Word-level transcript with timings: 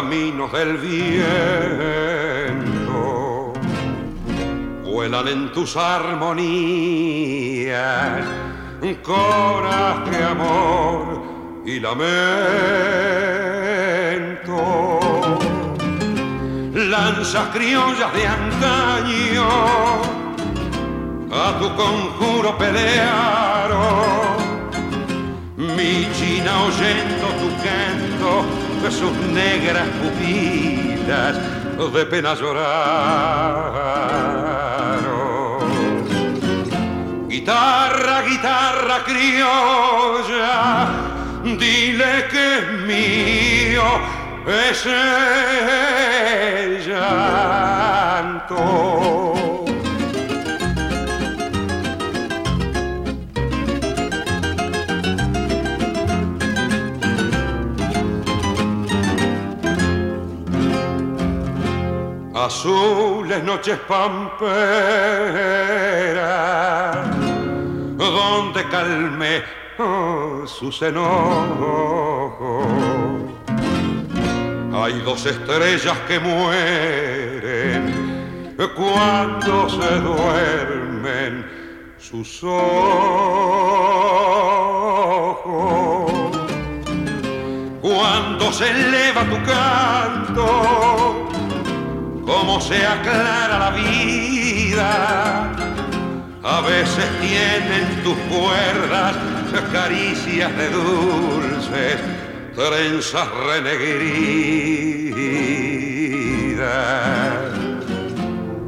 Caminos 0.00 0.50
del 0.52 0.78
viento. 0.78 1.12
Vuelan 4.82 5.28
en 5.28 5.52
tus 5.52 5.76
armonías 5.76 6.96
coraje, 9.02 10.24
amor 10.24 11.22
y 11.66 11.80
lamento. 11.80 12.08
Lanzas 16.72 17.48
criollas 17.52 18.10
de 18.14 18.26
antaño 18.26 19.48
a 21.30 21.58
tu 21.58 21.76
conjuro 21.76 22.56
pelearon. 22.56 24.30
Mi 25.58 26.08
china 26.18 26.52
oyendo 26.68 27.26
tu 27.40 27.48
canto, 27.62 28.59
sus 28.88 29.12
negras 29.32 29.86
pupilas 30.00 31.36
de 31.88 32.06
pena 32.06 32.34
lloraron. 32.34 32.60
Guitarra, 37.28 38.22
guitarra 38.22 39.02
criolla, 39.04 40.88
dile 41.58 42.26
que 42.30 42.58
es 42.58 42.70
mío 42.86 43.84
ese 44.70 45.00
llanto. 46.86 48.60
Azules 62.44 63.42
noches 63.44 63.78
pamperas, 63.86 64.46
donde 67.96 68.68
calme 68.68 69.42
oh, 69.78 70.46
sus 70.46 70.82
enojos. 70.82 72.66
Hay 74.72 75.00
dos 75.00 75.26
estrellas 75.26 75.98
que 76.08 76.18
mueren 76.18 78.10
cuando 78.68 79.68
se 79.68 80.00
duermen 80.00 81.46
sus 81.98 82.42
ojos. 82.44 82.60
Cuando 87.80 88.52
se 88.52 88.70
eleva 88.70 89.24
tu 89.24 89.36
canto, 89.44 91.29
cómo 92.30 92.60
se 92.60 92.86
aclara 92.86 93.58
la 93.58 93.70
vida. 93.70 95.50
A 96.42 96.60
veces 96.60 97.06
tienen 97.20 98.02
tus 98.04 98.16
cuerdas 98.34 99.16
caricias 99.72 100.56
de 100.56 100.70
dulces, 100.70 102.00
trenzas 102.54 103.28
renegridas. 103.48 103.90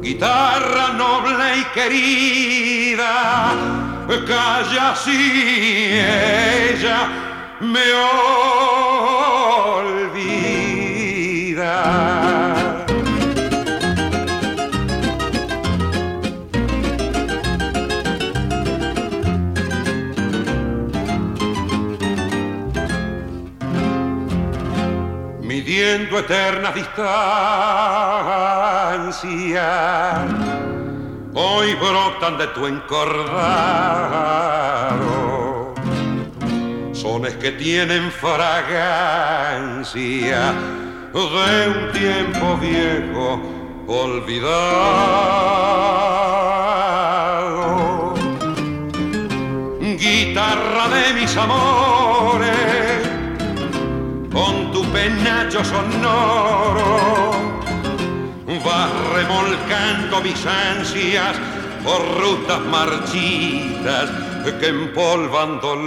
Guitarra 0.01 0.87
noble 0.97 1.57
y 1.57 1.63
querida, 1.73 3.13
calla 4.27 4.95
si 4.95 5.99
ella 5.99 6.99
me 7.61 7.93
olvida. 9.83 10.63
Midiendo 25.93 26.19
eterna 26.19 26.71
distancia, 26.71 27.05
hoy 31.33 31.75
brotan 31.75 32.37
de 32.37 32.47
tu 32.47 32.65
encordado, 32.65 33.35
sones 36.93 37.35
que 37.35 37.51
tienen 37.51 38.11
fragancia 38.11 38.81
de 41.13 41.67
un 41.67 41.91
tiempo 41.91 42.57
viejo 42.57 43.39
olvidado. 43.87 44.63
Guitarra 49.79 50.87
de 50.89 51.13
mis 51.13 51.37
amores 51.37 52.62
con 54.33 54.71
tu 54.71 54.83
penacho 54.91 55.63
sonoro 55.63 57.33
vas 58.63 58.89
remolcando 59.13 60.21
mis 60.21 60.45
ansias 60.45 61.35
por 61.83 61.99
rutas 62.19 62.59
marchitas 62.61 64.09
que 64.59 64.67
empolvan 64.67 65.59
dolores. 65.59 65.83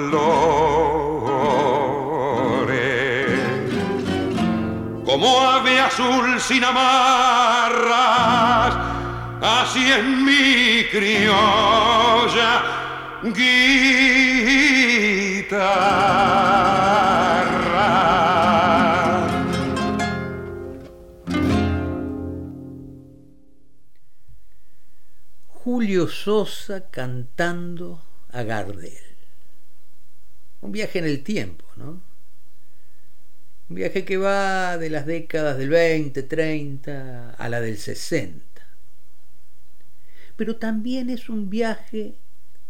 Como 5.05 5.41
ave 5.41 5.81
azul 5.81 6.41
sin 6.41 6.65
amarras, 6.65 8.75
así 9.43 9.93
en 9.93 10.25
mi 10.25 10.85
criolla 10.91 12.62
guitarra. 13.23 14.87
Sosa 25.87 26.91
cantando 26.91 28.03
a 28.31 28.43
Gardel. 28.43 28.93
Un 30.61 30.73
viaje 30.73 30.99
en 30.99 31.05
el 31.05 31.23
tiempo, 31.23 31.65
¿no? 31.77 32.03
Un 33.69 33.77
viaje 33.77 34.05
que 34.05 34.17
va 34.17 34.79
de 34.79 34.91
las 34.91 35.07
décadas 35.07 35.59
del 35.59 35.69
20, 35.69 36.25
30 36.25 37.31
a 37.31 37.49
la 37.49 37.61
del 37.61 37.79
60. 37.79 38.45
Pero 40.37 40.56
también 40.56 41.09
es 41.09 41.29
un 41.29 41.50
viaje 41.50 42.17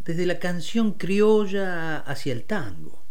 desde 0.01 0.27
la 0.27 0.39
canción 0.39 0.93
criolla 0.93 1.99
hacia 1.99 2.35
el 2.35 2.45
tango. 2.45 3.03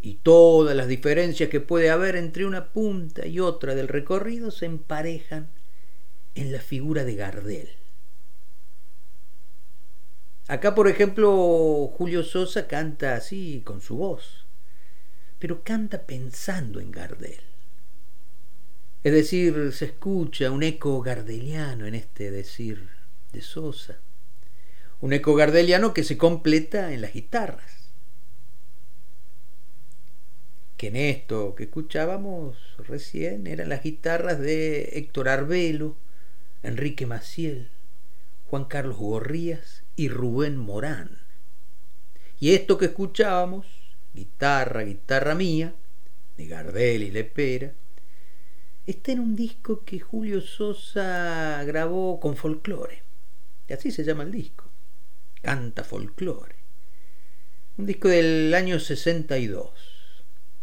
Y 0.00 0.14
todas 0.22 0.76
las 0.76 0.86
diferencias 0.86 1.50
que 1.50 1.60
puede 1.60 1.90
haber 1.90 2.14
entre 2.14 2.46
una 2.46 2.68
punta 2.72 3.26
y 3.26 3.40
otra 3.40 3.74
del 3.74 3.88
recorrido 3.88 4.52
se 4.52 4.66
emparejan 4.66 5.48
en 6.36 6.52
la 6.52 6.60
figura 6.60 7.04
de 7.04 7.16
Gardel. 7.16 7.79
Acá, 10.50 10.74
por 10.74 10.88
ejemplo, 10.88 11.92
Julio 11.96 12.24
Sosa 12.24 12.66
canta 12.66 13.14
así 13.14 13.62
con 13.64 13.80
su 13.80 13.98
voz, 13.98 14.46
pero 15.38 15.62
canta 15.62 16.02
pensando 16.06 16.80
en 16.80 16.90
Gardel. 16.90 17.38
Es 19.04 19.12
decir, 19.12 19.70
se 19.72 19.84
escucha 19.84 20.50
un 20.50 20.64
eco 20.64 21.02
gardeliano 21.02 21.86
en 21.86 21.94
este 21.94 22.32
decir 22.32 22.88
de 23.32 23.42
Sosa, 23.42 24.00
un 25.00 25.12
eco 25.12 25.36
gardeliano 25.36 25.94
que 25.94 26.02
se 26.02 26.18
completa 26.18 26.92
en 26.92 27.02
las 27.02 27.12
guitarras. 27.12 27.92
Que 30.76 30.88
en 30.88 30.96
esto 30.96 31.54
que 31.54 31.62
escuchábamos 31.62 32.56
recién 32.88 33.46
eran 33.46 33.68
las 33.68 33.84
guitarras 33.84 34.40
de 34.40 34.94
Héctor 34.94 35.28
Arbelo, 35.28 35.94
Enrique 36.64 37.06
Maciel, 37.06 37.70
Juan 38.48 38.64
Carlos 38.64 38.96
Gorrías 38.96 39.79
y 39.96 40.08
Rubén 40.08 40.56
Morán. 40.56 41.18
Y 42.38 42.54
esto 42.54 42.78
que 42.78 42.86
escuchábamos, 42.86 43.66
guitarra, 44.14 44.82
guitarra 44.82 45.34
mía, 45.34 45.74
de 46.36 46.46
Gardel 46.46 47.02
y 47.02 47.10
Lepera, 47.10 47.72
está 48.86 49.12
en 49.12 49.20
un 49.20 49.36
disco 49.36 49.84
que 49.84 50.00
Julio 50.00 50.40
Sosa 50.40 51.62
grabó 51.64 52.18
con 52.18 52.36
folclore. 52.36 53.02
Y 53.68 53.72
así 53.72 53.90
se 53.90 54.04
llama 54.04 54.22
el 54.22 54.32
disco. 54.32 54.64
Canta 55.42 55.84
folclore. 55.84 56.56
Un 57.76 57.86
disco 57.86 58.08
del 58.08 58.52
año 58.54 58.80
62. 58.80 59.70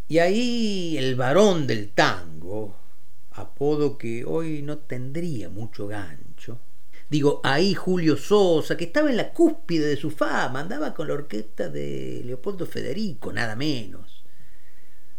Y 0.07 0.19
ahí 0.19 0.97
el 0.97 1.15
varón 1.15 1.67
del 1.67 1.89
tango, 1.89 2.77
apodo 3.31 3.97
que 3.97 4.25
hoy 4.25 4.61
no 4.61 4.77
tendría 4.79 5.49
mucho 5.49 5.87
gancho. 5.87 6.26
Digo, 7.09 7.39
ahí 7.43 7.73
Julio 7.73 8.17
Sosa, 8.17 8.75
que 8.75 8.85
estaba 8.85 9.09
en 9.09 9.17
la 9.17 9.31
cúspide 9.31 9.87
de 9.87 9.95
su 9.95 10.11
fama, 10.11 10.59
andaba 10.59 10.93
con 10.93 11.07
la 11.07 11.13
orquesta 11.13 11.69
de 11.69 12.21
Leopoldo 12.25 12.65
Federico, 12.65 13.31
nada 13.31 13.55
menos. 13.55 14.23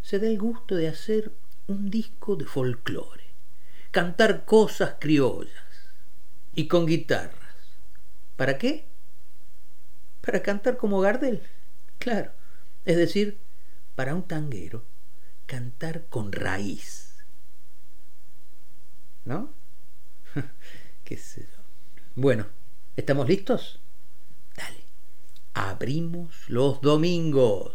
Se 0.02 0.18
da 0.18 0.26
el 0.26 0.38
gusto 0.38 0.74
de 0.74 0.88
hacer 0.88 1.32
un 1.66 1.90
disco 1.90 2.36
de 2.36 2.44
folclore, 2.44 3.24
cantar 3.90 4.44
cosas 4.44 4.96
criollas 5.00 5.64
y 6.54 6.68
con 6.68 6.86
guitarras. 6.86 7.56
¿Para 8.36 8.58
qué? 8.58 8.84
Para 10.20 10.42
cantar 10.42 10.76
como 10.76 11.00
Gardel, 11.00 11.42
claro. 11.98 12.32
Es 12.84 12.96
decir, 12.96 13.38
para 13.94 14.14
un 14.14 14.22
tanguero, 14.22 14.84
cantar 15.46 16.06
con 16.06 16.32
raíz. 16.32 17.16
¿No? 19.24 19.52
¿Qué 21.04 21.16
sé 21.16 21.42
yo? 21.42 21.57
Bueno, 22.20 22.46
¿estamos 22.96 23.28
listos? 23.28 23.78
Dale, 24.56 24.80
abrimos 25.54 26.48
los 26.48 26.80
domingos. 26.80 27.74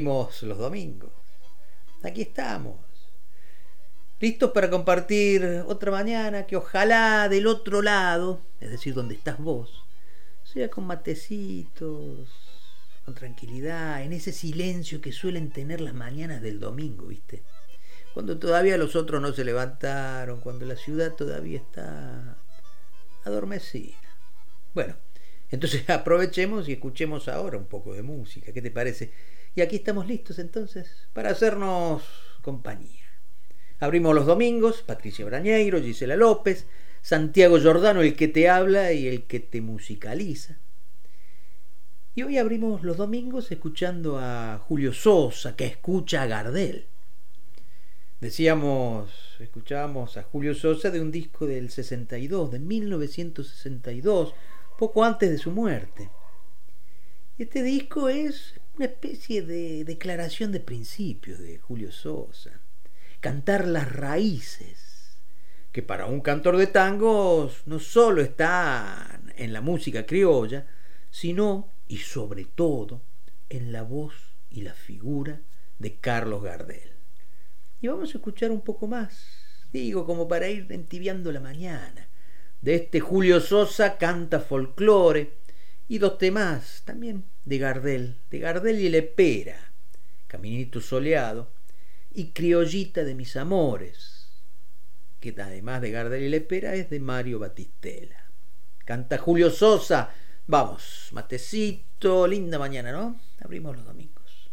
Los 0.00 0.58
domingos. 0.58 1.10
Aquí 2.02 2.22
estamos. 2.22 2.76
Listos 4.20 4.50
para 4.52 4.70
compartir 4.70 5.64
otra 5.66 5.90
mañana 5.90 6.46
que 6.46 6.56
ojalá 6.56 7.28
del 7.28 7.46
otro 7.46 7.82
lado, 7.82 8.40
es 8.60 8.70
decir, 8.70 8.94
donde 8.94 9.14
estás 9.14 9.38
vos, 9.38 9.84
sea 10.44 10.70
con 10.70 10.86
matecitos, 10.86 12.28
con 13.04 13.14
tranquilidad, 13.14 14.02
en 14.02 14.12
ese 14.12 14.32
silencio 14.32 15.00
que 15.00 15.12
suelen 15.12 15.50
tener 15.50 15.80
las 15.80 15.94
mañanas 15.94 16.42
del 16.42 16.60
domingo, 16.60 17.06
¿viste? 17.06 17.42
cuando 18.14 18.38
todavía 18.38 18.76
los 18.76 18.96
otros 18.96 19.22
no 19.22 19.32
se 19.32 19.44
levantaron, 19.44 20.40
cuando 20.40 20.66
la 20.66 20.76
ciudad 20.76 21.14
todavía 21.14 21.58
está 21.58 22.36
adormecida. 23.24 23.96
Bueno, 24.74 24.96
entonces 25.50 25.88
aprovechemos 25.90 26.68
y 26.68 26.72
escuchemos 26.72 27.28
ahora 27.28 27.58
un 27.58 27.66
poco 27.66 27.94
de 27.94 28.02
música, 28.02 28.52
¿qué 28.52 28.62
te 28.62 28.70
parece? 28.70 29.12
Y 29.58 29.60
aquí 29.60 29.74
estamos 29.74 30.06
listos 30.06 30.38
entonces 30.38 31.08
para 31.12 31.30
hacernos 31.30 32.04
compañía. 32.42 33.08
Abrimos 33.80 34.14
los 34.14 34.24
domingos, 34.24 34.82
Patricia 34.82 35.24
Brañeiro, 35.24 35.82
Gisela 35.82 36.14
López, 36.14 36.68
Santiago 37.02 37.58
Giordano, 37.58 38.02
el 38.02 38.14
que 38.14 38.28
te 38.28 38.48
habla 38.48 38.92
y 38.92 39.08
el 39.08 39.24
que 39.24 39.40
te 39.40 39.60
musicaliza. 39.60 40.60
Y 42.14 42.22
hoy 42.22 42.38
abrimos 42.38 42.84
los 42.84 42.98
domingos 42.98 43.50
escuchando 43.50 44.20
a 44.20 44.60
Julio 44.64 44.92
Sosa, 44.92 45.56
que 45.56 45.66
escucha 45.66 46.22
a 46.22 46.26
Gardel. 46.26 46.86
Decíamos, 48.20 49.10
escuchábamos 49.40 50.18
a 50.18 50.22
Julio 50.22 50.54
Sosa 50.54 50.92
de 50.92 51.00
un 51.00 51.10
disco 51.10 51.48
del 51.48 51.70
62, 51.70 52.52
de 52.52 52.60
1962, 52.60 54.34
poco 54.78 55.02
antes 55.02 55.28
de 55.28 55.38
su 55.38 55.50
muerte. 55.50 56.10
Este 57.38 57.64
disco 57.64 58.08
es 58.08 58.57
una 58.78 58.86
especie 58.86 59.42
de 59.42 59.84
declaración 59.84 60.52
de 60.52 60.60
principios 60.60 61.40
de 61.40 61.58
Julio 61.58 61.90
Sosa. 61.90 62.60
Cantar 63.18 63.66
las 63.66 63.92
raíces, 63.92 65.18
que 65.72 65.82
para 65.82 66.06
un 66.06 66.20
cantor 66.20 66.56
de 66.56 66.68
tangos 66.68 67.62
no 67.66 67.80
solo 67.80 68.22
están 68.22 69.32
en 69.36 69.52
la 69.52 69.62
música 69.62 70.06
criolla, 70.06 70.64
sino 71.10 71.72
y 71.88 71.96
sobre 71.96 72.44
todo 72.44 73.02
en 73.48 73.72
la 73.72 73.82
voz 73.82 74.14
y 74.48 74.60
la 74.60 74.74
figura 74.74 75.40
de 75.80 75.96
Carlos 75.96 76.44
Gardel. 76.44 76.92
Y 77.80 77.88
vamos 77.88 78.14
a 78.14 78.18
escuchar 78.18 78.52
un 78.52 78.60
poco 78.60 78.86
más, 78.86 79.26
digo, 79.72 80.06
como 80.06 80.28
para 80.28 80.48
ir 80.48 80.68
entibiando 80.70 81.32
la 81.32 81.40
mañana. 81.40 82.08
De 82.60 82.76
este 82.76 83.00
Julio 83.00 83.40
Sosa 83.40 83.98
canta 83.98 84.38
folclore 84.38 85.32
y 85.88 85.98
dos 85.98 86.18
temas 86.18 86.82
también 86.84 87.24
de 87.44 87.58
Gardel, 87.58 88.16
de 88.30 88.38
Gardel 88.38 88.80
y 88.80 88.90
Lepera, 88.90 89.58
Caminito 90.26 90.80
Soleado 90.80 91.50
y 92.12 92.32
Criollita 92.32 93.04
de 93.04 93.14
mis 93.14 93.36
amores, 93.36 94.28
que 95.18 95.34
además 95.38 95.80
de 95.80 95.90
Gardel 95.90 96.22
y 96.24 96.28
Lepera 96.28 96.74
es 96.74 96.90
de 96.90 97.00
Mario 97.00 97.38
Batistela. 97.38 98.30
Canta 98.84 99.18
Julio 99.18 99.50
Sosa, 99.50 100.10
vamos, 100.46 101.08
matecito, 101.12 102.26
linda 102.26 102.58
mañana, 102.58 102.92
¿no? 102.92 103.20
Abrimos 103.40 103.76
los 103.76 103.84
domingos. 103.86 104.50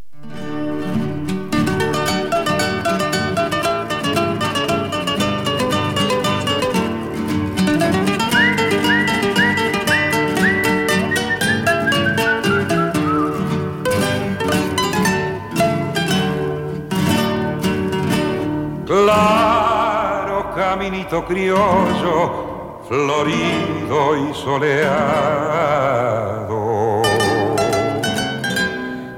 Criollo, 21.27 22.81
florido 22.87 24.15
y 24.17 24.33
soleado, 24.33 25.41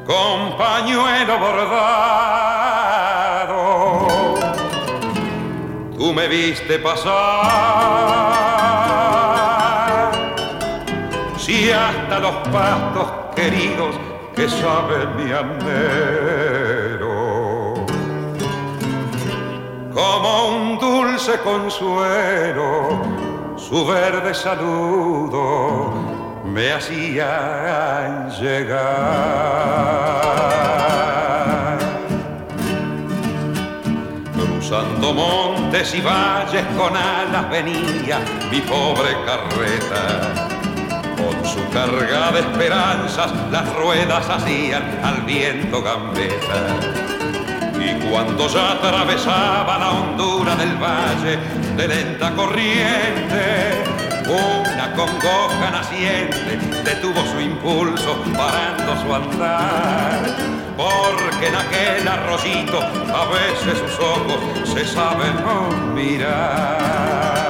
con 0.06 0.58
pañuelo 0.58 1.40
bordado, 1.40 1.98
tú 5.98 6.14
me 6.14 6.28
viste 6.28 6.80
pasar, 6.80 7.14
si 11.38 11.72
hasta 11.72 12.20
los 12.20 12.36
pastos 12.50 13.08
queridos 13.36 13.96
que 14.36 14.50
sabe 14.50 15.08
mi 15.18 15.32
anhelo 15.32 16.87
como 19.98 20.50
un 20.50 20.78
dulce 20.78 21.40
consuelo, 21.40 23.02
su 23.58 23.84
verde 23.88 24.32
saludo 24.36 25.92
me 26.46 26.72
hacía 26.72 28.30
llegar. 28.40 28.78
Cruzando 34.36 35.16
montes 35.16 35.96
y 35.96 36.02
valles 36.02 36.66
con 36.78 36.96
alas 36.96 37.50
venía 37.50 38.20
mi 38.52 38.62
pobre 38.62 39.18
carreta. 39.26 40.48
Con 41.18 41.44
su 41.44 41.68
carga 41.74 42.32
de 42.34 42.42
esperanzas 42.42 43.34
las 43.52 43.76
ruedas 43.76 44.30
hacían 44.30 45.00
al 45.04 45.24
viento 45.24 45.82
gambeta 45.82 47.08
y 47.88 47.94
cuando 48.10 48.48
ya 48.48 48.74
atravesaba 48.74 49.78
la 49.78 49.92
hondura 49.92 50.56
del 50.56 50.76
valle 50.76 51.38
de 51.76 51.88
lenta 51.88 52.34
corriente, 52.36 53.84
Una 54.28 54.94
congoja 54.94 55.72
naciente 55.72 56.60
detuvo 56.84 57.26
su 57.32 57.40
impulso 57.40 58.22
parando 58.36 59.02
su 59.02 59.16
andar. 59.16 60.36
Porque 60.76 61.48
en 61.48 61.56
aquel 61.56 62.08
arroyito 62.08 62.80
a 62.80 63.26
veces 63.32 63.78
sus 63.80 63.98
ojos 64.00 64.70
se 64.70 64.86
saben 64.86 65.36
mirar. 65.96 67.47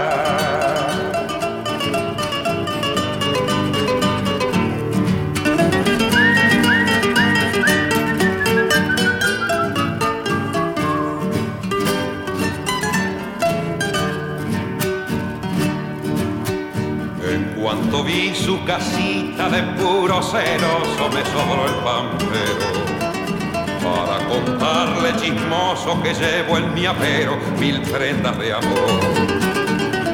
Vi 18.03 18.35
su 18.35 18.63
casita 18.65 19.49
de 19.49 19.63
puro 19.81 20.21
celoso 20.21 21.09
me 21.13 21.23
sobró 21.25 21.65
el 21.65 21.75
pampero 21.83 22.87
para 23.81 24.25
contarle 24.27 25.15
chismoso 25.15 26.01
que 26.01 26.13
llevo 26.13 26.57
en 26.57 26.73
mi 26.73 26.85
apero 26.85 27.37
mil 27.59 27.81
prendas 27.81 28.37
de 28.37 28.53
amor. 28.53 28.99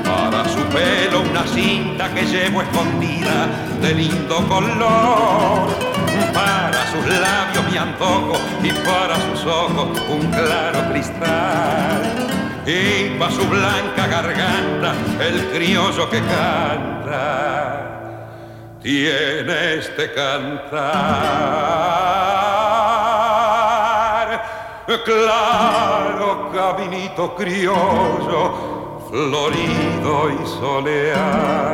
Para 0.04 0.48
su 0.48 0.60
pelo 0.66 1.22
una 1.22 1.46
cinta 1.48 2.14
que 2.14 2.24
llevo 2.26 2.62
escondida 2.62 3.48
de 3.82 3.96
lindo 3.96 4.48
color. 4.48 5.70
Para 6.34 6.92
sus 6.92 7.06
labios 7.06 7.72
mi 7.72 7.78
antojo 7.78 8.34
y 8.64 8.72
para 8.86 9.16
sus 9.30 9.46
ojos 9.46 10.00
un 10.10 10.28
claro 10.32 10.92
cristal 10.92 12.33
y 12.66 13.18
pa' 13.20 13.30
su 13.30 13.46
blanca 13.48 14.08
garganta 14.08 14.96
el 15.20 15.50
criollo 15.52 16.10
que 16.10 16.22
canta 16.22 17.84
tiene 18.82 19.76
este 19.76 20.12
cantar. 20.14 20.94
Claro 25.06 26.52
caminito 26.54 27.34
criollo 27.36 29.00
florido 29.10 30.30
y 30.30 30.46
soleado. 30.60 31.74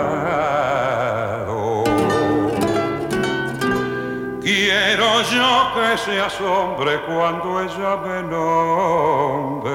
Quiero 4.41 5.21
yo 5.23 5.71
que 5.73 5.97
se 5.97 6.21
asombre 6.21 7.01
cuando 7.01 7.61
ella 7.61 7.95
me 7.97 8.21
nombre 8.23 9.69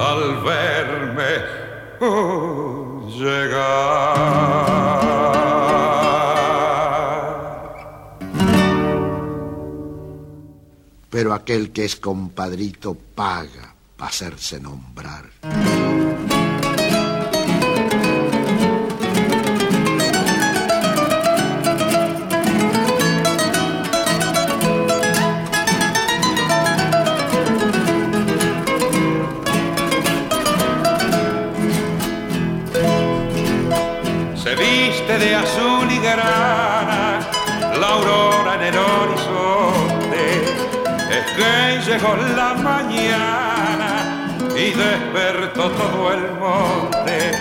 al 0.00 0.42
verme 0.42 1.32
llegar. 3.18 4.60
Pero 11.10 11.34
aquel 11.34 11.70
que 11.72 11.84
es 11.84 11.96
compadrito 11.96 12.94
paga 12.94 13.74
para 13.96 14.08
hacerse 14.08 14.58
nombrar. 14.58 15.24
Todo 45.68 46.12
el 46.12 46.32
monte. 46.38 47.32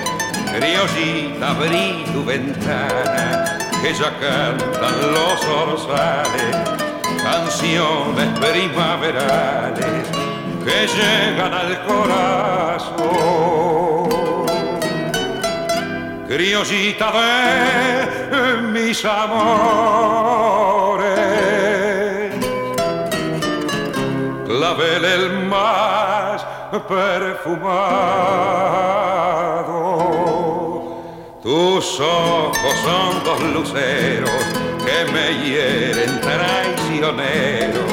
Criollita, 0.57 1.51
abrí 1.51 2.03
tu 2.11 2.25
ventana, 2.25 3.57
que 3.81 3.93
ya 3.93 4.11
cantan 4.19 4.95
los 5.13 5.43
orzales, 5.45 6.55
canciones 7.23 8.29
primaverales 8.39 10.07
que 10.65 10.87
llegan 10.87 11.53
al 11.53 11.85
corazón 11.85 13.29
criollita 16.29 17.11
de 17.11 18.61
mis 18.71 19.03
amores, 19.03 19.39
clavel 24.45 25.05
el 25.05 25.45
más 25.47 26.08
perfumado. 26.71 28.29
Tus 31.41 31.99
ojos 31.99 32.75
son 32.83 33.23
dos 33.23 33.41
luceros 33.53 34.29
que 34.85 35.11
me 35.11 35.33
hieren 35.43 36.19
traicioneros. 36.21 37.91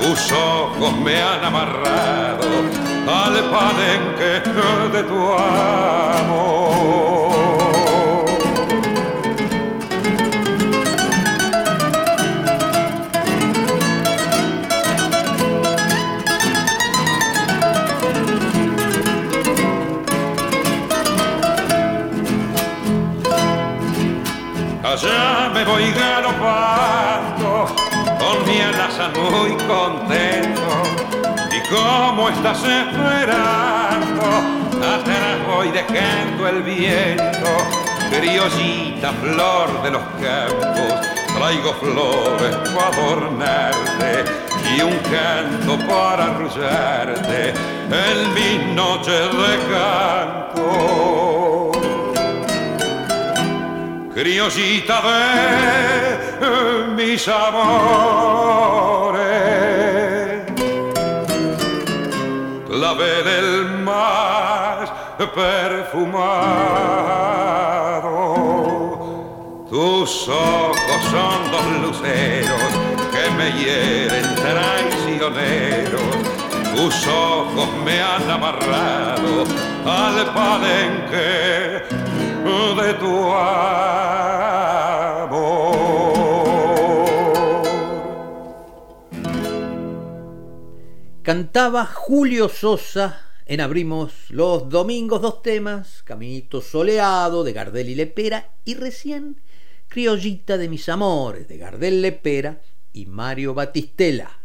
Tus 0.00 0.32
ojos 0.32 0.92
me 0.98 1.22
han 1.22 1.44
amarrado 1.44 2.44
al 3.06 3.50
palenque 3.50 4.42
de 4.92 5.02
tu 5.04 5.32
amor. 5.32 7.23
Muy 29.30 29.50
contento. 29.66 30.60
Y 31.50 31.60
como 31.68 32.28
estás 32.28 32.58
esperando, 32.58 34.22
atrás 34.76 35.46
voy 35.46 35.70
dejando 35.70 36.48
el 36.48 36.62
viento. 36.62 37.50
Criollita, 38.10 39.12
flor 39.12 39.82
de 39.82 39.90
los 39.90 40.02
campos, 40.20 41.06
traigo 41.34 41.72
flores 41.74 42.56
para 42.74 42.88
adornarte 42.88 44.24
y 44.76 44.82
un 44.82 44.96
canto 44.98 45.78
para 45.86 46.26
arrullarte 46.26 47.54
en 47.90 48.34
mi 48.34 48.74
noche 48.74 49.10
de 49.10 49.58
canto 49.70 51.43
criollita 54.14 55.02
de 55.02 56.86
mis 56.94 57.26
amores, 57.26 57.64
clave 62.68 63.22
del 63.24 63.80
más 63.80 64.92
perfumado. 65.34 66.54
Tus 69.68 70.28
ojos 70.28 71.00
son 71.10 71.50
dos 71.50 71.66
luceros 71.82 72.70
que 73.10 73.24
me 73.36 73.50
hieren 73.58 74.34
traicioneros. 74.36 76.00
Tus 76.76 77.06
ojos 77.08 77.68
me 77.84 78.00
han 78.00 78.30
amarrado 78.30 79.44
al 79.84 80.32
palenque 80.32 82.13
de 82.44 82.94
tu 82.94 83.32
Cantaba 91.22 91.86
Julio 91.86 92.50
Sosa 92.50 93.18
en 93.46 93.62
Abrimos 93.62 94.12
los 94.28 94.68
Domingos 94.68 95.22
dos 95.22 95.40
temas, 95.40 96.02
Caminito 96.02 96.60
Soleado 96.60 97.44
de 97.44 97.54
Gardel 97.54 97.88
y 97.88 97.94
Lepera 97.94 98.50
y 98.66 98.74
recién 98.74 99.40
Criollita 99.88 100.58
de 100.58 100.68
mis 100.68 100.90
amores 100.90 101.48
de 101.48 101.56
Gardel 101.56 102.02
Lepera 102.02 102.60
y 102.92 103.06
Mario 103.06 103.54
Batistela. 103.54 104.38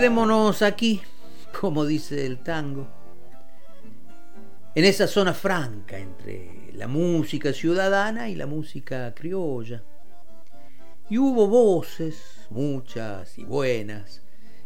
Quedémonos 0.00 0.62
aquí, 0.62 1.02
como 1.60 1.84
dice 1.84 2.24
el 2.24 2.38
tango, 2.38 2.88
en 4.74 4.86
esa 4.86 5.06
zona 5.06 5.34
franca 5.34 5.98
entre 5.98 6.72
la 6.72 6.88
música 6.88 7.52
ciudadana 7.52 8.30
y 8.30 8.34
la 8.34 8.46
música 8.46 9.14
criolla. 9.14 9.82
Y 11.10 11.18
hubo 11.18 11.48
voces, 11.48 12.46
muchas 12.48 13.36
y 13.36 13.44
buenas, 13.44 14.22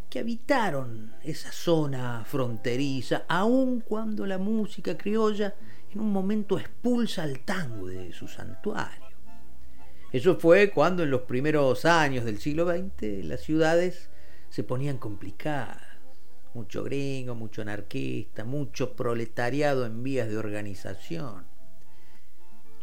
que 0.09 0.21
habitaron 0.21 1.13
esa 1.25 1.51
zona 1.51 2.25
fronteriza, 2.25 3.25
aun 3.27 3.81
cuando 3.81 4.27
la 4.27 4.39
música 4.39 4.97
criolla 4.97 5.53
en 5.93 5.99
un 5.99 6.13
momento 6.13 6.61
expulsa 6.61 7.25
al 7.25 7.41
tango 7.41 7.89
de 7.89 8.13
su 8.13 8.29
santuario. 8.29 9.17
Eso 10.13 10.37
fue 10.37 10.71
cuando 10.71 11.03
en 11.03 11.11
los 11.11 11.23
primeros 11.23 11.85
años 11.87 12.25
del 12.25 12.39
siglo 12.39 12.73
XX 12.73 13.25
las 13.25 13.41
ciudades 13.41 14.11
se 14.55 14.63
ponían 14.63 14.99
complicadas. 14.99 15.83
Mucho 16.55 16.85
gringo, 16.85 17.35
mucho 17.35 17.63
anarquista, 17.63 18.45
mucho 18.45 18.95
proletariado 18.95 19.85
en 19.85 20.05
vías 20.05 20.29
de 20.29 20.37
organización. 20.37 21.45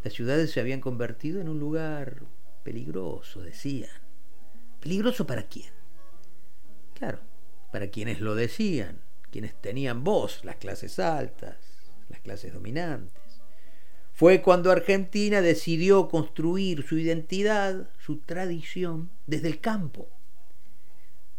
Las 0.03 0.11
ciudades 0.11 0.51
se 0.51 0.59
habían 0.59 0.81
convertido 0.81 1.39
en 1.39 1.47
un 1.47 1.59
lugar 1.59 2.23
peligroso, 2.63 3.41
decían. 3.41 4.01
¿Peligroso 4.81 5.25
para 5.25 5.43
quién? 5.43 5.71
Claro, 6.93 7.19
para 7.71 7.87
quienes 7.87 8.19
lo 8.19 8.35
decían, 8.35 8.99
quienes 9.29 9.55
tenían 9.55 10.03
voz, 10.03 10.43
las 10.43 10.57
clases 10.57 10.99
altas, 10.99 11.55
las 12.09 12.19
clases 12.19 12.53
dominantes. 12.53 13.41
Fue 14.11 14.41
cuando 14.41 14.71
Argentina 14.71 15.39
decidió 15.39 16.09
construir 16.09 16.85
su 16.85 16.97
identidad, 16.97 17.89
su 17.97 18.17
tradición, 18.17 19.09
desde 19.25 19.47
el 19.47 19.61
campo. 19.61 20.09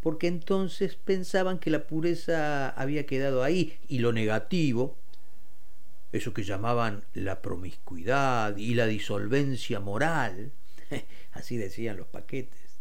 Porque 0.03 0.27
entonces 0.27 0.97
pensaban 0.97 1.61
que 1.61 1.71
la 1.71 1.87
pureza 1.87 2.71
había 2.71 3.07
quedado 3.07 3.45
ahí 3.45 3.79
y 3.89 4.01
lo 4.01 4.13
negativo, 4.13 4.99
eso 6.11 6.35
que 6.35 6.43
llamaban 6.43 7.05
la 7.15 7.41
promiscuidad 7.41 8.57
y 8.57 8.75
la 8.75 8.87
disolvencia 8.87 9.79
moral, 9.79 10.53
así 11.33 11.57
decían 11.57 11.97
los 11.97 12.09
paquetes, 12.09 12.81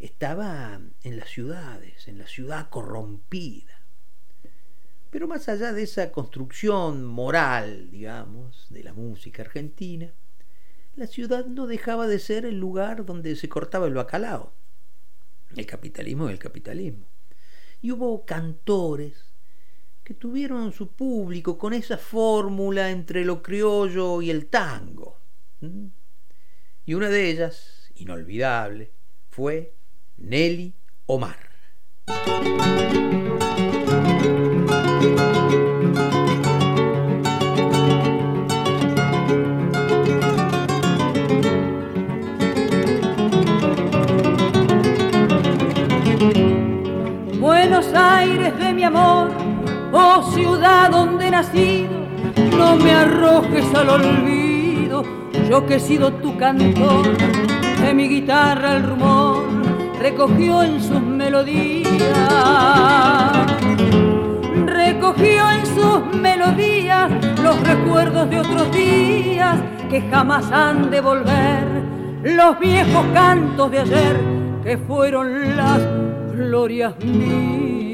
estaba 0.00 0.80
en 1.02 1.16
las 1.18 1.28
ciudades, 1.28 2.08
en 2.08 2.18
la 2.18 2.26
ciudad 2.26 2.70
corrompida. 2.70 3.82
Pero 5.10 5.28
más 5.28 5.48
allá 5.48 5.72
de 5.72 5.82
esa 5.82 6.10
construcción 6.10 7.04
moral, 7.04 7.90
digamos, 7.90 8.66
de 8.70 8.82
la 8.82 8.94
música 8.94 9.42
argentina, 9.42 10.12
la 10.96 11.06
ciudad 11.06 11.46
no 11.46 11.66
dejaba 11.66 12.06
de 12.06 12.18
ser 12.18 12.46
el 12.46 12.58
lugar 12.58 13.04
donde 13.04 13.36
se 13.36 13.48
cortaba 13.48 13.86
el 13.86 13.94
bacalao. 13.94 14.52
El 15.56 15.66
capitalismo 15.66 16.28
es 16.28 16.32
el 16.32 16.38
capitalismo. 16.38 17.06
Y 17.80 17.92
hubo 17.92 18.24
cantores 18.24 19.34
que 20.02 20.14
tuvieron 20.14 20.72
su 20.72 20.88
público 20.88 21.56
con 21.56 21.72
esa 21.72 21.96
fórmula 21.96 22.90
entre 22.90 23.24
lo 23.24 23.42
criollo 23.42 24.20
y 24.20 24.30
el 24.30 24.46
tango. 24.46 25.18
Y 26.86 26.94
una 26.94 27.08
de 27.08 27.30
ellas, 27.30 27.90
inolvidable, 27.94 28.92
fue 29.30 29.74
Nelly 30.18 30.74
Omar. 31.06 31.54
Aires 48.24 48.58
de 48.58 48.72
mi 48.72 48.82
amor, 48.84 49.28
oh 49.92 50.22
ciudad 50.32 50.90
donde 50.90 51.28
he 51.28 51.30
nacido, 51.30 51.90
no 52.56 52.74
me 52.76 52.90
arrojes 52.90 53.66
al 53.74 53.90
olvido, 53.90 55.02
yo 55.46 55.66
que 55.66 55.74
he 55.74 55.80
sido 55.80 56.10
tu 56.10 56.34
cantor, 56.38 57.04
de 57.82 57.92
mi 57.92 58.08
guitarra 58.08 58.76
el 58.76 58.84
rumor 58.84 59.44
recogió 60.00 60.62
en 60.62 60.82
sus 60.82 61.02
melodías, 61.02 61.92
recogió 64.64 65.50
en 65.50 65.66
sus 65.66 66.16
melodías 66.18 67.10
los 67.42 67.60
recuerdos 67.60 68.30
de 68.30 68.40
otros 68.40 68.72
días 68.72 69.58
que 69.90 70.00
jamás 70.10 70.50
han 70.50 70.90
de 70.90 71.02
volver, 71.02 71.66
los 72.22 72.58
viejos 72.58 73.04
cantos 73.12 73.70
de 73.70 73.80
ayer 73.80 74.16
que 74.62 74.78
fueron 74.78 75.56
las 75.56 75.82
glorias 76.34 76.94
mías. 77.04 77.93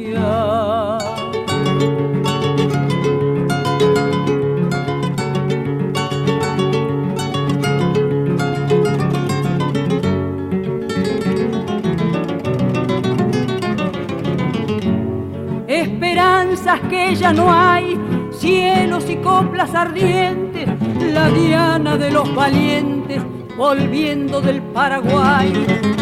Esperanzas 15.69 16.81
que 16.89 17.15
ya 17.15 17.33
no 17.33 17.53
hay, 17.53 17.99
cielos 18.33 19.09
y 19.09 19.17
coplas 19.17 19.75
ardientes, 19.75 20.69
la 21.13 21.29
diana 21.31 21.97
de 21.97 22.11
los 22.11 22.35
valientes 22.35 23.23
volviendo 23.57 24.41
del 24.41 24.63
Paraguay, 24.63 25.53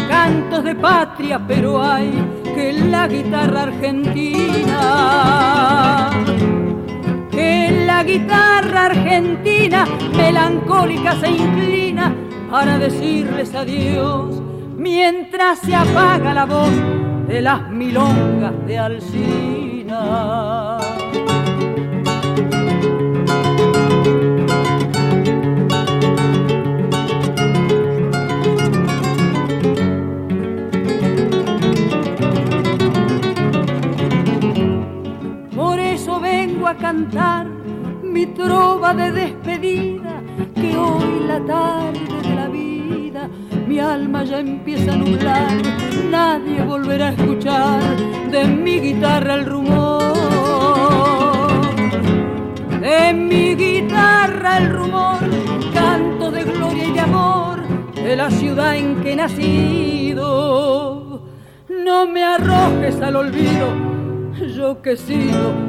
cantos 0.07 0.63
de 0.63 0.75
patria, 0.75 1.39
pero 1.45 1.83
hay 1.83 2.11
que 2.59 2.73
la 2.73 3.07
guitarra 3.07 3.63
argentina, 3.63 4.81
que 7.31 7.85
la 7.85 8.03
guitarra 8.03 8.87
argentina 8.87 9.85
melancólica 10.13 11.15
se 11.21 11.29
inclina 11.29 12.13
para 12.51 12.77
decirles 12.77 13.55
adiós, 13.55 14.41
mientras 14.75 15.59
se 15.59 15.73
apaga 15.73 16.33
la 16.33 16.45
voz 16.45 16.73
de 17.29 17.41
las 17.41 17.69
milongas 17.71 18.53
de 18.67 18.77
Alcina. 18.77 19.99
Cantar 36.89 37.45
mi 38.01 38.25
trova 38.25 38.95
de 38.95 39.11
despedida, 39.11 40.23
que 40.55 40.75
hoy 40.75 41.19
la 41.27 41.39
tarde 41.45 41.99
de 42.23 42.35
la 42.35 42.47
vida 42.47 43.29
mi 43.67 43.79
alma 43.79 44.23
ya 44.23 44.39
empieza 44.39 44.93
a 44.93 44.95
nublar, 44.95 45.51
nadie 46.09 46.63
volverá 46.63 47.09
a 47.09 47.11
escuchar 47.11 47.79
de 48.31 48.43
mi 48.45 48.79
guitarra 48.79 49.35
el 49.35 49.45
rumor, 49.45 50.15
de 52.81 53.13
mi 53.13 53.53
guitarra 53.53 54.57
el 54.57 54.71
rumor, 54.71 55.19
canto 55.71 56.31
de 56.31 56.43
gloria 56.43 56.87
y 56.87 56.91
de 56.91 57.01
amor 57.01 57.59
de 57.93 58.15
la 58.15 58.31
ciudad 58.31 58.75
en 58.75 58.99
que 59.01 59.13
he 59.13 59.15
nacido. 59.15 61.21
No 61.69 62.07
me 62.07 62.23
arrojes 62.23 62.99
al 62.99 63.15
olvido, 63.15 63.67
yo 64.55 64.81
que 64.81 64.97
sigo 64.97 65.68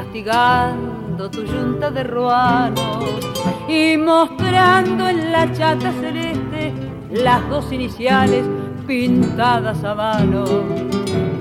Castigando 0.00 1.30
tu 1.30 1.44
yunta 1.44 1.90
de 1.90 2.04
ruanos 2.04 3.04
y 3.68 3.98
mostrando 3.98 5.06
en 5.08 5.30
la 5.30 5.52
chata 5.52 5.92
celeste 5.92 6.72
las 7.12 7.46
dos 7.50 7.70
iniciales 7.70 8.46
pintadas 8.86 9.84
a 9.84 9.94
mano, 9.94 10.44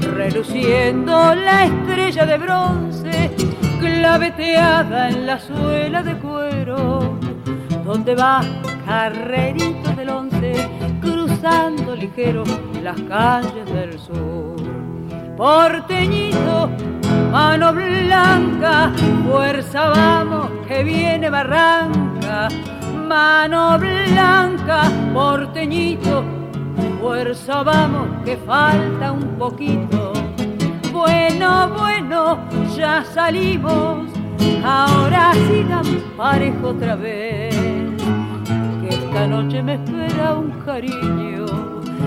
reluciendo 0.02 1.34
la 1.36 1.66
estrella 1.68 2.26
de 2.26 2.38
bronce 2.38 3.32
claveteada 3.80 5.10
en 5.10 5.26
la 5.26 5.40
suela 5.40 6.04
de 6.04 6.16
cuero, 6.18 7.18
donde 7.86 8.14
va 8.14 8.42
carrerito 8.86 9.90
del 9.96 10.10
once 10.10 10.54
cruzando 11.02 11.96
ligero 11.96 12.44
las 12.84 13.00
calles 13.04 13.66
del 13.74 13.98
sur. 13.98 14.58
Porteñito, 15.38 16.70
mano 17.32 17.74
blanca, 17.74 18.92
fuerza 19.26 19.90
vamos, 19.90 20.50
que 20.68 20.84
viene 20.84 21.30
barranca, 21.30 22.48
mano 23.08 23.78
blanca, 23.78 24.84
porteñito, 25.14 26.24
fuerza 27.00 27.64
vamos, 27.64 28.08
que 28.26 28.38
falta 28.38 29.12
un 29.12 29.38
poquito. 29.38 30.14
Bueno, 30.92 31.70
bueno, 31.70 32.40
ya 32.76 33.04
salimos, 33.06 34.10
ahora 34.64 35.34
sigan 35.34 35.86
parejo 36.18 36.70
otra 36.70 36.96
vez, 36.96 37.56
que 38.82 38.90
esta 38.90 39.28
noche 39.28 39.62
me 39.64 39.76
espera 39.76 40.34
un 40.34 40.52
cariño 40.66 41.46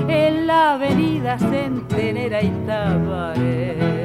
en 0.09 0.47
la 0.47 0.75
avenida 0.75 1.39
Centenera 1.39 2.43
y 2.43 2.51
Tabaré. 2.67 4.02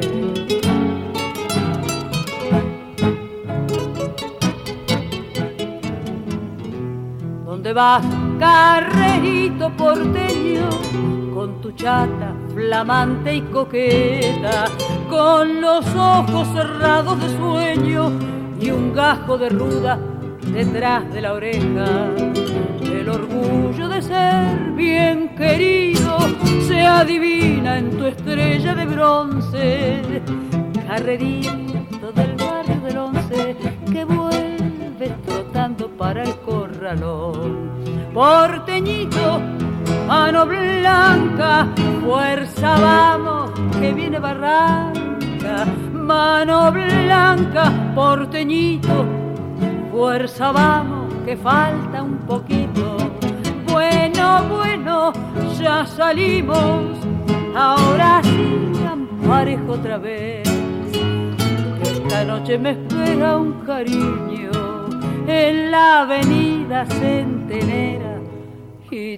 ¿Dónde 7.57 7.73
vas, 7.73 8.05
carrerito 8.37 9.71
porteño? 9.71 10.69
Con 11.33 11.59
tu 11.59 11.71
chata 11.71 12.35
flamante 12.53 13.37
y 13.37 13.41
coqueta, 13.41 14.65
con 15.09 15.59
los 15.59 15.83
ojos 15.95 16.47
cerrados 16.53 17.19
de 17.19 17.35
sueño 17.35 18.11
y 18.61 18.69
un 18.69 18.93
gajo 18.93 19.39
de 19.39 19.49
ruda 19.49 19.97
detrás 20.53 21.11
de 21.11 21.19
la 21.19 21.33
oreja. 21.33 22.11
El 22.83 23.09
orgullo 23.09 23.89
de 23.89 24.03
ser 24.03 24.73
bien 24.75 25.29
querido 25.35 26.15
se 26.67 26.81
adivina 26.81 27.79
en 27.79 27.89
tu 27.97 28.05
estrella 28.05 28.75
de 28.75 28.85
bronce, 28.85 30.21
carrerito 30.87 32.11
del 32.13 32.35
barrio 32.35 32.79
del 32.81 32.97
once 32.99 33.55
que 33.91 34.05
vuelves 34.97 35.21
trotando 35.23 35.89
para 35.89 36.23
el 36.23 36.35
corralón. 36.37 37.69
Porteñito, 38.13 39.39
mano 40.07 40.45
blanca, 40.45 41.67
fuerza 42.03 42.79
vamos, 42.79 43.51
que 43.79 43.93
viene 43.93 44.19
barranca, 44.19 45.65
mano 45.93 46.71
blanca, 46.71 47.71
porteñito, 47.93 49.05
fuerza 49.91 50.51
vamos, 50.51 51.13
que 51.25 51.37
falta 51.37 52.03
un 52.03 52.17
poquito. 52.19 52.97
Bueno, 53.71 54.43
bueno, 54.49 55.13
ya 55.59 55.85
salimos, 55.85 56.97
ahora 57.55 58.21
sí 58.23 58.63
parejo 59.27 59.73
otra 59.73 59.97
vez. 59.97 60.47
Esta 61.83 62.23
noche 62.23 62.57
me 62.57 62.71
espera 62.71 63.37
un 63.37 63.51
cariño 63.65 64.46
en 65.27 65.71
la 65.71 66.01
avenida 66.01 66.85
Centenera 66.85 68.19
y. 68.89 69.17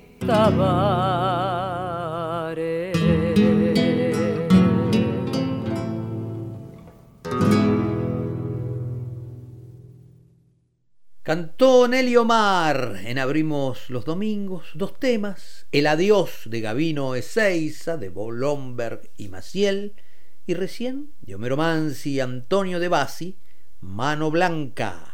Cantó 11.22 11.88
Nelly 11.88 12.18
Omar 12.18 13.02
en 13.06 13.20
Abrimos 13.20 13.92
los 13.92 14.04
Domingos 14.04 14.72
dos 14.74 15.00
temas, 15.00 15.68
El 15.72 15.86
Adiós 15.86 16.42
de 16.46 16.60
Gavino 16.60 17.14
Ezeiza, 17.14 17.98
de 17.98 18.10
Bolomberg 18.10 19.12
y 19.16 19.28
Maciel, 19.28 19.94
y 20.48 20.56
recién 20.56 21.14
de 21.22 21.36
Homero 21.36 21.56
Mansi 21.56 22.14
y 22.14 22.20
Antonio 22.20 22.80
de 22.80 22.88
Bassi, 22.88 23.38
Mano 23.80 24.32
Blanca. 24.32 25.09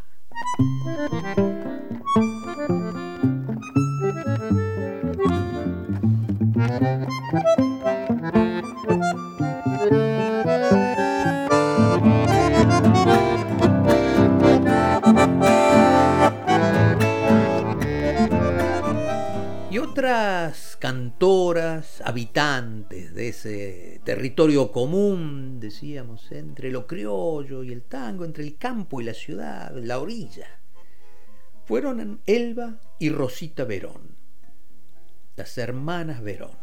Y 19.70 19.78
otras 19.78 20.65
cantoras, 20.86 22.00
habitantes 22.06 23.16
de 23.16 23.30
ese 23.30 24.02
territorio 24.04 24.72
común, 24.72 25.60
decíamos, 25.60 26.32
entre 26.32 26.70
lo 26.70 26.86
criollo 26.86 27.64
y 27.64 27.72
el 27.72 27.82
tango, 27.82 28.24
entre 28.24 28.44
el 28.44 28.56
campo 28.60 29.02
y 29.02 29.04
la 29.04 29.16
ciudad, 29.16 29.76
la 29.76 29.98
orilla, 29.98 30.46
fueron 31.66 32.22
Elba 32.28 32.80
y 33.00 33.10
Rosita 33.10 33.64
Verón, 33.64 34.16
las 35.36 35.58
hermanas 35.58 36.22
Verón. 36.22 36.56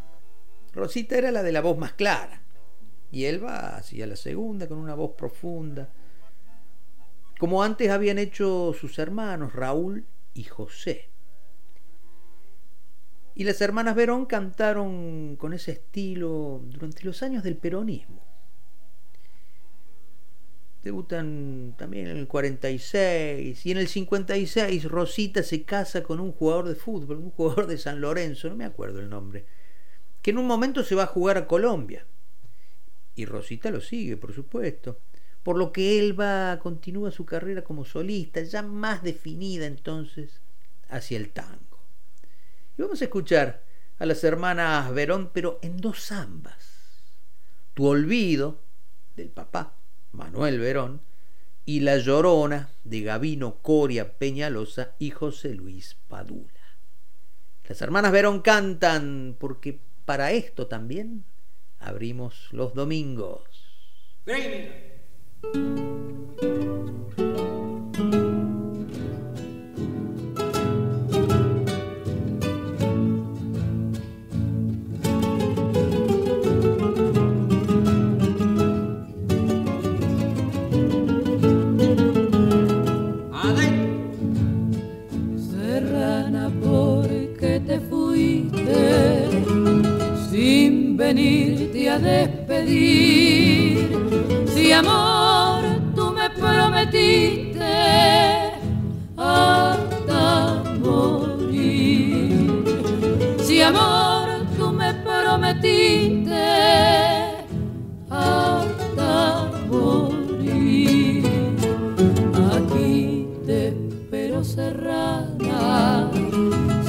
Rosita 0.72 1.18
era 1.18 1.32
la 1.32 1.42
de 1.42 1.50
la 1.50 1.60
voz 1.60 1.76
más 1.76 1.94
clara 1.94 2.44
y 3.10 3.24
Elba 3.24 3.74
hacía 3.74 4.06
la 4.06 4.14
segunda 4.14 4.68
con 4.68 4.78
una 4.78 4.94
voz 4.94 5.16
profunda, 5.18 5.92
como 7.40 7.64
antes 7.64 7.90
habían 7.90 8.18
hecho 8.20 8.72
sus 8.72 9.00
hermanos 9.00 9.52
Raúl 9.52 10.06
y 10.32 10.44
José. 10.44 11.11
Y 13.34 13.44
las 13.44 13.60
hermanas 13.60 13.94
Verón 13.94 14.26
cantaron 14.26 15.36
con 15.36 15.52
ese 15.54 15.72
estilo 15.72 16.60
durante 16.66 17.04
los 17.04 17.22
años 17.22 17.42
del 17.42 17.56
peronismo. 17.56 18.22
Debutan 20.82 21.74
también 21.78 22.08
en 22.08 22.16
el 22.16 22.26
46 22.26 23.64
y 23.64 23.70
en 23.70 23.78
el 23.78 23.86
56 23.86 24.84
Rosita 24.84 25.42
se 25.44 25.62
casa 25.62 26.02
con 26.02 26.18
un 26.18 26.32
jugador 26.32 26.68
de 26.68 26.74
fútbol, 26.74 27.18
un 27.18 27.30
jugador 27.30 27.68
de 27.68 27.78
San 27.78 28.00
Lorenzo, 28.00 28.48
no 28.48 28.56
me 28.56 28.64
acuerdo 28.64 28.98
el 28.98 29.08
nombre, 29.08 29.46
que 30.20 30.32
en 30.32 30.38
un 30.38 30.46
momento 30.46 30.82
se 30.82 30.96
va 30.96 31.04
a 31.04 31.06
jugar 31.06 31.38
a 31.38 31.46
Colombia. 31.46 32.04
Y 33.14 33.26
Rosita 33.26 33.70
lo 33.70 33.80
sigue, 33.80 34.16
por 34.16 34.32
supuesto. 34.32 34.98
Por 35.42 35.56
lo 35.56 35.72
que 35.72 35.98
Elba 35.98 36.58
continúa 36.60 37.10
su 37.10 37.26
carrera 37.26 37.62
como 37.62 37.84
solista, 37.84 38.42
ya 38.42 38.62
más 38.62 39.02
definida 39.02 39.66
entonces 39.66 40.40
hacia 40.88 41.18
el 41.18 41.30
tango. 41.30 41.71
Y 42.76 42.82
vamos 42.82 43.00
a 43.00 43.04
escuchar 43.04 43.62
a 43.98 44.06
las 44.06 44.24
hermanas 44.24 44.92
Verón, 44.92 45.30
pero 45.32 45.58
en 45.62 45.76
dos 45.76 46.06
zambas. 46.06 46.72
Tu 47.74 47.86
olvido, 47.86 48.60
del 49.16 49.28
papá, 49.28 49.74
Manuel 50.12 50.58
Verón, 50.58 51.00
y 51.64 51.80
La 51.80 51.98
Llorona, 51.98 52.70
de 52.84 53.02
Gavino 53.02 53.58
Coria 53.62 54.18
Peñalosa 54.18 54.94
y 54.98 55.10
José 55.10 55.54
Luis 55.54 55.96
Padula. 56.08 56.48
Las 57.68 57.80
hermanas 57.80 58.12
Verón 58.12 58.40
cantan 58.40 59.36
porque 59.38 59.78
para 60.04 60.32
esto 60.32 60.66
también 60.66 61.24
abrimos 61.78 62.48
los 62.52 62.74
domingos. 62.74 63.42
Serrana, 64.24 64.72
venirte 91.02 91.90
a 91.90 91.98
despedir? 91.98 93.88
Si 94.54 94.72
amor 94.72 95.62
tú 95.96 96.12
me 96.18 96.30
prometiste 96.30 97.74
hasta 99.16 100.62
morir. 100.86 102.64
Si 103.46 103.60
amor 103.60 104.26
tú 104.56 104.72
me 104.72 104.94
prometiste 105.08 106.44
hasta 108.08 109.50
morir. 109.68 111.24
Aquí 112.54 113.26
te 113.46 113.68
espero 113.68 114.44
serrana, 114.44 116.10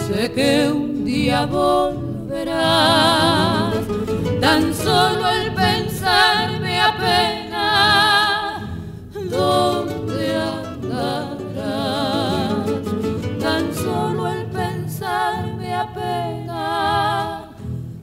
sé 0.06 0.32
que 0.36 0.72
un 0.72 1.04
día 1.04 1.46
volverás 1.46 3.33
tan 4.44 4.74
solo 4.74 5.26
el 5.30 5.54
pensar 5.54 6.60
me 6.60 6.82
apena. 6.82 7.68
¿Dónde 9.32 10.36
andarás? 10.36 11.62
Tan 13.40 13.74
solo 13.74 14.28
el 14.28 14.46
pensar 14.48 15.56
me 15.56 15.74
apena. 15.74 17.50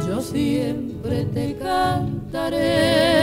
yo 0.07 0.21
siempre 0.21 1.25
te 1.25 1.57
cantaré. 1.57 3.14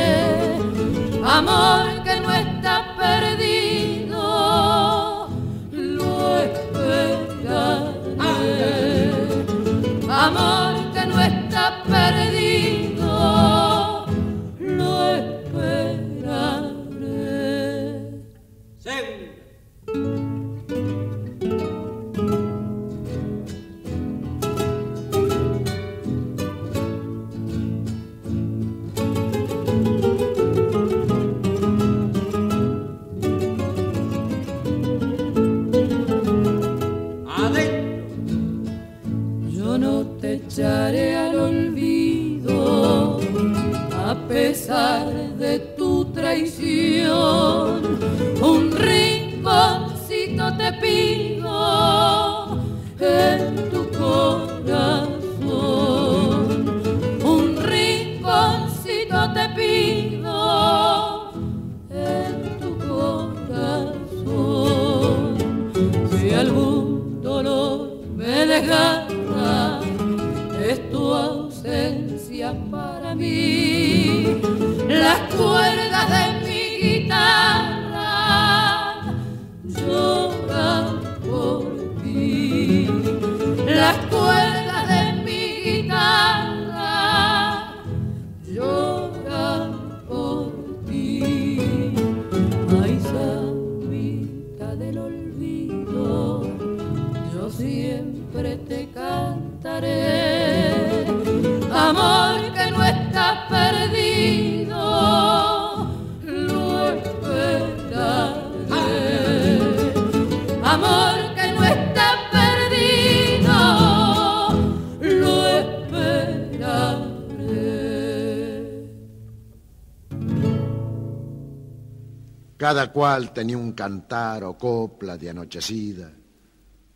Cada 122.62 122.92
cual 122.92 123.32
tenía 123.32 123.58
un 123.58 123.72
cantar 123.72 124.44
o 124.44 124.56
copla 124.56 125.18
de 125.18 125.30
anochecida, 125.30 126.12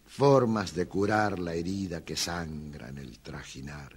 formas 0.05 0.73
de 0.73 0.87
curar 0.87 1.41
la 1.41 1.55
herida 1.55 2.05
que 2.05 2.15
sangra 2.15 2.89
en 2.89 2.99
el 2.99 3.19
trajinar. 3.19 3.97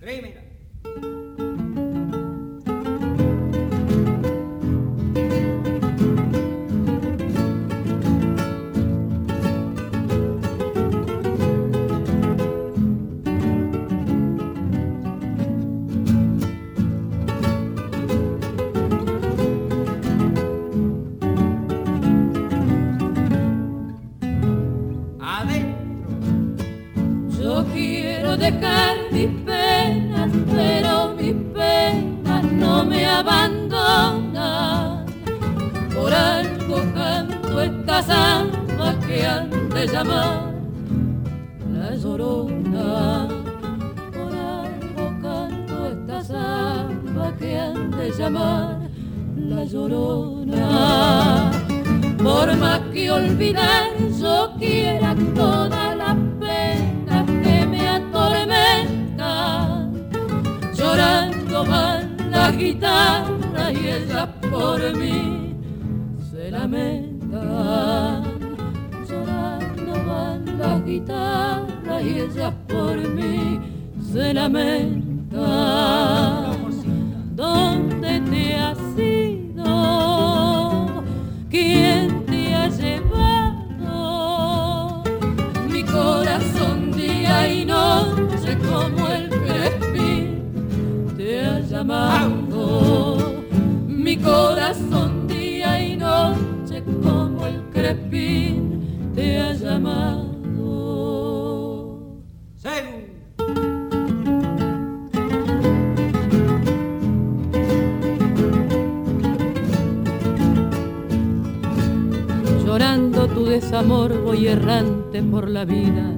llorando 112.89 113.27
tu 113.27 113.45
desamor 113.45 114.19
voy 114.23 114.47
errante 114.47 115.21
por 115.21 115.47
la 115.47 115.63
vida. 115.63 116.11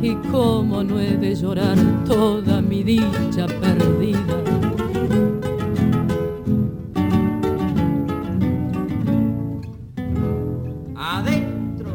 Y 0.00 0.14
cómo 0.30 0.84
no 0.84 1.00
he 1.00 1.16
de 1.16 1.34
llorar 1.34 1.76
toda 2.06 2.60
mi 2.60 2.84
dicha 2.84 3.48
perdida. 3.60 4.20
Adentro, 10.94 11.90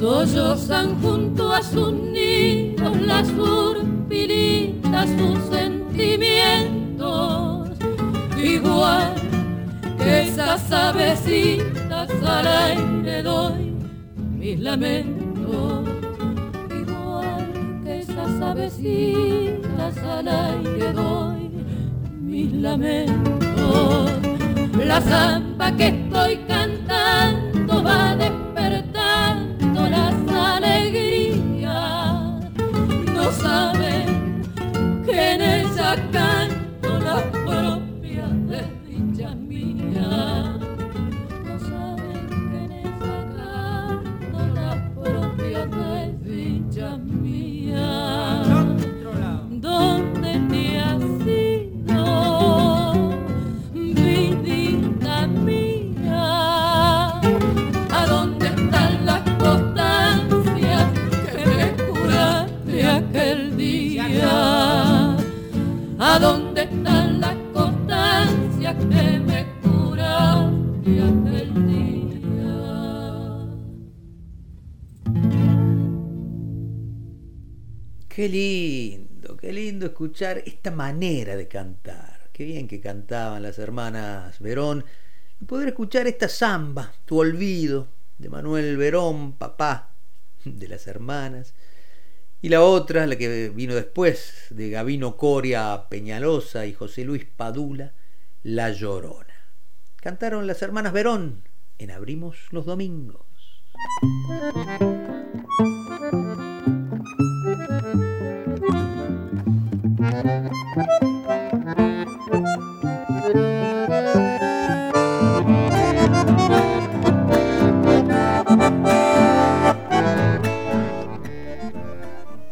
sollozan 0.00 1.00
junto 1.00 1.52
a 1.52 1.62
sus 1.62 1.92
nidos 1.92 3.00
las 3.02 3.30
urpilitas, 3.30 5.08
sus 5.10 5.38
sentimientos, 5.56 7.68
igual 8.42 9.14
que 9.98 10.22
esas 10.22 10.72
avecinas 10.72 11.77
al 12.28 12.46
aire 12.46 13.22
doy 13.22 13.74
mis 14.36 14.60
lamentos, 14.60 15.88
igual 16.70 17.80
que 17.84 17.98
esas 18.00 18.40
avecitas 18.40 19.98
al 19.98 20.28
aire 20.28 20.92
doy 20.92 21.50
mis 22.20 22.52
lamentos. 22.52 24.10
La 24.84 25.00
zampa 25.00 25.72
que 25.72 25.88
estoy 25.88 26.36
cantando 26.48 27.82
va 27.82 28.16
de 28.16 28.27
Qué 78.28 78.32
lindo, 78.32 79.38
qué 79.38 79.52
lindo 79.54 79.86
escuchar 79.86 80.42
esta 80.44 80.70
manera 80.70 81.34
de 81.34 81.48
cantar. 81.48 82.28
Qué 82.30 82.44
bien 82.44 82.68
que 82.68 82.78
cantaban 82.78 83.42
las 83.42 83.58
hermanas 83.58 84.38
Verón. 84.38 84.84
Y 85.40 85.46
poder 85.46 85.68
escuchar 85.68 86.06
esta 86.06 86.28
samba, 86.28 86.92
Tu 87.06 87.18
Olvido, 87.18 87.88
de 88.18 88.28
Manuel 88.28 88.76
Verón, 88.76 89.32
papá 89.32 89.92
de 90.44 90.68
las 90.68 90.86
hermanas. 90.86 91.54
Y 92.42 92.50
la 92.50 92.62
otra, 92.62 93.06
la 93.06 93.16
que 93.16 93.48
vino 93.48 93.74
después, 93.74 94.48
de 94.50 94.68
Gavino 94.68 95.16
Coria 95.16 95.86
Peñalosa 95.88 96.66
y 96.66 96.74
José 96.74 97.04
Luis 97.04 97.24
Padula, 97.24 97.94
La 98.42 98.70
Llorona. 98.70 99.48
Cantaron 100.02 100.46
las 100.46 100.60
hermanas 100.60 100.92
Verón 100.92 101.44
en 101.78 101.90
Abrimos 101.92 102.36
los 102.50 102.66
Domingos. 102.66 103.24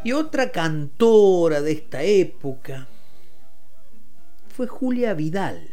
Y 0.05 0.13
otra 0.13 0.53
cantora 0.53 1.61
de 1.61 1.73
esta 1.73 2.03
época 2.05 2.87
fue 4.49 4.69
Julia 4.69 5.15
Vidal, 5.15 5.69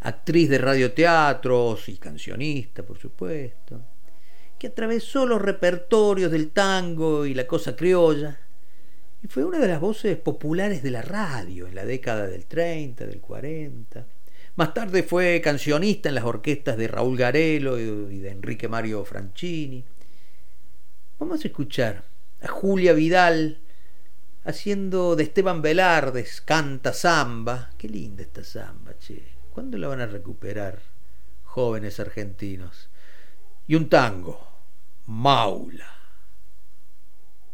actriz 0.00 0.50
de 0.50 0.58
radioteatros 0.58 1.88
y 1.88 1.98
cancionista, 1.98 2.82
por 2.82 2.98
supuesto, 2.98 3.80
que 4.58 4.66
atravesó 4.66 5.26
los 5.26 5.40
repertorios 5.40 6.32
del 6.32 6.50
tango 6.50 7.24
y 7.24 7.34
la 7.34 7.46
cosa 7.46 7.76
criolla, 7.76 8.41
y 9.22 9.28
fue 9.28 9.44
una 9.44 9.58
de 9.58 9.68
las 9.68 9.80
voces 9.80 10.16
populares 10.16 10.82
de 10.82 10.90
la 10.90 11.02
radio 11.02 11.68
en 11.68 11.76
la 11.76 11.84
década 11.84 12.26
del 12.26 12.46
30, 12.46 13.06
del 13.06 13.20
40. 13.20 14.06
Más 14.56 14.74
tarde 14.74 15.04
fue 15.04 15.40
cancionista 15.40 16.08
en 16.08 16.16
las 16.16 16.24
orquestas 16.24 16.76
de 16.76 16.88
Raúl 16.88 17.16
Garelo 17.16 17.78
y 17.78 18.18
de 18.18 18.30
Enrique 18.30 18.68
Mario 18.68 19.04
Franchini. 19.04 19.84
Vamos 21.18 21.44
a 21.44 21.46
escuchar 21.46 22.04
a 22.42 22.48
Julia 22.48 22.92
Vidal 22.92 23.60
haciendo 24.44 25.14
de 25.14 25.22
Esteban 25.22 25.62
Velardes, 25.62 26.40
canta 26.40 26.92
samba. 26.92 27.70
Qué 27.78 27.88
linda 27.88 28.22
esta 28.22 28.42
samba, 28.42 28.98
che. 28.98 29.22
¿Cuándo 29.52 29.78
la 29.78 29.86
van 29.86 30.00
a 30.00 30.06
recuperar, 30.06 30.80
jóvenes 31.44 32.00
argentinos? 32.00 32.88
Y 33.68 33.76
un 33.76 33.88
tango, 33.88 34.48
Maula. 35.06 36.01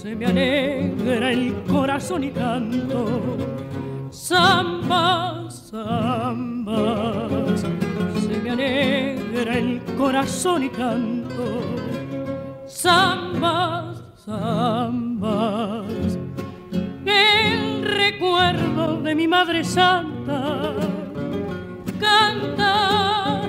se 0.00 0.16
me 0.16 0.24
alegra 0.24 1.30
el 1.30 1.62
corazón 1.64 2.24
y 2.24 2.30
canto, 2.30 3.36
samba, 4.10 5.50
samba, 5.50 7.36
se 8.22 8.38
me 8.42 8.50
alegra 8.50 9.58
el 9.58 9.82
corazón 9.98 10.62
y 10.64 10.70
canto, 10.70 11.60
samba, 12.66 13.92
samba, 14.16 15.84
el 17.04 17.84
recuerdo 17.84 19.02
de 19.02 19.14
mi 19.14 19.28
madre 19.28 19.62
santa. 19.62 20.72
Canta, 22.00 23.42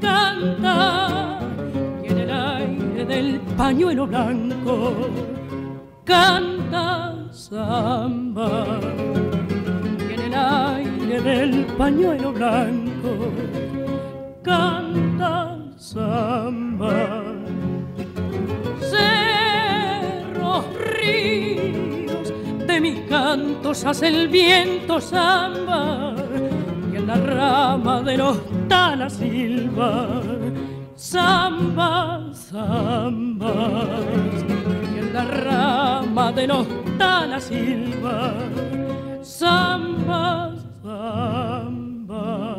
canta, 0.00 1.38
y 2.02 2.06
en 2.06 2.18
el 2.18 2.30
aire 2.30 3.04
del 3.04 3.40
pañuelo 3.58 4.06
blanco 4.06 5.36
canta 6.08 7.14
samba, 7.30 8.80
y 10.08 10.12
en 10.14 10.20
el 10.20 10.34
aire 10.34 11.20
del 11.20 11.66
pañuelo 11.76 12.32
blanco 12.32 13.12
canta 14.42 15.58
samba. 15.76 17.24
Cerros, 18.90 20.64
ríos, 20.96 22.32
de 22.66 22.80
mis 22.80 23.00
cantos 23.00 23.84
hace 23.84 24.08
el 24.08 24.28
viento 24.28 25.00
samba. 25.00 26.14
La 27.06 27.14
rama 27.14 28.02
de 28.02 28.18
los 28.18 28.36
talas 28.68 29.14
silva, 29.14 30.08
samba, 30.94 32.20
samba, 32.34 33.54
y 34.36 34.52
en 34.52 34.57
la 35.18 35.24
rama 35.24 36.32
de 36.32 36.46
los 36.46 36.66
talas 36.96 37.44
silva, 37.44 38.34
samba, 39.22 40.54
samba. 40.82 42.57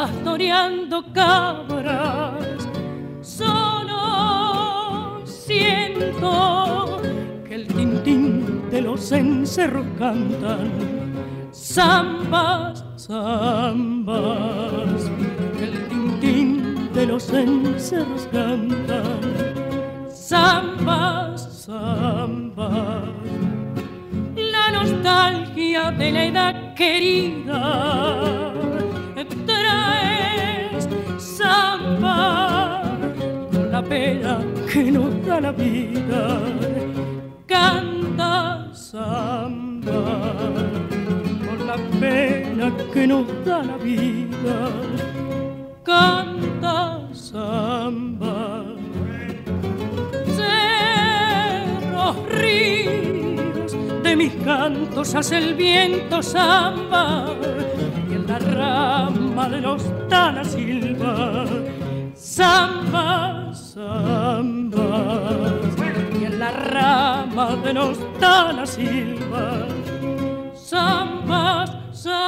Pastoreando 0.00 1.04
cabras, 1.12 2.66
solo 3.20 5.20
siento 5.26 7.02
que 7.46 7.56
el 7.56 7.66
tintín 7.66 8.70
de 8.70 8.80
los 8.80 9.12
encerros 9.12 9.84
cantan, 9.98 10.70
zambas, 11.52 12.82
zambas, 12.96 15.10
que 15.58 15.64
el 15.64 15.88
tintín 15.90 16.88
de 16.94 17.04
los 17.04 17.30
encerros 17.34 18.26
cantan, 18.32 19.20
zambas, 20.08 21.66
zambas. 21.66 23.02
La 24.34 24.70
nostalgia 24.72 25.90
de 25.90 26.10
la 26.10 26.24
edad 26.24 26.74
querida 26.74 28.69
con 33.52 33.70
la 33.70 33.82
pena 33.82 34.40
que 34.72 34.90
nos 34.90 35.26
da 35.26 35.40
la 35.40 35.52
vida. 35.52 36.38
Canta 37.46 38.68
samba 38.72 40.02
con 41.46 41.66
la 41.66 41.76
pena 41.98 42.72
que 42.92 43.06
nos 43.06 43.26
da 43.44 43.62
la 43.62 43.76
vida. 43.76 44.70
Canta 45.84 47.08
samba. 47.12 48.64
Cerros, 50.36 52.16
ríos, 52.28 53.76
de 54.02 54.16
mis 54.16 54.34
cantos 54.44 55.14
hace 55.14 55.38
el 55.38 55.54
viento 55.54 56.22
samba 56.22 57.34
la 58.30 58.38
rama 58.38 59.48
de 59.48 59.60
los 59.60 59.82
talas 60.08 60.52
silva, 60.52 61.46
samba, 62.14 63.52
samba, 63.52 64.88
y 66.20 66.24
en 66.26 66.38
la 66.38 66.52
rama 66.52 67.56
de 67.64 67.72
los 67.74 67.98
talas 68.20 68.70
silva, 68.70 69.66
samba, 70.54 71.64
samba. 71.92 72.20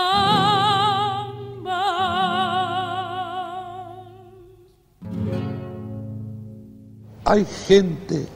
Hay 7.24 7.46
gente 7.68 8.26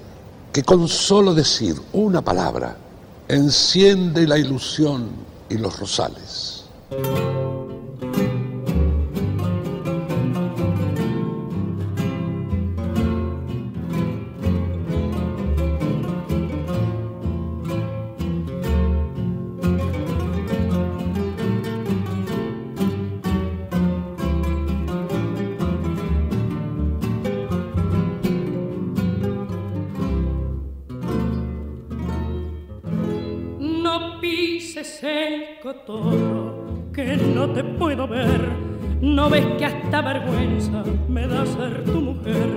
que 0.53 0.63
con 0.63 0.87
solo 0.87 1.35
decir 1.35 1.75
una 1.93 2.23
palabra 2.23 2.77
enciende 3.27 4.25
la 4.25 4.39
ilusión 4.39 5.09
y 5.49 5.59
los 5.59 5.81
rosales. 5.81 6.65
Me 41.09 41.27
da 41.27 41.45
ser 41.45 41.85
tu 41.85 42.01
mujer. 42.01 42.49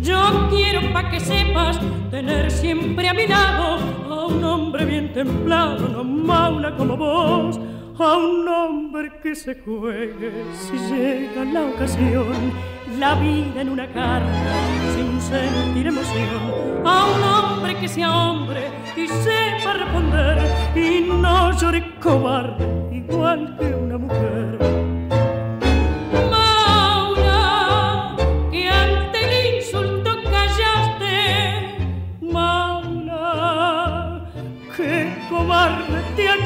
Yo 0.00 0.48
quiero 0.48 0.80
pa' 0.92 1.10
que 1.10 1.20
sepas 1.20 1.78
tener 2.10 2.50
siempre 2.50 3.08
a 3.08 3.14
mi 3.14 3.26
lado 3.26 3.78
a 4.10 4.26
un 4.26 4.42
hombre 4.42 4.86
bien 4.86 5.12
templado, 5.12 5.88
no 5.88 6.02
maula 6.02 6.74
como 6.76 6.96
vos 6.96 7.60
a 7.98 8.16
un 8.16 8.48
hombre 8.48 9.12
que 9.22 9.34
se 9.34 9.54
juegue 9.54 10.32
si 10.62 10.78
llega 10.78 11.44
la 11.44 11.62
ocasión, 11.66 12.52
la 12.98 13.14
vida 13.16 13.60
en 13.60 13.68
una 13.68 13.86
carta 13.86 14.54
sin 14.94 15.20
sentir 15.20 15.88
emoción, 15.88 16.86
a 16.86 17.04
un 17.04 17.22
hombre 17.22 17.76
que 17.76 17.88
sea 17.88 18.10
hombre 18.10 18.62
y 18.96 19.06
sepa 19.06 19.74
responder 19.74 20.38
y 20.74 21.06
no 21.06 21.52
llore 21.58 21.94
cobarde 22.00 22.64
igual 22.92 23.56
que 23.58 23.74
una 23.74 23.98
mujer. 23.98 24.71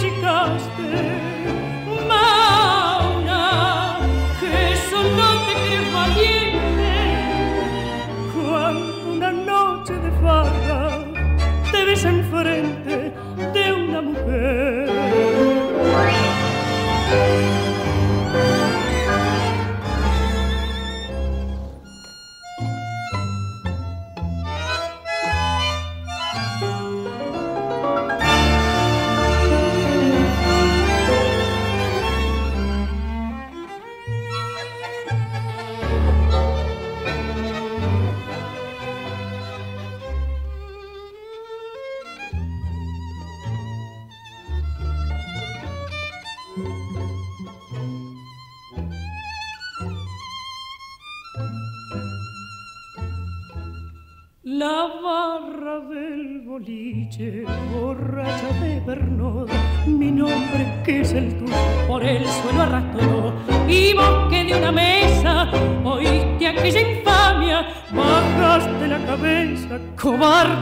Achicaste 0.07 1.36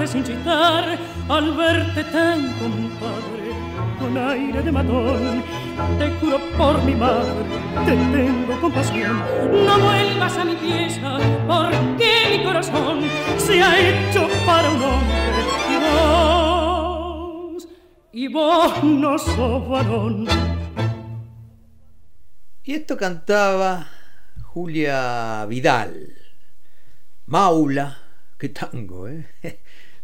sin 0.06 0.24
chistar, 0.24 0.98
al 1.28 1.56
verte 1.56 2.04
tan 2.04 2.52
compadre, 2.58 3.52
con 3.98 4.18
aire 4.18 4.62
de 4.62 4.72
matón 4.72 5.42
te 5.98 6.10
juro 6.20 6.38
por 6.56 6.82
mi 6.84 6.94
madre, 6.94 7.44
te 7.84 7.92
tengo 7.92 8.60
compasión. 8.60 9.18
No 9.66 9.78
vuelvas 9.78 10.36
a 10.36 10.44
mi 10.44 10.54
pieza, 10.56 11.18
porque 11.46 12.10
mi 12.30 12.44
corazón 12.44 13.00
se 13.38 13.62
ha 13.62 13.78
hecho 13.78 14.28
para 14.46 14.70
un 14.70 14.82
hombre. 14.82 15.42
Y 15.72 15.76
vos, 17.56 17.68
y 18.12 18.28
vos 18.28 18.84
no 18.84 19.18
sos 19.18 19.68
varón. 19.68 20.26
Y 22.62 22.74
esto 22.74 22.96
cantaba 22.96 23.86
Julia 24.42 25.44
Vidal. 25.46 26.14
Maula, 27.26 27.98
qué 28.38 28.48
tango, 28.50 29.08
¿eh? 29.08 29.26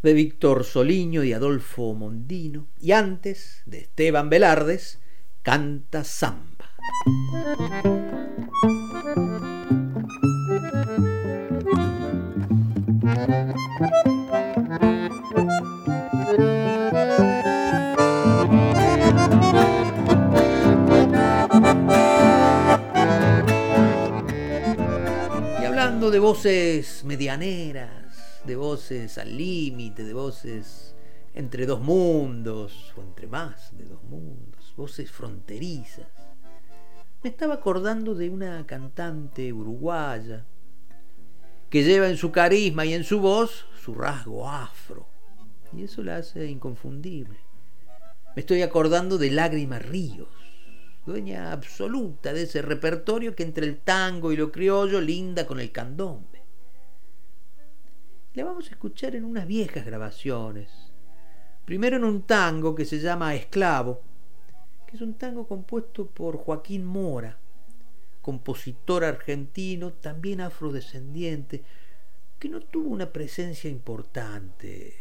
De 0.03 0.14
Víctor 0.14 0.64
Soliño 0.64 1.22
y 1.24 1.32
Adolfo 1.32 1.94
Mondino, 1.94 2.68
y 2.80 2.92
antes 2.92 3.62
de 3.66 3.80
Esteban 3.80 4.30
Velardes, 4.30 5.01
canta 5.42 6.05
samba. 6.05 6.70
Y 25.61 25.64
hablando 25.64 26.11
de 26.11 26.18
voces 26.18 27.05
medianeras, 27.05 27.99
de 28.45 28.57
voces 28.57 29.18
al 29.18 29.36
límite, 29.36 30.05
de 30.05 30.14
voces 30.14 30.95
entre 31.34 31.66
dos 31.66 31.80
mundos 31.80 32.93
o 32.97 33.03
entre 33.03 33.26
más 33.26 33.76
de 33.76 33.84
dos 33.84 34.03
mundos 34.05 34.51
voces 34.80 35.11
fronterizas. 35.11 36.07
Me 37.22 37.28
estaba 37.28 37.55
acordando 37.55 38.14
de 38.14 38.30
una 38.30 38.66
cantante 38.66 39.53
uruguaya 39.53 40.47
que 41.68 41.84
lleva 41.84 42.09
en 42.09 42.16
su 42.16 42.32
carisma 42.32 42.86
y 42.86 42.95
en 42.95 43.05
su 43.05 43.20
voz 43.20 43.66
su 43.84 43.95
rasgo 43.95 44.49
afro. 44.49 45.07
Y 45.76 45.84
eso 45.84 46.03
la 46.03 46.16
hace 46.16 46.47
inconfundible. 46.47 47.38
Me 48.34 48.41
estoy 48.41 48.62
acordando 48.62 49.18
de 49.18 49.30
Lágrimas 49.30 49.84
Ríos, 49.84 50.28
dueña 51.05 51.53
absoluta 51.53 52.32
de 52.32 52.45
ese 52.45 52.62
repertorio 52.62 53.34
que 53.34 53.43
entre 53.43 53.66
el 53.66 53.80
tango 53.80 54.32
y 54.32 54.36
lo 54.36 54.51
criollo 54.51 55.01
linda 55.01 55.47
con 55.47 55.61
el 55.61 55.70
candombe. 55.72 56.39
La 58.34 58.44
vamos 58.44 58.68
a 58.68 58.70
escuchar 58.70 59.16
en 59.16 59.24
unas 59.24 59.44
viejas 59.44 59.84
grabaciones. 59.84 60.70
Primero 61.64 61.96
en 61.96 62.04
un 62.04 62.22
tango 62.22 62.76
que 62.76 62.84
se 62.84 63.00
llama 63.00 63.34
Esclavo, 63.34 64.02
que 64.86 64.94
es 64.94 65.02
un 65.02 65.14
tango 65.14 65.48
compuesto 65.48 66.06
por 66.06 66.36
Joaquín 66.36 66.84
Mora, 66.84 67.38
compositor 68.22 69.02
argentino, 69.02 69.94
también 69.94 70.40
afrodescendiente, 70.40 71.64
que 72.38 72.48
no 72.48 72.60
tuvo 72.60 72.90
una 72.90 73.12
presencia 73.12 73.68
importante 73.68 74.94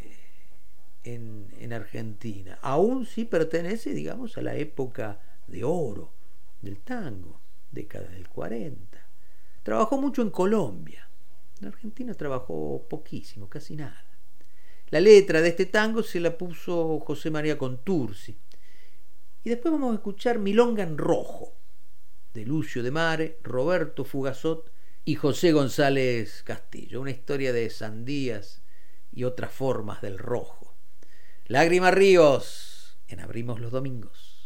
en, 1.03 1.49
en, 1.59 1.71
Argentina. 1.71 2.57
Aún 2.63 3.05
sí 3.05 3.25
pertenece, 3.25 3.93
digamos, 3.93 4.39
a 4.39 4.41
la 4.41 4.55
época 4.55 5.19
de 5.45 5.63
oro 5.63 6.11
del 6.63 6.80
tango, 6.80 7.39
década 7.71 8.09
del 8.09 8.27
40. 8.27 8.97
Trabajó 9.61 10.01
mucho 10.01 10.23
en 10.23 10.32
Colombia. 10.32 11.09
En 11.62 11.68
Argentina 11.68 12.14
trabajó 12.14 12.88
poquísimo, 12.89 13.49
casi 13.49 13.76
nada. 13.76 14.05
La 14.89 14.99
letra 14.99 15.41
de 15.41 15.49
este 15.49 15.66
tango 15.66 16.03
se 16.03 16.20
la 16.20 16.38
puso 16.38 16.99
José 16.99 17.30
María 17.30 17.57
Contursi 17.57 18.38
y 19.43 19.49
después 19.49 19.72
vamos 19.72 19.91
a 19.91 19.95
escuchar 19.95 20.39
Milonga 20.39 20.84
en 20.84 20.97
Rojo, 20.97 21.53
de 22.34 22.45
Lucio 22.45 22.82
de 22.82 22.91
Mare, 22.91 23.39
Roberto 23.43 24.03
Fugazot 24.03 24.72
y 25.05 25.16
José 25.16 25.51
González 25.51 26.43
Castillo, 26.43 27.01
una 27.01 27.12
historia 27.12 27.53
de 27.53 27.70
sandías 27.70 28.62
y 29.12 29.24
otras 29.24 29.51
formas 29.51 30.01
del 30.01 30.18
rojo. 30.18 30.76
Lágrimas 31.45 31.93
Ríos, 31.93 32.97
en 33.07 33.20
Abrimos 33.20 33.60
los 33.60 33.72
Domingos. 33.72 34.39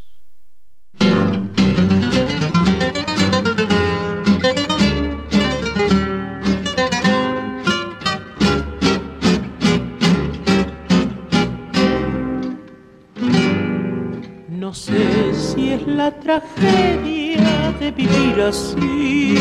No 14.73 14.79
sé 14.79 15.35
si 15.35 15.73
es 15.73 15.85
la 15.85 16.09
tragedia 16.09 17.71
de 17.79 17.91
vivir 17.91 18.41
así, 18.41 19.35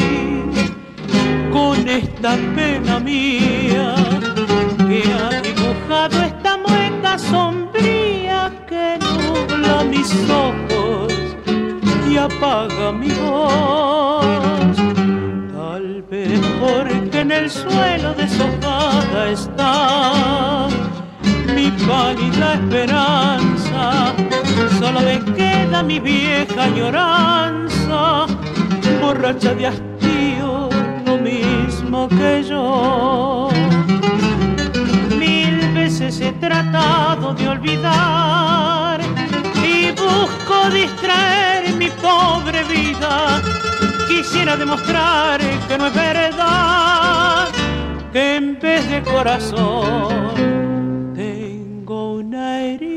con 1.51 1.89
esta 1.89 2.37
pena 2.55 3.01
mía 3.01 3.95
que 4.77 5.03
ha 5.11 5.41
dibujado 5.41 6.23
esta 6.23 6.59
mueca 6.59 7.19
sombría 7.19 8.53
que 8.69 8.99
nubla 9.01 9.85
mis 9.85 10.13
ojos 10.29 11.15
y 12.11 12.19
apaga 12.19 12.93
mi 12.93 13.09
voz. 13.09 14.77
Tal 15.55 16.03
vez 16.11 16.41
porque 16.61 17.21
en 17.21 17.33
el 17.33 17.49
suelo 17.49 18.13
deshojada 18.13 19.31
está 19.31 20.69
mi 21.57 21.71
pálida 21.87 22.53
esperanza 22.53 24.15
solo 24.79 25.01
me 25.01 25.21
queda 25.35 25.83
mi 25.83 26.01
vieja 26.01 26.69
lloranza, 26.69 28.27
borracha 29.01 29.55
de 29.55 29.67
hastío, 29.67 30.69
lo 31.07 31.19
mismo 31.19 32.09
que 32.09 32.43
yo. 32.43 33.49
Mil 35.19 35.73
veces 35.75 36.21
he 36.21 36.33
tratado 36.33 37.35
de 37.35 37.49
olvidar 37.49 39.01
y 39.65 39.91
busco 39.93 40.71
distraer 40.71 41.73
mi 41.75 41.89
pobre 41.91 42.65
vida. 42.65 43.41
Quisiera 44.09 44.57
demostrar 44.57 45.41
que 45.69 45.79
no 45.79 45.87
es 45.87 45.95
verdad, 45.95 47.49
que 48.13 48.37
en 48.37 48.59
vez 48.61 48.89
de 48.91 49.03
corazón 49.03 50.43
tengo 51.15 52.15
una 52.15 52.61
herida, 52.61 52.92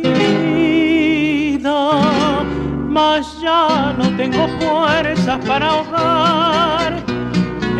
mas 1.66 3.41
ya 3.41 3.93
no 3.97 4.16
tengo 4.16 4.47
fuerzas 4.59 5.43
para 5.45 5.68
ahogar 5.70 7.03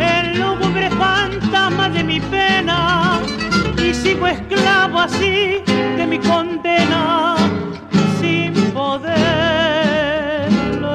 el 0.00 0.40
lúgubre 0.40 0.90
fantasma 0.90 1.88
de 1.90 2.02
mi 2.02 2.20
pena 2.20 3.20
y 3.78 3.94
sigo 3.94 4.26
esclavo 4.26 4.98
así 5.00 5.62
de 5.96 6.06
mi 6.06 6.18
condena 6.18 7.36
sin 8.20 8.52
poderlo 8.72 9.08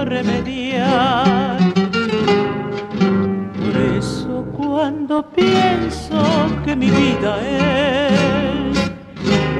remediar. 0.03 1.57
Por 3.57 3.75
eso 3.97 4.45
cuando 4.57 5.23
pienso 5.29 6.21
que 6.65 6.75
mi 6.75 6.89
vida 6.89 7.39
es 7.41 8.50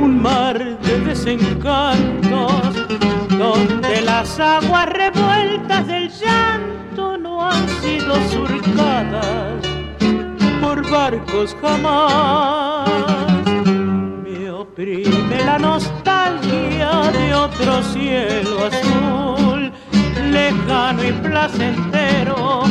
un 0.02 0.22
mar 0.22 0.58
de 0.58 1.00
desencantos, 1.02 2.76
donde 3.30 4.02
las 4.02 4.40
aguas 4.40 4.88
revueltas 4.88 5.88
del 5.88 6.10
llanto 6.10 7.18
no 7.18 7.50
han 7.50 7.68
sido 7.82 8.16
surcadas 8.30 9.62
por 10.62 10.90
barcos 10.90 11.56
jamás. 11.62 12.90
Me 14.24 14.50
oprime 14.50 15.44
la 15.46 15.58
nostalgia 15.60 17.12
de 17.12 17.34
otro 17.34 17.84
cielo 17.84 18.66
azul, 18.66 19.72
lejano 20.32 21.04
y 21.04 21.12
placentero, 21.14 22.64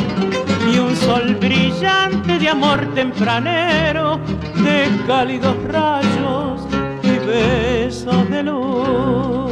y 0.73 0.79
un 0.79 0.95
sol 0.95 1.35
brillante 1.39 2.39
de 2.39 2.49
amor 2.49 2.79
tempranero, 2.93 4.19
de 4.63 4.89
cálidos 5.07 5.55
rayos 5.67 6.70
y 7.31 7.83
besos 7.83 8.29
de 8.29 8.43
luz. 8.43 9.51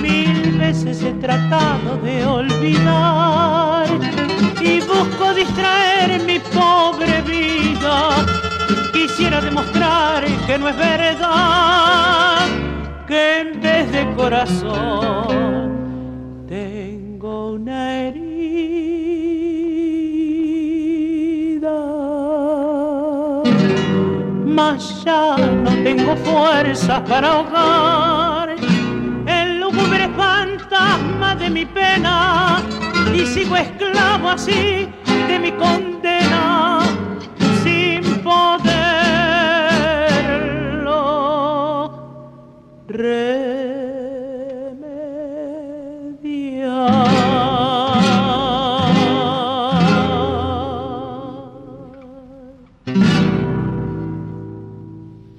Mil 0.00 0.58
veces 0.58 1.02
he 1.02 1.12
tratado 1.14 1.96
de 2.02 2.24
olvidar 2.24 3.86
y 4.60 4.80
busco 4.80 5.34
distraer 5.34 6.22
mi 6.22 6.38
pobre 6.38 7.22
vida. 7.22 8.26
Quisiera 8.92 9.40
demostrar 9.40 10.24
que 10.46 10.58
no 10.58 10.68
es 10.68 10.76
verdad, 10.76 12.46
que 13.06 13.40
en 13.40 13.60
vez 13.60 13.92
de 13.92 14.14
corazón 14.14 15.72
tengo 16.48 17.52
una 17.52 17.98
herida. 17.98 18.91
Mas 24.54 25.02
ya 25.02 25.36
no 25.38 25.70
tengo 25.82 26.14
fuerzas 26.16 27.00
para 27.08 27.28
ahogar 27.32 28.50
el 29.26 29.60
lúgubre 29.60 30.10
fantasma 30.14 31.34
de 31.36 31.48
mi 31.48 31.64
pena. 31.64 32.60
Y 33.14 33.24
sigo 33.24 33.56
esclavo 33.56 34.28
así 34.28 34.88
de 35.26 35.38
mi 35.38 35.52
condena 35.52 36.80
sin 37.62 38.02
poderlo 38.22 38.82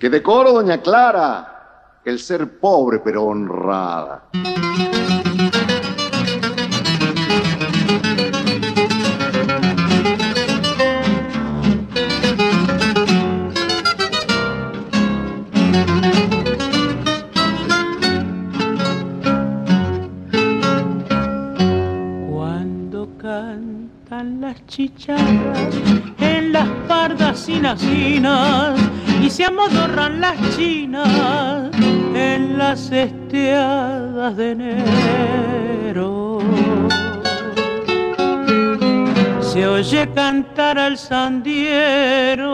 Que 0.04 0.10
decoro, 0.10 0.52
doña 0.52 0.82
Clara, 0.82 2.02
el 2.04 2.20
ser 2.20 2.60
pobre 2.60 3.00
pero 3.00 3.24
honrada. 3.24 4.24
Al 40.94 41.00
sandiero 41.00 42.52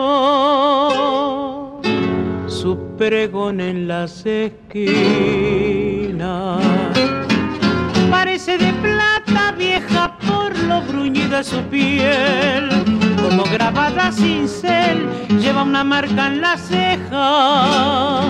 su 2.48 2.78
pregón 2.96 3.60
en 3.60 3.86
las 3.86 4.24
esquinas. 4.24 4.64
Parece 8.10 8.56
de 8.56 8.72
plata 8.74 9.52
vieja 9.58 10.16
por 10.26 10.58
lo 10.60 10.80
bruñida 10.80 11.44
su 11.44 11.60
piel, 11.64 12.70
como 13.22 13.44
grabada 13.44 14.10
sin 14.10 14.48
cel, 14.48 15.06
lleva 15.38 15.62
una 15.62 15.84
marca 15.84 16.28
en 16.28 16.40
la 16.40 16.56
ceja 16.56 18.22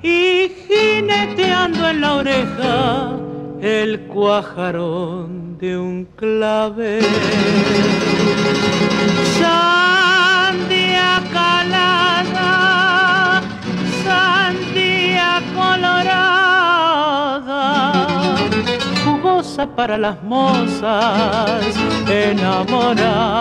y 0.00 0.48
jineteando 0.68 1.88
en 1.88 2.00
la 2.00 2.14
oreja 2.14 3.16
el 3.60 4.00
cuajarón 4.02 5.37
de 5.58 5.76
un 5.76 6.04
clavel. 6.16 7.04
Sandía 9.38 11.20
calada, 11.32 12.50
sandía 14.04 15.42
colorada, 15.54 16.76
jugosa 19.04 19.66
para 19.74 19.98
las 19.98 20.22
mozas 20.22 21.64
enamoradas. 22.08 23.38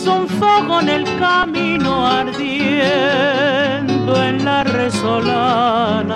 Es 0.00 0.06
un 0.06 0.28
fuego 0.28 0.78
en 0.80 0.88
el 0.90 1.04
camino 1.18 2.06
ardiendo 2.06 2.52
en 4.22 4.44
la 4.44 4.62
resolana. 4.62 6.14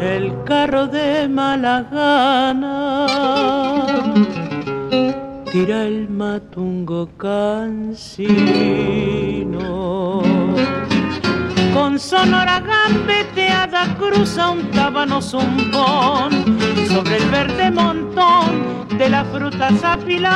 El 0.00 0.44
carro 0.44 0.86
de 0.86 1.26
mala 1.26 1.84
gana 1.90 3.06
tira 5.50 5.82
el 5.86 6.08
matungo 6.08 7.08
cansino. 7.18 8.36
Con 11.76 11.98
sonora 11.98 12.58
gambeteada 12.60 13.94
cruza 13.98 14.48
un 14.48 14.70
tábano 14.70 15.20
zumbón 15.20 16.30
sobre 16.88 17.18
el 17.18 17.28
verde 17.28 17.70
montón 17.70 18.88
de 18.96 19.10
las 19.10 19.28
frutas 19.28 19.84
apiladas. 19.84 20.32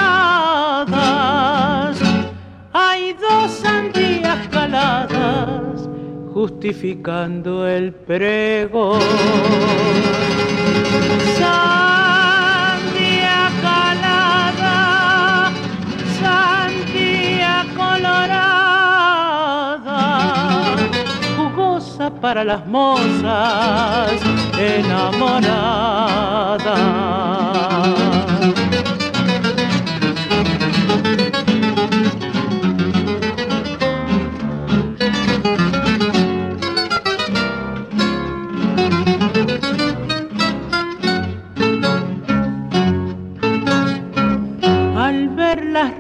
Hay 2.74 3.14
dos 3.14 3.51
sandías 3.53 4.49
caladas 4.49 5.88
justificando 6.34 7.66
el 7.66 7.95
pregón. 7.95 9.01
Para 22.21 22.45
las 22.45 22.66
mozas 22.66 24.12
enamoradas. 24.59 26.01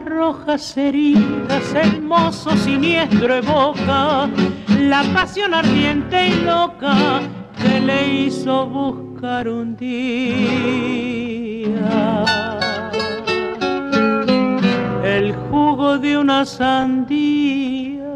rojas 0.04 0.76
heridas 0.76 1.74
el 1.74 2.02
mozo 2.02 2.56
siniestro 2.56 3.34
evoca 3.34 4.28
la 4.88 5.02
pasión 5.14 5.52
ardiente 5.54 6.28
y 6.28 6.44
loca 6.44 7.20
que 7.60 7.80
le 7.80 8.08
hizo 8.08 8.66
buscar 8.66 9.48
un 9.48 9.76
día. 9.76 9.90
El 15.04 15.34
jugo 15.50 15.98
de 15.98 16.16
una 16.16 16.44
sandía 16.44 18.08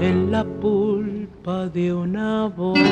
en 0.00 0.30
la 0.30 0.44
pulpa 0.44 1.66
de 1.66 1.92
una 1.92 2.46
boca. 2.46 2.84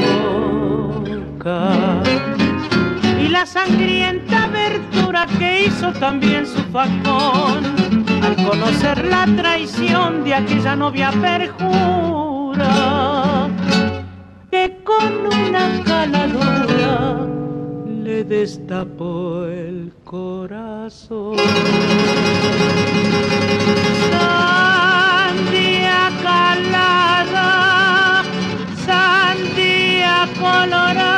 Y 3.20 3.28
la 3.28 3.46
sangrienta 3.46 4.48
verdura 4.48 5.26
que 5.38 5.66
hizo 5.66 5.92
también 5.92 6.46
su 6.46 6.62
facón 6.72 8.01
al 8.22 8.36
conocer 8.36 9.04
la 9.06 9.26
traición 9.36 10.22
de 10.24 10.34
aquella 10.34 10.76
novia 10.76 11.10
perjura 11.10 12.68
que 14.50 14.78
con 14.84 15.26
una 15.26 15.82
caladura 15.84 17.26
le 17.86 18.24
destapó 18.24 19.44
el 19.46 19.92
corazón. 20.04 21.36
Sandía 24.10 26.00
calada, 26.22 27.50
sandía 28.86 30.28
colorada 30.40 31.12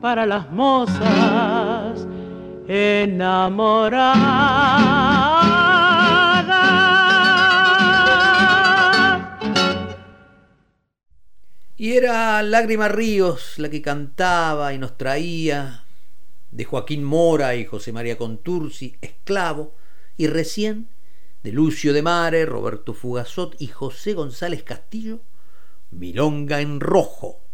para 0.00 0.26
las 0.26 0.50
mozas 0.52 2.05
enamoradas. 2.68 4.16
Y 11.78 11.92
era 11.92 12.42
Lágrima 12.42 12.88
Ríos 12.88 13.58
la 13.58 13.68
que 13.68 13.82
cantaba 13.82 14.72
y 14.72 14.78
nos 14.78 14.96
traía 14.96 15.84
de 16.50 16.64
Joaquín 16.64 17.04
Mora 17.04 17.54
y 17.54 17.66
José 17.66 17.92
María 17.92 18.16
Contursi, 18.16 18.96
Esclavo, 19.02 19.74
y 20.16 20.26
recién 20.26 20.88
de 21.42 21.52
Lucio 21.52 21.92
de 21.92 22.02
Mare, 22.02 22.46
Roberto 22.46 22.94
Fugazot 22.94 23.54
y 23.60 23.66
José 23.66 24.14
González 24.14 24.62
Castillo, 24.62 25.20
Milonga 25.90 26.60
en 26.60 26.80
Rojo. 26.80 27.45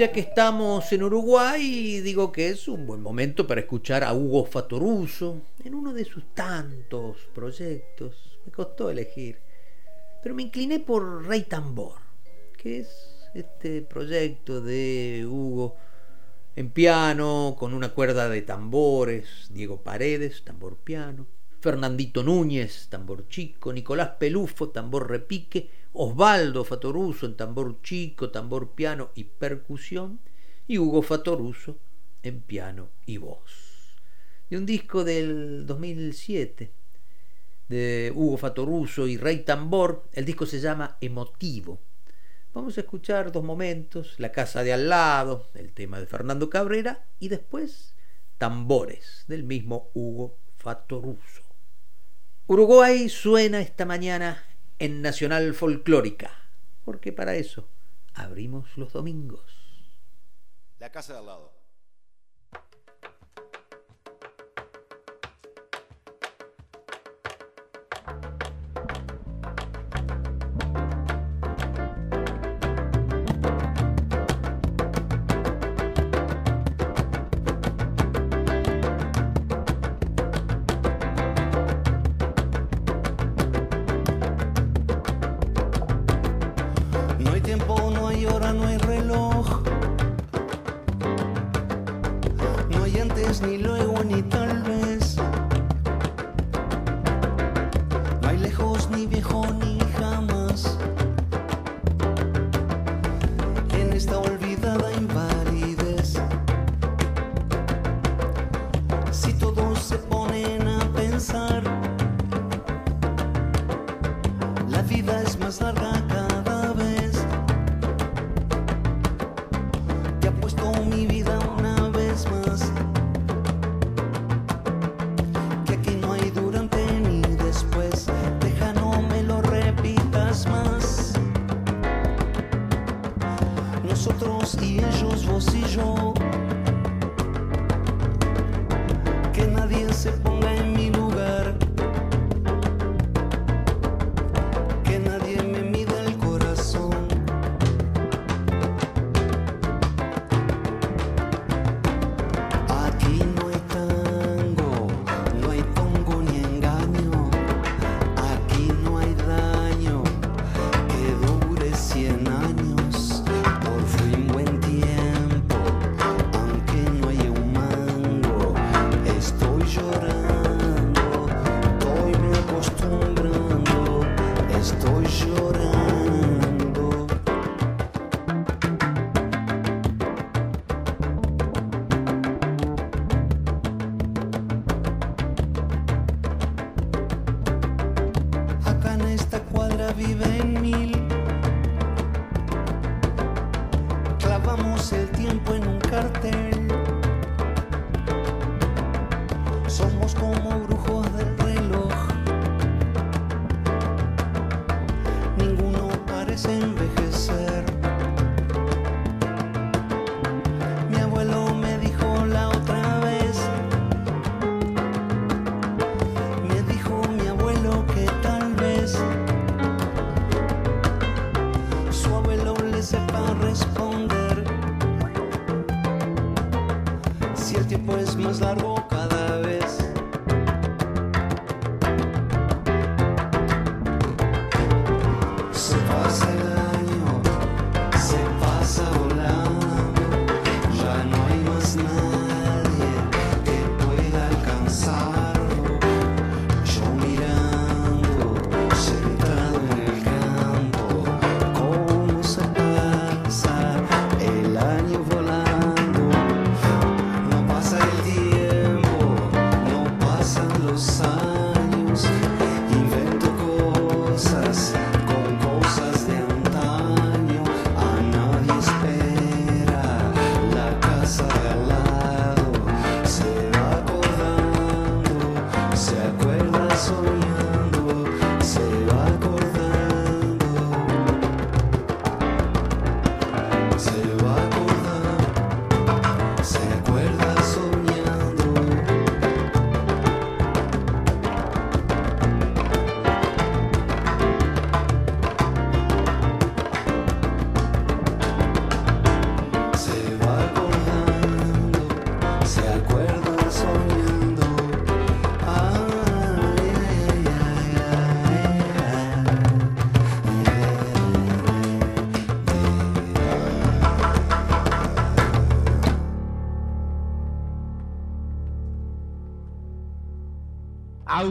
Ya 0.00 0.10
que 0.10 0.20
estamos 0.20 0.90
en 0.94 1.02
Uruguay, 1.02 2.00
digo 2.00 2.32
que 2.32 2.48
es 2.48 2.68
un 2.68 2.86
buen 2.86 3.02
momento 3.02 3.46
para 3.46 3.60
escuchar 3.60 4.02
a 4.02 4.14
Hugo 4.14 4.46
Fatoruso 4.46 5.42
en 5.62 5.74
uno 5.74 5.92
de 5.92 6.06
sus 6.06 6.32
tantos 6.32 7.18
proyectos. 7.34 8.38
Me 8.46 8.50
costó 8.50 8.88
elegir, 8.88 9.36
pero 10.22 10.34
me 10.34 10.44
incliné 10.44 10.80
por 10.80 11.26
Rey 11.26 11.42
Tambor, 11.42 11.98
que 12.56 12.78
es 12.78 12.88
este 13.34 13.82
proyecto 13.82 14.62
de 14.62 15.26
Hugo 15.28 15.76
en 16.56 16.70
piano, 16.70 17.54
con 17.58 17.74
una 17.74 17.90
cuerda 17.90 18.30
de 18.30 18.40
tambores, 18.40 19.50
Diego 19.50 19.82
Paredes, 19.82 20.44
tambor 20.44 20.78
piano, 20.78 21.26
Fernandito 21.60 22.22
Núñez, 22.22 22.88
tambor 22.88 23.28
chico, 23.28 23.70
Nicolás 23.70 24.12
Pelufo, 24.18 24.70
tambor 24.70 25.10
repique, 25.10 25.68
Osvaldo 25.92 26.64
Fatoruso 26.64 27.26
en 27.26 27.36
tambor 27.36 27.82
chico, 27.82 28.30
tambor 28.30 28.74
piano 28.74 29.10
y 29.14 29.24
percusión, 29.24 30.20
y 30.66 30.78
Hugo 30.78 31.02
Fatoruso 31.02 31.78
en 32.22 32.40
piano 32.42 32.90
y 33.06 33.16
voz. 33.16 33.96
De 34.48 34.56
un 34.56 34.66
disco 34.66 35.04
del 35.04 35.66
2007 35.66 36.70
de 37.68 38.12
Hugo 38.14 38.36
Fatoruso 38.36 39.06
y 39.06 39.16
Rey 39.16 39.44
Tambor, 39.44 40.08
el 40.12 40.24
disco 40.24 40.44
se 40.44 40.60
llama 40.60 40.96
Emotivo. 41.00 41.80
Vamos 42.52 42.76
a 42.76 42.80
escuchar 42.80 43.30
dos 43.30 43.44
momentos, 43.44 44.14
La 44.18 44.32
casa 44.32 44.64
de 44.64 44.72
al 44.72 44.88
lado, 44.88 45.50
el 45.54 45.72
tema 45.72 46.00
de 46.00 46.06
Fernando 46.06 46.50
Cabrera, 46.50 47.06
y 47.20 47.28
después 47.28 47.94
Tambores, 48.38 49.24
del 49.28 49.44
mismo 49.44 49.90
Hugo 49.94 50.36
Fatoruso. 50.56 51.42
Uruguay 52.48 53.08
suena 53.08 53.60
esta 53.60 53.86
mañana 53.86 54.42
en 54.80 55.02
Nacional 55.02 55.52
Folclórica, 55.52 56.32
porque 56.86 57.12
para 57.12 57.34
eso 57.34 57.68
abrimos 58.14 58.78
los 58.78 58.94
domingos. 58.94 59.44
La 60.78 60.90
casa 60.90 61.12
de 61.12 61.18
al 61.18 61.26
lado. 61.26 61.59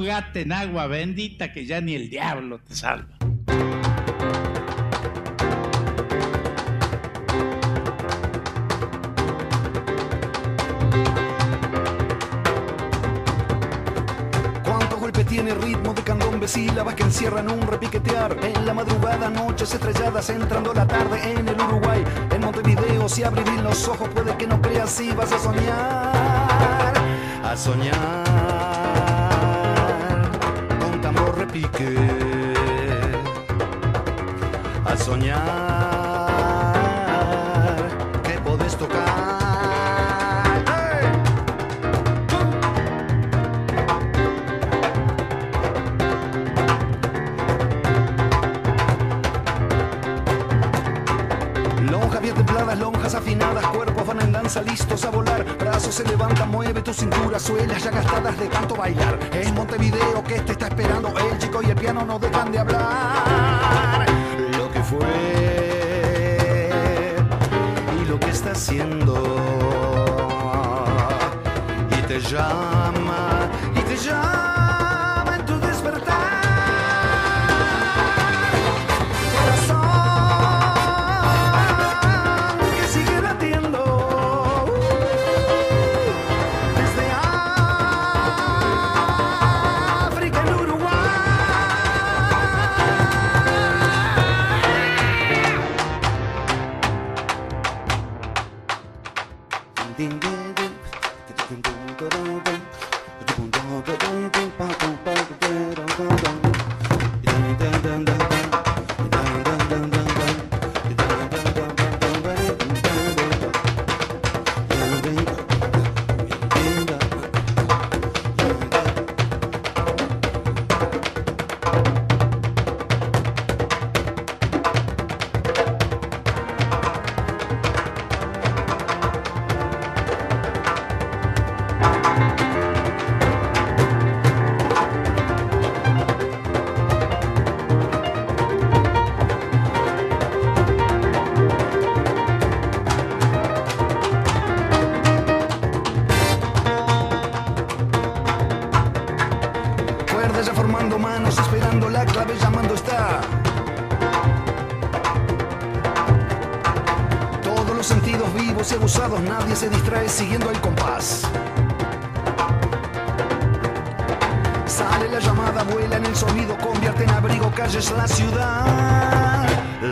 ahogate 0.09 0.41
en 0.41 0.51
agua 0.51 0.87
bendita 0.87 1.53
que 1.53 1.65
ya 1.65 1.81
ni 1.81 1.93
el 1.95 2.09
diablo 2.09 2.59
te 2.59 2.75
salva. 2.75 3.15
tiene 15.27 15.53
ritmo 15.53 15.93
de 15.93 16.01
candombe, 16.01 16.47
sílabas 16.47 16.95
que 16.95 17.03
encierran 17.03 17.51
un 17.51 17.61
repiquetear. 17.61 18.35
En 18.41 18.65
la 18.65 18.73
madrugada, 18.73 19.29
noches 19.29 19.71
estrelladas, 19.71 20.27
entrando 20.31 20.73
la 20.73 20.87
tarde 20.87 21.19
en 21.31 21.47
el 21.47 21.61
Uruguay. 21.61 22.03
En 22.31 22.41
Montevideo, 22.41 23.07
si 23.07 23.23
abrir 23.23 23.47
los 23.61 23.87
ojos, 23.87 24.09
puede 24.09 24.35
que 24.37 24.47
no 24.47 24.59
creas 24.59 24.89
si 24.89 25.11
vas 25.11 25.31
a 25.31 25.37
soñar. 25.37 26.93
A 27.43 27.55
soñar. 27.55 28.78
cristianos 61.89 62.05
no 62.05 62.19
dejan 62.19 62.51
de 62.51 62.59
hablar. 62.59 62.78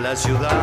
La 0.07 0.15
ciudad, 0.15 0.56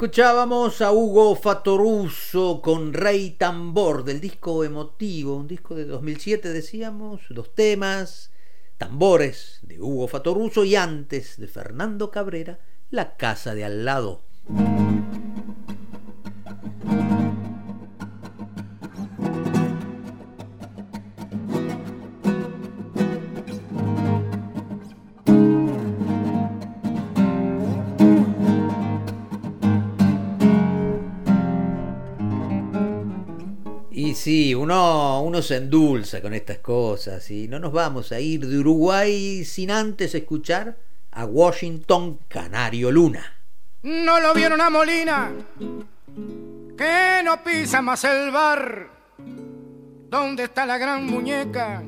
escuchábamos 0.00 0.80
a 0.80 0.92
Hugo 0.92 1.36
Fatoruso 1.36 2.62
con 2.62 2.94
Rey 2.94 3.32
Tambor 3.32 4.02
del 4.02 4.18
disco 4.18 4.64
emotivo, 4.64 5.36
un 5.36 5.46
disco 5.46 5.74
de 5.74 5.84
2007 5.84 6.48
decíamos, 6.48 7.20
dos 7.28 7.54
temas, 7.54 8.30
tambores 8.78 9.58
de 9.60 9.78
Hugo 9.78 10.08
Fatoruso 10.08 10.64
y 10.64 10.74
antes 10.74 11.36
de 11.36 11.48
Fernando 11.48 12.10
Cabrera, 12.10 12.60
La 12.88 13.18
Casa 13.18 13.54
de 13.54 13.66
Al 13.66 13.84
lado. 13.84 14.22
Se 35.42 35.56
endulza 35.56 36.20
con 36.20 36.34
estas 36.34 36.58
cosas 36.58 37.30
y 37.30 37.48
no 37.48 37.58
nos 37.58 37.72
vamos 37.72 38.12
a 38.12 38.20
ir 38.20 38.46
de 38.46 38.58
Uruguay 38.58 39.44
sin 39.44 39.70
antes 39.70 40.14
escuchar 40.14 40.76
a 41.12 41.24
Washington 41.24 42.18
Canario 42.28 42.90
Luna. 42.90 43.38
No 43.82 44.20
lo 44.20 44.34
vieron 44.34 44.60
a 44.60 44.70
Molina, 44.70 45.32
que 46.76 47.22
no 47.24 47.42
pisa 47.42 47.80
más 47.80 48.04
el 48.04 48.30
bar. 48.30 48.88
¿Dónde 50.08 50.44
está 50.44 50.66
la 50.66 50.76
gran 50.76 51.06
muñeca 51.06 51.82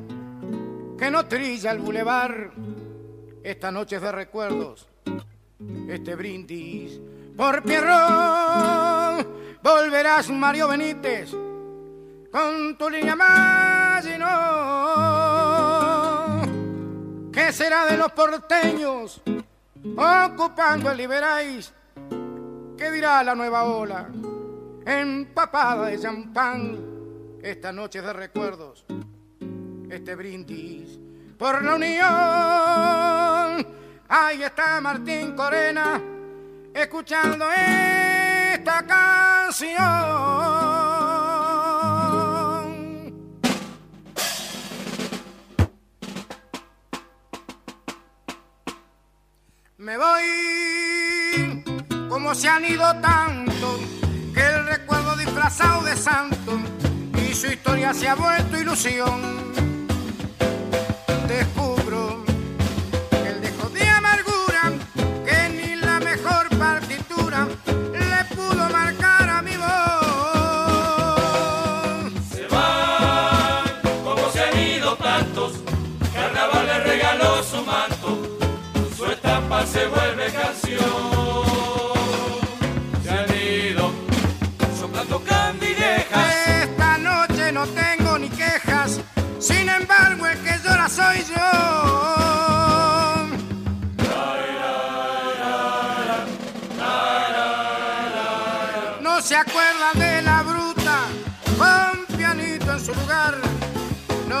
que 0.97 1.11
no 1.11 1.25
trilla 1.25 1.71
el 1.71 1.79
bulevar? 1.79 2.51
Esta 3.43 3.71
noche 3.71 3.99
de 3.99 4.11
recuerdos, 4.11 4.87
este 5.89 6.15
brindis 6.15 6.99
por 7.35 7.61
Pierrón. 7.63 9.27
Volverás, 9.61 10.29
Mario 10.29 10.67
Benítez, 10.69 11.31
con 12.33 12.75
tu 12.77 12.89
línea 12.89 13.15
no. 14.17 14.81
¿Qué 17.31 17.53
será 17.53 17.85
de 17.85 17.95
los 17.95 18.11
porteños 18.11 19.21
ocupando 19.95 20.89
el 20.89 20.97
Liberáis? 20.97 21.71
¿Qué 22.75 22.89
dirá 22.89 23.23
la 23.23 23.35
nueva 23.35 23.65
ola? 23.65 24.09
Empapada 24.83 25.85
de 25.85 25.99
champán, 25.99 26.79
esta 27.43 27.71
noche 27.71 28.01
de 28.01 28.11
recuerdos, 28.11 28.83
este 29.91 30.15
brindis 30.15 30.99
por 31.37 31.63
la 31.63 31.75
unión. 31.75 32.07
Ahí 34.09 34.41
está 34.41 34.81
Martín 34.81 35.35
Corena 35.35 36.01
escuchando 36.73 37.45
esta 37.51 38.83
canción. 38.87 40.33
Me 49.83 49.97
voy 49.97 51.61
como 52.07 52.33
se 52.33 52.47
han 52.47 52.63
ido 52.63 52.85
tanto 53.01 53.81
que 54.33 54.39
el 54.39 54.65
recuerdo 54.65 55.17
disfrazado 55.17 55.83
de 55.83 55.97
santo 55.97 56.57
y 57.21 57.33
su 57.35 57.47
historia 57.47 57.93
se 57.93 58.07
ha 58.07 58.15
vuelto 58.15 58.57
ilusión. 58.57 59.43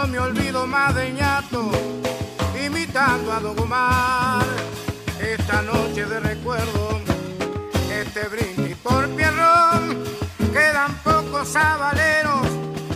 Me 0.09 0.19
olvido 0.19 0.67
más 0.67 0.93
de 0.93 1.11
ñato, 1.11 1.71
imitando 2.63 3.31
a 3.31 3.39
Dogomar. 3.39 4.45
Esta 5.19 5.61
noche 5.63 6.05
de 6.05 6.19
recuerdo, 6.19 6.99
este 7.89 8.27
brindis 8.27 8.77
por 8.77 9.09
Pierrón, 9.15 10.03
quedan 10.51 10.93
pocos 11.03 11.47
sabaleros 11.47 12.47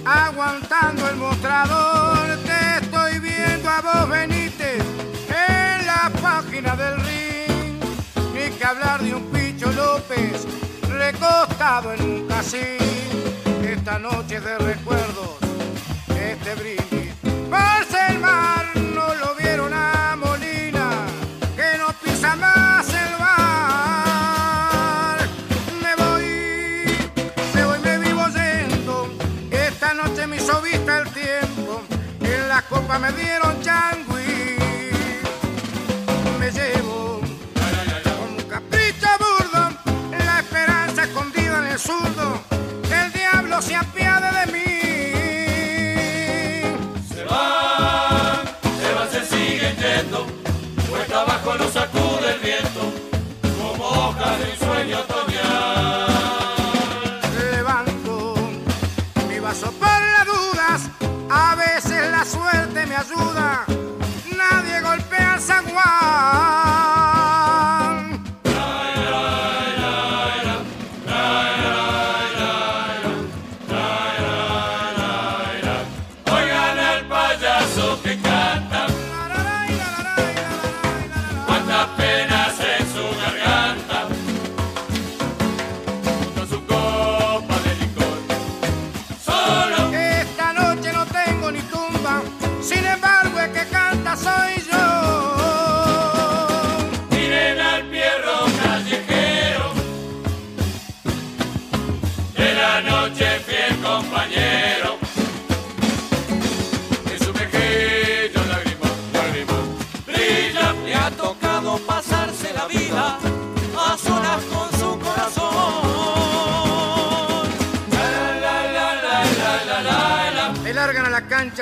aguantando 0.05 1.09
el 1.09 1.15
mostrador. 1.15 2.37
Te 2.45 2.85
estoy 2.85 3.19
viendo 3.19 3.69
a 3.69 3.81
vos, 3.81 4.09
Benítez, 4.09 4.83
en 5.29 5.85
la 5.87 6.11
página 6.21 6.75
del 6.75 6.97
ring. 6.97 7.79
Ni 8.33 8.51
que 8.55 8.65
hablar 8.65 9.01
de 9.01 9.15
un 9.15 9.23
Picho 9.31 9.71
López 9.71 10.45
recostado 10.87 11.93
en 11.93 12.01
un 12.01 12.27
casín. 12.27 12.77
Esta 13.63 13.97
noche 13.97 14.39
de 14.39 14.57
recuerdos, 14.59 15.37
este 16.17 16.55
brindis 16.55 17.13
por 17.49 17.85
ser 17.89 18.19
mar 18.19 18.65
no 18.75 19.13
lo 19.15 19.35
vieron 19.35 19.71
a 19.73 20.15
Molina, 20.17 20.89
que 21.55 21.77
no 21.77 21.87
pisa 22.03 22.35
más 22.35 22.87
el 22.89 23.13
bar. 23.23 25.19
Me 25.83 25.95
voy, 26.01 26.25
me 27.53 27.63
voy, 27.65 27.79
me 27.79 27.97
vivo 27.99 28.23
yendo. 28.37 29.09
Esta 29.51 29.93
noche 29.93 30.27
me 30.27 30.35
hizo 30.37 30.61
vista 30.61 30.99
el 30.99 31.09
tiempo. 31.11 31.81
En 32.21 32.49
la 32.49 32.61
copa 32.63 32.99
me 32.99 33.11
dieron 33.13 33.46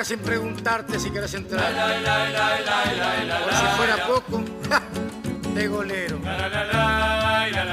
sin 0.06 0.20
preguntarte 0.20 1.00
si 1.00 1.10
quieres 1.10 1.34
entrar. 1.34 1.72
Por 3.42 3.54
si 3.54 3.66
fuera 3.76 4.06
poco, 4.06 4.44
¡ja! 4.70 4.80
de 5.52 5.66
golero. 5.66 6.20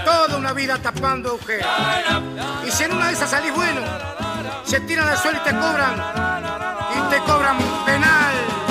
Toda 0.03 0.37
una 0.37 0.51
vida 0.53 0.79
tapando 0.79 1.29
agujeros. 1.29 1.67
Y 2.65 2.71
si 2.71 2.85
en 2.85 2.93
una 2.93 3.07
de 3.07 3.13
esas 3.13 3.29
salís 3.29 3.53
bueno, 3.53 3.81
se 4.63 4.79
tiran 4.79 5.09
al 5.09 5.17
suelo 5.17 5.37
y 5.37 5.43
te 5.43 5.51
cobran. 5.51 5.95
Y 6.97 7.09
te 7.11 7.19
cobran 7.19 7.57
penal. 7.85 8.62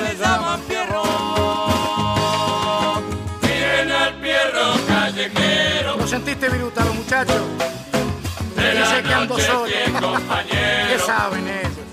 Le 0.00 0.16
llaman 0.16 0.60
pierro. 0.62 1.02
Miren 3.42 3.92
al 3.92 4.14
pierro 4.20 4.74
callejero. 4.86 5.96
¿Lo 5.96 6.06
sentiste, 6.06 6.48
Viruta, 6.48 6.84
los 6.84 6.94
muchachos? 6.94 7.42
De 8.56 8.74
la 8.74 8.80
Dice 8.80 9.02
que 9.02 9.14
ando 9.14 9.38
solo. 9.38 9.66
¿Qué 10.50 10.98
saben 10.98 11.48
ellos? 11.48 11.84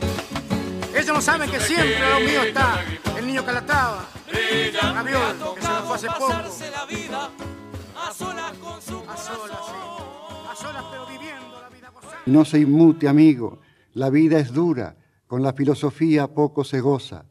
Ellos 0.93 1.16
no 1.16 1.22
saben 1.22 1.49
que 1.49 1.60
siempre 1.60 2.04
a 2.04 2.20
lo 2.20 2.20
mío 2.20 2.43
está 2.43 2.84
el 3.18 3.28
niño 3.28 3.45
Calatrava, 3.45 4.06
Brilla. 4.28 4.93
Gaviol, 4.93 5.56
que 5.56 5.62
se 5.62 5.68
nos 5.68 5.84
fue 5.84 5.95
hace 5.95 6.08
poco. 6.08 6.28
Pasarse 6.28 6.72
la 6.72 6.86
vida 6.86 7.30
a 7.95 8.14
solas 8.14 8.54
con 8.54 8.82
su 8.82 8.97
A 9.08 9.18
solas, 9.18 9.60
sí. 9.66 10.52
A 10.52 10.56
solas, 10.56 10.84
pero 10.91 11.06
viviendo 11.06 11.62
la 11.62 11.70
vida. 11.70 11.91
No 12.26 12.45
se 12.45 12.60
inmute, 12.60 13.08
amigo. 13.08 13.62
La 13.93 14.10
vida 14.10 14.39
es 14.39 14.52
dura. 14.54 14.95
Con 15.28 15.43
la 15.43 15.54
filosofía 15.54 16.28
poco 16.28 16.64
se 16.64 16.82
goza. 16.82 17.26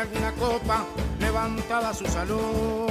Alguna 0.00 0.32
copa 0.32 0.84
levantada 1.18 1.90
a 1.90 1.94
su 1.94 2.06
salud. 2.06 2.88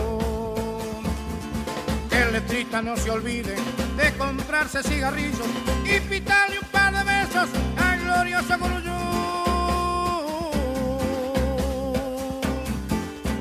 Que 2.10 2.22
el 2.22 2.34
letrista 2.34 2.82
no 2.82 2.98
se 2.98 3.10
olvide 3.10 3.56
de 3.98 4.14
comprarse 4.18 4.84
cigarrillos 4.84 5.48
y 5.86 6.00
pitarle 6.02 6.60
un 6.60 6.68
par 6.68 6.94
de 6.94 7.04
besos 7.04 7.50
al 7.78 8.00
glorioso 8.02 8.60
Guruyú. 8.60 8.92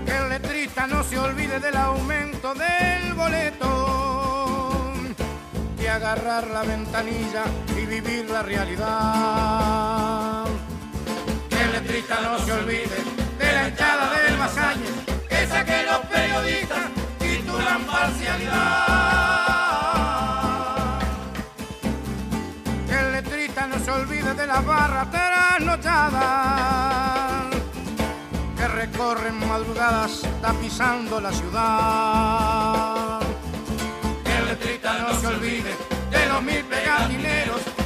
Que 0.06 0.16
el 0.16 0.28
letrista 0.30 0.86
no 0.86 1.04
se 1.04 1.18
olvide 1.18 1.60
del 1.60 1.76
aumento 1.76 2.54
del 2.54 3.12
boleto 3.14 4.92
y 5.80 5.86
agarrar 5.86 6.46
la 6.48 6.62
ventanilla 6.62 7.44
y 7.76 7.86
vivir 7.86 8.30
la 8.30 8.42
realidad. 8.42 10.46
Que 11.50 11.62
el 11.62 11.72
letrista 11.72 12.20
no 12.22 12.38
se 12.38 12.52
olvide 12.52 12.96
de 12.96 13.17
la 13.58 13.68
hinchada 13.68 14.10
del 14.10 14.38
Masañez, 14.38 14.92
esa 15.28 15.64
que 15.64 15.82
los 15.84 15.98
periodistas 16.06 16.84
titulan 17.18 17.82
parcialidad. 17.84 18.88
Que 22.88 23.00
el 23.00 23.12
letrista 23.12 23.66
no 23.66 23.78
se 23.78 23.90
olvide 23.90 24.34
de 24.34 24.46
las 24.46 24.64
barras 24.64 25.10
trasnochadas 25.10 26.18
que 28.56 28.68
recorren 28.68 29.48
madrugadas 29.48 30.22
tapizando 30.40 31.20
la 31.20 31.32
ciudad. 31.32 33.20
Que 34.24 34.36
el 34.36 34.46
letrista 34.46 34.98
no 35.00 35.14
se 35.20 35.26
olvide 35.26 35.76
de 36.10 36.26
los 36.26 36.42
mil 36.42 36.64
pegatineros 36.64 37.77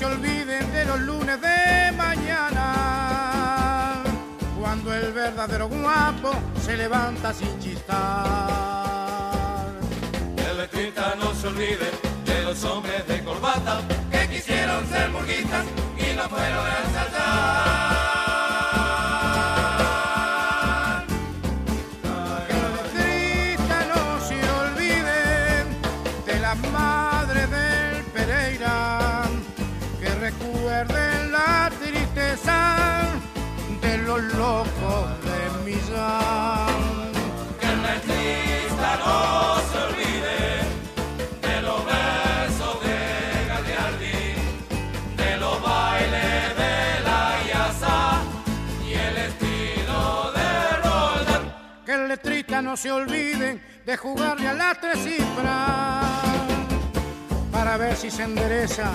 se 0.00 0.06
olvide 0.06 0.64
de 0.72 0.84
los 0.86 0.98
lunes 1.00 1.38
de 1.42 1.92
mañana, 1.94 2.62
cuando 4.58 4.94
el 4.94 5.12
verdadero 5.12 5.68
guapo 5.68 6.32
se 6.64 6.74
levanta 6.78 7.34
sin 7.34 7.58
chistar. 7.58 8.48
El 10.48 10.56
letrista 10.56 11.14
no 11.20 11.34
se 11.34 11.48
olvide 11.48 11.90
de 12.24 12.42
los 12.44 12.64
hombres 12.64 13.06
de 13.08 13.19
se 52.80 52.90
olvide 52.90 53.60
de 53.84 53.94
jugarle 53.98 54.48
a 54.48 54.54
las 54.54 54.80
tres 54.80 55.04
cifras 55.04 56.02
para 57.52 57.76
ver 57.76 57.94
si 57.94 58.10
se 58.10 58.22
endereza 58.22 58.90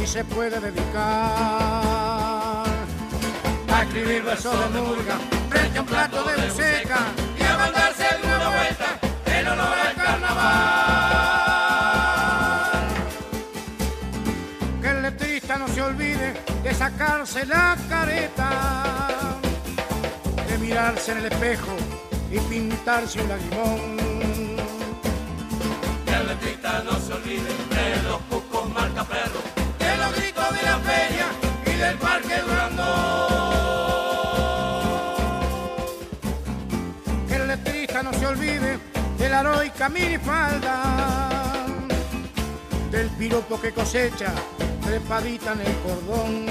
y 0.00 0.06
se 0.06 0.24
puede 0.24 0.60
dedicar 0.60 0.94
a 3.72 3.82
escribir 3.82 4.22
versos 4.22 4.56
de 4.72 4.80
murga 4.80 5.18
frente 5.50 5.78
a 5.78 5.80
un 5.80 5.86
plato 5.88 6.22
de 6.22 6.36
buceca 6.46 6.98
y 7.36 7.42
a 7.42 7.56
mandarse 7.56 8.06
una 8.22 8.50
vuelta 8.50 9.00
en 9.26 9.48
honor 9.48 9.78
al 9.84 9.94
carnaval. 9.96 10.34
Que 14.80 14.88
el 14.90 15.02
letrista 15.02 15.58
no 15.58 15.66
se 15.66 15.82
olvide 15.82 16.34
de 16.62 16.72
sacarse 16.72 17.44
la 17.46 17.76
careta 17.88 19.40
de 20.48 20.58
mirarse 20.58 21.10
en 21.10 21.18
el 21.18 21.26
espejo 21.26 21.93
y 22.34 22.38
pintarse 22.40 23.22
un 23.22 23.28
lagrimón. 23.28 23.96
Que 26.04 26.14
el 26.14 26.26
letrista 26.26 26.82
no 26.82 26.98
se 26.98 27.12
olvide 27.12 27.48
de 27.70 28.02
los 28.08 28.20
cucos 28.22 28.68
marca 28.70 29.04
perro, 29.04 29.40
De 29.78 29.96
los 29.96 30.16
gritos 30.16 30.50
de 30.50 30.62
la 30.62 30.78
feria 30.78 31.26
y 31.64 31.78
del 31.78 31.96
parque 31.98 32.40
Durandón. 32.40 32.84
Que 37.28 37.36
el 37.36 37.46
letrista 37.48 38.02
no 38.02 38.12
se 38.12 38.26
olvide 38.26 38.78
de 39.16 39.28
la 39.28 39.40
heroica 39.40 39.88
minifalda, 39.88 41.66
del 42.90 43.10
piropo 43.10 43.60
que 43.60 43.72
cosecha 43.72 44.34
trepadita 44.84 45.52
en 45.52 45.60
el 45.60 45.76
cordón. 45.84 46.46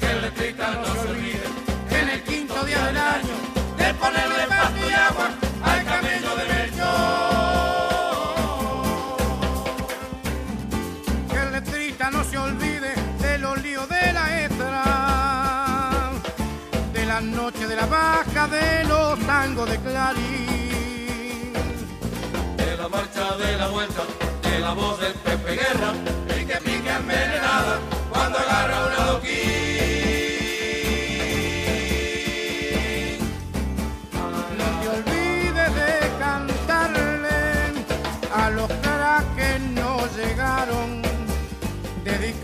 Que 0.00 0.10
el 0.12 0.22
letrista 0.22 0.70
no 0.70 0.86
se 0.86 1.08
olvide 1.10 1.44
en 1.90 2.08
el 2.08 2.22
quinto 2.22 2.64
día 2.64 2.86
del 2.86 2.96
año 2.96 3.55
de 3.86 3.94
ponerle 3.94 4.46
pasto 4.48 4.90
y 4.90 4.92
agua 4.92 5.28
al 5.62 5.84
camello 5.84 6.36
de 6.36 6.44
Melchor. 6.52 6.86
Que 11.30 11.38
el 11.38 11.52
letrista 11.52 12.10
no 12.10 12.24
se 12.24 12.36
olvide 12.36 12.94
de 13.20 13.38
los 13.38 13.62
líos 13.62 13.88
de 13.88 14.12
la 14.12 14.44
extra, 14.44 14.82
de 16.92 17.06
la 17.06 17.20
noche 17.20 17.66
de 17.68 17.76
la 17.76 17.86
baja, 17.86 18.48
de 18.48 18.84
los 18.84 19.18
tangos 19.20 19.70
de 19.70 19.78
Clarín, 19.78 21.52
de 22.56 22.76
la 22.76 22.88
marcha 22.88 23.36
de 23.36 23.56
la 23.56 23.68
vuelta, 23.68 24.02
de 24.42 24.58
la 24.58 24.72
voz 24.72 24.98
del 25.00 25.14
Pepe 25.14 25.52
Guerra, 25.52 25.92
y 26.40 26.44
que 26.44 26.56
pique 26.56 26.90
envenenada 26.90 27.78
cuando 28.10 28.38
agarra 28.38 28.86
un 28.86 28.95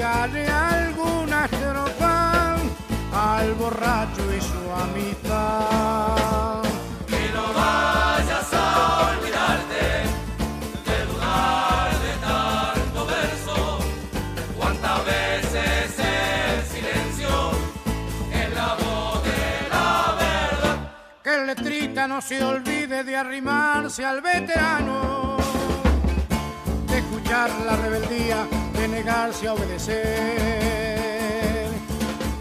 dedicarle 0.03 0.49
alguna 0.49 1.45
estrofa 1.45 2.57
al 3.13 3.55
borracho 3.55 4.23
y 4.37 4.41
su 4.41 4.73
amistad. 4.73 6.63
Que 7.07 7.31
no 7.33 7.53
vayas 7.55 8.53
a 8.53 9.13
olvidarte 9.13 9.85
de 10.87 11.07
dudar 11.07 11.93
de 11.93 12.13
tanto 12.21 13.07
verso. 13.07 13.79
Cuántas 14.59 15.07
veces 15.07 15.99
el 15.99 16.65
silencio 16.65 17.53
es 18.33 18.55
la 18.55 18.75
voz 18.75 19.23
de 19.23 19.69
la 19.71 20.17
verdad. 20.19 20.77
Que 21.23 21.35
el 21.35 21.47
letrista 21.47 22.09
no 22.09 22.21
se 22.21 22.43
olvide 22.43 23.05
de 23.05 23.17
arrimarse 23.17 24.05
al 24.05 24.21
veterano, 24.21 25.37
de 26.89 26.99
escuchar 26.99 27.51
la 27.65 27.77
rebeldía, 27.77 28.49
negarse 28.89 29.47
a 29.47 29.55
obedecer. 29.55 30.03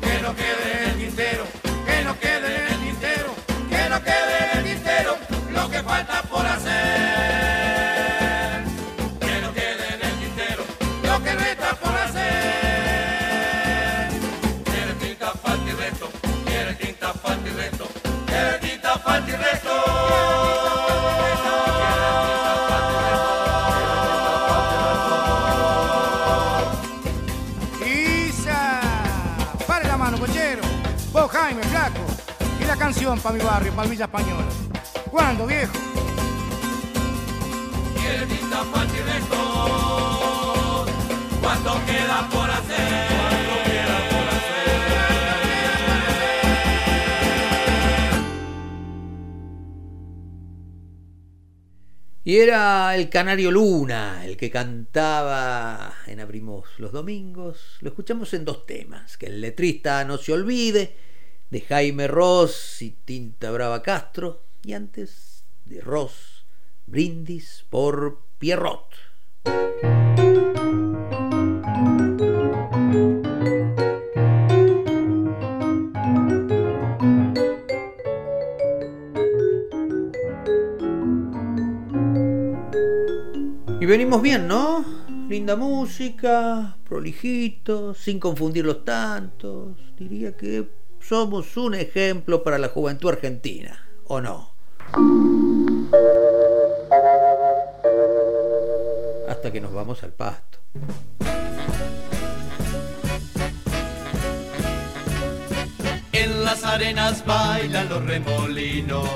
Que 0.01 0.21
no 0.21 0.35
quede 0.35 0.89
el 0.89 0.97
tintero, 0.97 1.43
que 1.85 2.03
no 2.03 2.19
quede 2.19 2.67
el 2.71 2.79
tintero, 2.79 3.35
que 3.69 3.89
no 3.89 4.03
quede 4.03 4.51
el 4.53 4.63
tintero 4.63 5.17
lo 5.53 5.69
que 5.69 5.83
falta 5.83 6.21
por 6.23 6.45
hacer. 6.45 7.50
Canción 32.91 33.17
para 33.21 33.35
mi 33.35 33.41
barrio, 33.41 33.71
Palmilla 33.73 34.03
Española. 34.03 34.49
¿Cuándo, 35.09 35.47
viejo? 35.47 35.71
Y 37.95 37.99
resto. 39.01 39.37
¿Cuánto 41.41 41.71
queda 41.85 42.29
por 42.29 42.49
hacer? 42.51 43.07
¿Cuánto 43.15 43.63
queda 43.63 43.97
por 44.09 44.25
Y 52.25 52.35
era 52.39 52.93
el 52.95 53.09
Canario 53.09 53.51
Luna 53.51 54.25
el 54.25 54.35
que 54.35 54.51
cantaba 54.51 55.93
en 56.07 56.19
Abrimos 56.19 56.65
los 56.77 56.91
Domingos. 56.91 57.77
Lo 57.79 57.87
escuchamos 57.91 58.33
en 58.33 58.43
dos 58.43 58.65
temas, 58.65 59.15
que 59.15 59.27
el 59.27 59.39
letrista 59.39 60.03
no 60.03 60.17
se 60.17 60.33
olvide, 60.33 61.10
de 61.51 61.59
Jaime 61.59 62.07
Ross 62.07 62.81
y 62.81 62.91
Tinta 62.91 63.51
Brava 63.51 63.83
Castro, 63.83 64.41
y 64.63 64.71
antes 64.71 65.43
de 65.65 65.81
Ross, 65.81 66.45
Brindis 66.87 67.65
por 67.69 68.21
Pierrot. 68.39 68.95
Y 83.81 83.85
venimos 83.85 84.21
bien, 84.21 84.47
¿no? 84.47 84.85
Linda 85.27 85.57
música, 85.57 86.77
prolijitos, 86.87 87.97
sin 87.97 88.19
confundirlos 88.19 88.85
tantos. 88.85 89.75
Diría 89.97 90.37
que 90.37 90.80
somos 91.01 91.57
un 91.57 91.75
ejemplo 91.75 92.43
para 92.43 92.57
la 92.57 92.69
juventud 92.69 93.09
argentina, 93.09 93.85
¿o 94.05 94.21
no? 94.21 94.51
Hasta 99.27 99.51
que 99.51 99.61
nos 99.61 99.73
vamos 99.73 100.03
al 100.03 100.13
pasto. 100.13 100.59
En 106.13 106.43
las 106.43 106.63
arenas 106.63 107.25
bailan 107.25 107.89
los 107.89 108.05
remolinos. 108.05 109.09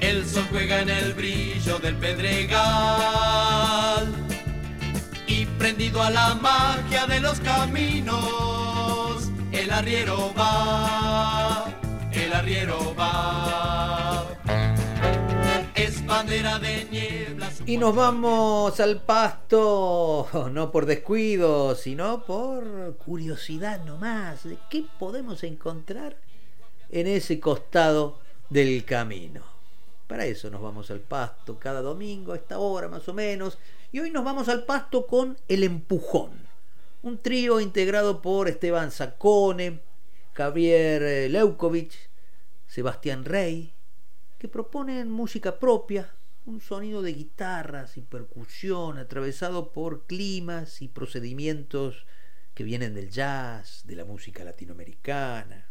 El 0.00 0.26
sol 0.26 0.44
juega 0.50 0.82
en 0.82 0.90
el 0.90 1.14
brillo 1.14 1.78
del 1.78 1.96
pedregal. 1.96 2.52
Y 5.26 5.46
prendido 5.46 6.02
a 6.02 6.10
la 6.10 6.34
magia 6.34 7.06
de 7.06 7.20
los 7.20 7.40
caminos, 7.40 8.71
el 9.72 9.78
arriero 9.78 10.34
va, 10.38 11.64
el 12.12 12.32
arriero 12.34 12.94
va. 12.94 14.26
Es 15.74 16.04
bandera 16.04 16.58
de 16.58 16.86
niebla. 16.90 17.50
Y 17.64 17.78
nos 17.78 17.96
vamos 17.96 18.78
al 18.80 19.00
pasto, 19.00 20.28
no 20.52 20.70
por 20.70 20.84
descuido, 20.84 21.74
sino 21.74 22.22
por 22.26 22.98
curiosidad 22.98 23.82
nomás. 23.86 24.44
¿De 24.44 24.58
qué 24.68 24.84
podemos 24.98 25.42
encontrar 25.42 26.18
en 26.90 27.06
ese 27.06 27.40
costado 27.40 28.18
del 28.50 28.84
camino? 28.84 29.42
Para 30.06 30.26
eso 30.26 30.50
nos 30.50 30.60
vamos 30.60 30.90
al 30.90 31.00
pasto 31.00 31.58
cada 31.58 31.80
domingo 31.80 32.34
a 32.34 32.36
esta 32.36 32.58
hora 32.58 32.88
más 32.88 33.08
o 33.08 33.14
menos. 33.14 33.56
Y 33.90 34.00
hoy 34.00 34.10
nos 34.10 34.22
vamos 34.22 34.50
al 34.50 34.64
pasto 34.64 35.06
con 35.06 35.38
El 35.48 35.64
Empujón. 35.64 36.41
Un 37.02 37.18
trío 37.18 37.58
integrado 37.58 38.22
por 38.22 38.46
Esteban 38.46 38.92
Sacone, 38.92 39.80
Javier 40.34 41.02
eh, 41.02 41.28
Leukovich, 41.28 42.08
Sebastián 42.68 43.24
Rey, 43.24 43.74
que 44.38 44.46
proponen 44.46 45.10
música 45.10 45.58
propia, 45.58 46.14
un 46.46 46.60
sonido 46.60 47.02
de 47.02 47.12
guitarras 47.12 47.96
y 47.96 48.02
percusión 48.02 48.98
atravesado 48.98 49.72
por 49.72 50.06
climas 50.06 50.80
y 50.80 50.86
procedimientos 50.86 52.06
que 52.54 52.62
vienen 52.62 52.94
del 52.94 53.10
jazz, 53.10 53.82
de 53.84 53.96
la 53.96 54.04
música 54.04 54.44
latinoamericana. 54.44 55.66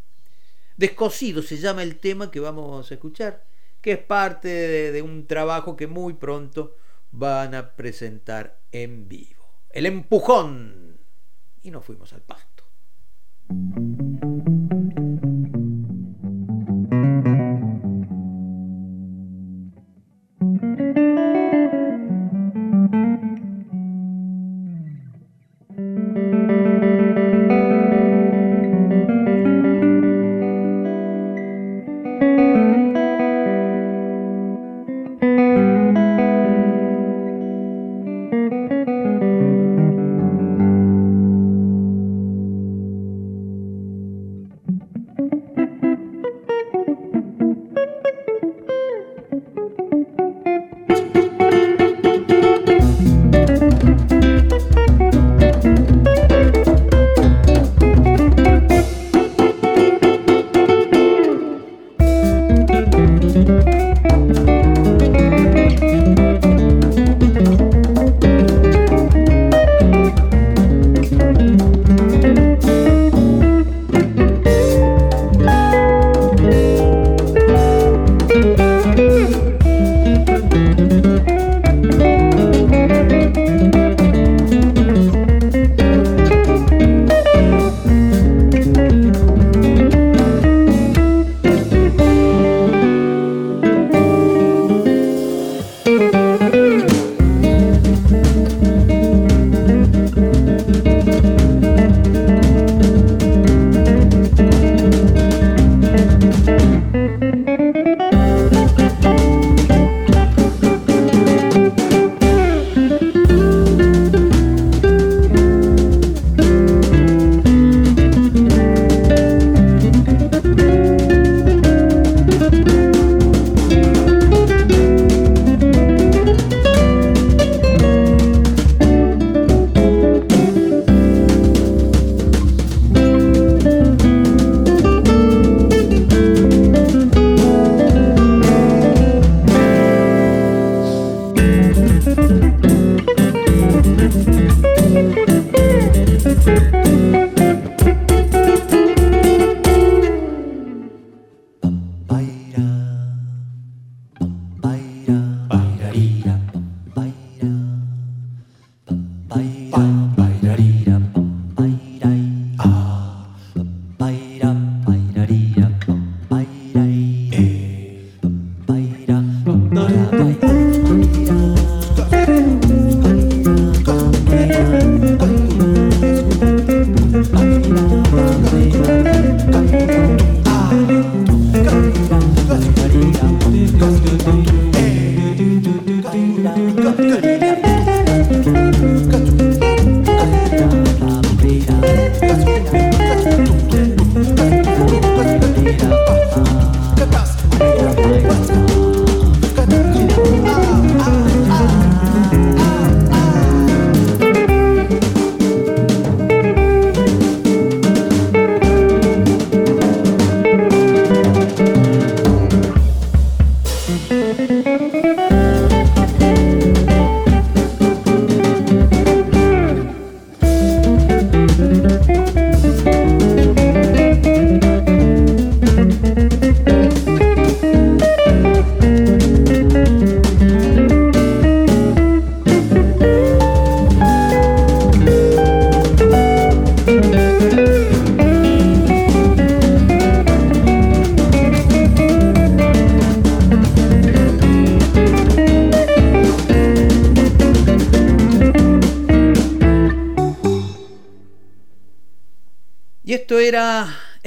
Descosido 0.76 1.41
se 1.41 1.56
llama 1.56 1.84
el 1.84 1.98
tema 1.99 2.30
que 2.30 2.41
vamos 2.41 2.91
a 2.91 2.94
escuchar, 2.94 3.45
que 3.82 3.94
es 3.94 3.99
parte 3.99 4.49
de, 4.49 4.91
de 4.91 5.02
un 5.02 5.28
trabajo 5.28 5.78
que 5.78 5.88
muy 5.88 6.14
pronto 6.14 6.76
van 7.12 7.56
a 7.56 7.72
presentar 7.72 8.60
en 8.74 9.08
vivo. 9.08 9.45
El 9.70 9.86
empujón. 9.86 10.90
Y 11.63 11.71
nos 11.71 11.85
fuimos 11.85 12.11
al 12.13 12.21
pasto. 12.21 12.63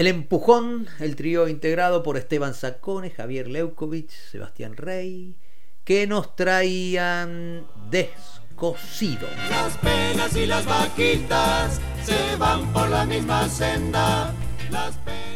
El 0.04 0.08
Empujón, 0.08 0.86
el 1.00 1.16
trío 1.16 1.48
integrado 1.48 2.02
por 2.02 2.18
Esteban 2.18 2.52
Sacone, 2.52 3.08
Javier 3.08 3.48
Leukovich, 3.48 4.10
Sebastián 4.10 4.76
Rey, 4.76 5.34
que 5.82 6.06
nos 6.06 6.36
traían 6.36 7.66
Descosido. 7.88 9.26
Las 9.48 9.78
penas 9.78 10.36
y 10.36 10.44
las 10.44 10.66
vaquitas 10.66 11.80
se 12.04 12.36
van 12.36 12.70
por 12.74 12.90
la 12.90 13.06
misma 13.06 13.48
senda. 13.48 14.34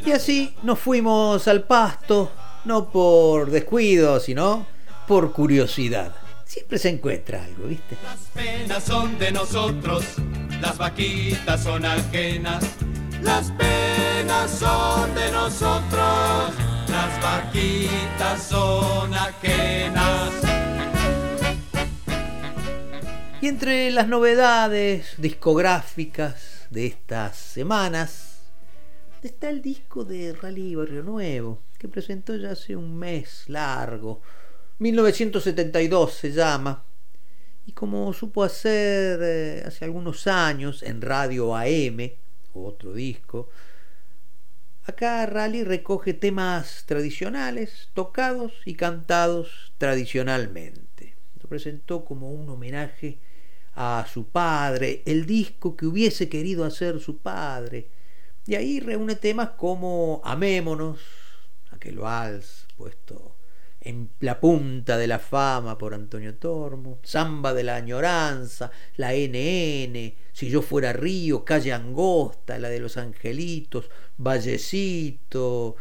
Y 0.04 0.10
así 0.10 0.54
nos 0.62 0.78
fuimos 0.78 1.48
al 1.48 1.62
pasto, 1.62 2.30
no 2.66 2.90
por 2.90 3.50
descuido, 3.50 4.20
sino 4.20 4.66
por 5.06 5.32
curiosidad. 5.32 6.14
Siempre 6.44 6.76
se 6.76 6.90
encuentra 6.90 7.42
algo, 7.42 7.68
¿viste? 7.68 7.96
Las 8.04 8.18
penas 8.34 8.84
son 8.84 9.18
de 9.18 9.32
nosotros, 9.32 10.04
las 10.60 10.76
vaquitas 10.76 11.62
son 11.62 11.86
ajenas. 11.86 12.66
Las 13.22 13.50
penas 13.52 13.67
son 14.48 15.14
de 15.14 15.30
nosotros, 15.32 16.54
las 16.88 17.22
vaquitas 17.22 18.42
son 18.42 19.14
ajenas. 19.14 20.32
Y 23.40 23.46
entre 23.46 23.90
las 23.90 24.08
novedades 24.08 25.14
discográficas 25.18 26.66
de 26.70 26.86
estas 26.86 27.36
semanas 27.36 28.40
está 29.22 29.50
el 29.50 29.62
disco 29.62 30.04
de 30.04 30.32
Rally 30.32 30.74
Barrio 30.74 31.02
Nuevo, 31.02 31.60
que 31.78 31.88
presentó 31.88 32.34
ya 32.36 32.52
hace 32.52 32.76
un 32.76 32.96
mes 32.96 33.44
largo. 33.48 34.20
1972 34.78 36.12
se 36.12 36.32
llama. 36.32 36.84
Y 37.66 37.72
como 37.72 38.12
supo 38.12 38.42
hacer 38.42 39.20
eh, 39.22 39.62
hace 39.66 39.84
algunos 39.84 40.26
años 40.26 40.82
en 40.82 41.02
Radio 41.02 41.54
AM, 41.54 42.10
otro 42.54 42.92
disco. 42.92 43.50
Acá 44.88 45.26
Rally 45.26 45.64
recoge 45.64 46.14
temas 46.14 46.84
tradicionales, 46.86 47.90
tocados 47.92 48.54
y 48.64 48.74
cantados 48.74 49.74
tradicionalmente. 49.76 51.14
Lo 51.42 51.46
presentó 51.46 52.06
como 52.06 52.32
un 52.32 52.48
homenaje 52.48 53.18
a 53.74 54.06
su 54.10 54.28
padre, 54.28 55.02
el 55.04 55.26
disco 55.26 55.76
que 55.76 55.84
hubiese 55.84 56.30
querido 56.30 56.64
hacer 56.64 57.00
su 57.00 57.18
padre. 57.18 57.90
Y 58.46 58.54
ahí 58.54 58.80
reúne 58.80 59.14
temas 59.16 59.50
como 59.58 60.22
Amémonos, 60.24 61.00
aquel 61.70 61.98
vals 61.98 62.66
puesto 62.74 63.36
en 63.82 64.10
la 64.20 64.40
punta 64.40 64.96
de 64.96 65.06
la 65.06 65.18
fama 65.18 65.76
por 65.76 65.92
Antonio 65.92 66.34
Tormo, 66.36 66.98
Samba 67.02 67.52
de 67.52 67.62
la 67.62 67.76
Añoranza, 67.76 68.70
la 68.96 69.12
NN, 69.12 70.14
Si 70.38 70.48
yo 70.48 70.62
fuera 70.62 70.92
Río, 70.92 71.44
Calle 71.44 71.72
Angosta, 71.72 72.60
la 72.60 72.68
de 72.68 72.78
los 72.78 72.96
Angelitos, 72.96 73.90
Vallecito, 74.18 75.74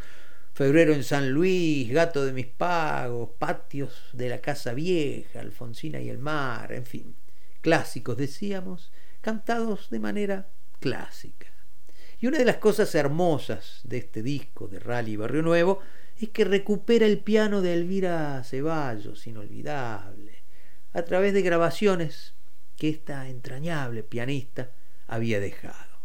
Febrero 0.52 0.96
en 0.96 1.04
San 1.04 1.30
Luis, 1.30 1.92
Gato 1.92 2.26
de 2.26 2.34
mis 2.34 2.48
Pagos, 2.48 3.30
Patios 3.38 4.10
de 4.14 4.30
la 4.30 4.42
Casa 4.42 4.74
Vieja, 4.74 5.42
Alfonsina 5.42 6.02
y 6.02 6.10
el 6.10 6.18
Mar, 6.18 6.74
en 6.74 6.88
fin, 6.88 7.16
clásicos 7.62 8.18
decíamos, 8.18 8.92
cantados 9.22 9.92
de 9.92 10.00
manera 10.00 10.48
clásica. 10.80 11.54
Y 12.20 12.26
una 12.26 12.40
de 12.40 12.46
las 12.46 12.58
cosas 12.58 12.96
hermosas 12.96 13.82
de 13.84 14.00
este 14.00 14.24
disco 14.24 14.68
de 14.68 14.80
Rally 14.80 15.18
Barrio 15.18 15.44
Nuevo 15.44 15.82
es 16.20 16.30
que 16.30 16.46
recupera 16.46 17.06
el 17.06 17.20
piano 17.20 17.62
de 17.62 17.76
Elvira 17.76 18.44
Ceballos, 18.44 19.28
inolvidable, 19.28 20.42
a 20.94 21.04
través 21.04 21.36
de 21.36 21.44
grabaciones 21.44 22.34
que 22.78 22.90
esta 22.90 23.28
entrañable 23.28 24.04
pianista 24.04 24.72
había 25.08 25.40
dejado. 25.40 25.98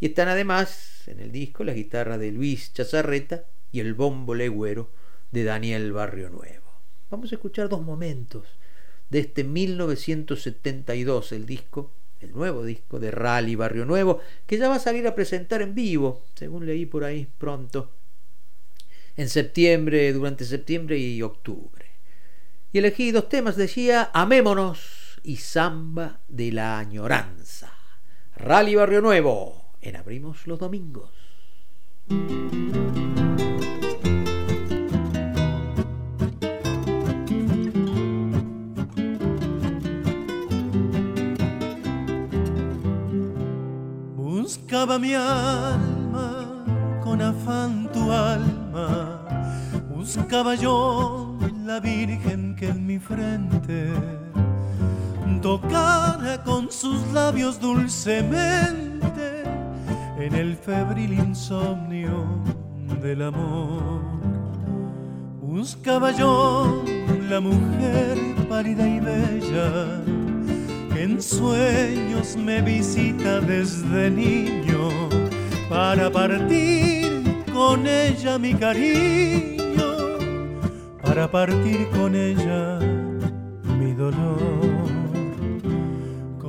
Y 0.00 0.06
están 0.06 0.28
además 0.28 1.06
en 1.06 1.20
el 1.20 1.30
disco 1.30 1.62
la 1.64 1.72
guitarra 1.72 2.18
de 2.18 2.32
Luis 2.32 2.72
Chazarreta 2.72 3.44
y 3.70 3.80
el 3.80 3.94
bombo 3.94 4.34
legüero 4.34 4.90
de 5.30 5.44
Daniel 5.44 5.92
Barrio 5.92 6.30
Nuevo. 6.30 6.70
Vamos 7.10 7.30
a 7.32 7.36
escuchar 7.36 7.68
dos 7.68 7.82
momentos 7.82 8.46
de 9.08 9.20
este 9.20 9.44
1972, 9.44 11.32
el 11.32 11.46
disco, 11.46 11.92
el 12.20 12.32
nuevo 12.32 12.64
disco 12.64 12.98
de 12.98 13.10
Rally 13.10 13.56
Barrio 13.56 13.84
Nuevo, 13.84 14.20
que 14.46 14.58
ya 14.58 14.68
va 14.68 14.76
a 14.76 14.80
salir 14.80 15.06
a 15.06 15.14
presentar 15.14 15.62
en 15.62 15.74
vivo, 15.74 16.24
según 16.34 16.66
leí 16.66 16.86
por 16.86 17.04
ahí 17.04 17.28
pronto, 17.38 17.90
en 19.16 19.28
septiembre, 19.28 20.12
durante 20.12 20.44
septiembre 20.44 20.98
y 20.98 21.20
octubre. 21.22 21.86
Y 22.72 22.78
elegí 22.78 23.10
dos 23.10 23.28
temas, 23.28 23.56
decía 23.56 24.10
Amémonos 24.14 24.99
y 25.22 25.36
Samba 25.36 26.20
de 26.28 26.52
la 26.52 26.78
Añoranza. 26.78 27.72
Rally 28.36 28.74
Barrio 28.74 29.00
Nuevo, 29.00 29.74
en 29.80 29.96
Abrimos 29.96 30.46
los 30.46 30.58
Domingos. 30.58 31.10
Buscaba 44.16 44.98
mi 44.98 45.14
alma 45.14 46.64
con 47.02 47.20
afán 47.20 47.90
tu 47.92 48.10
alma 48.10 49.20
buscaba 50.00 50.54
yo 50.56 51.38
la 51.64 51.78
Virgen 51.78 52.56
que 52.56 52.68
en 52.68 52.84
mi 52.84 52.98
frente 52.98 53.92
tocara 55.38 56.42
con 56.42 56.72
sus 56.72 57.06
labios 57.12 57.60
dulcemente 57.60 59.44
en 60.18 60.34
el 60.34 60.56
febril 60.56 61.12
insomnio 61.12 62.24
del 63.02 63.20
amor. 63.22 64.00
Buscaba 65.42 66.10
yo 66.12 66.82
la 67.28 67.40
mujer 67.40 68.16
pálida 68.48 68.88
y 68.88 68.98
bella 69.00 70.02
que 70.92 71.02
en 71.02 71.20
sueños 71.20 72.36
me 72.36 72.62
visita 72.62 73.40
desde 73.40 74.10
niño 74.10 74.88
para 75.68 76.10
partir 76.10 77.44
con 77.52 77.86
ella 77.86 78.38
mi 78.38 78.54
cariño 78.54 79.60
para 81.10 81.28
partir 81.28 81.88
con 81.90 82.14
ella 82.14 82.78
mi 83.78 83.92
dolor. 83.94 84.69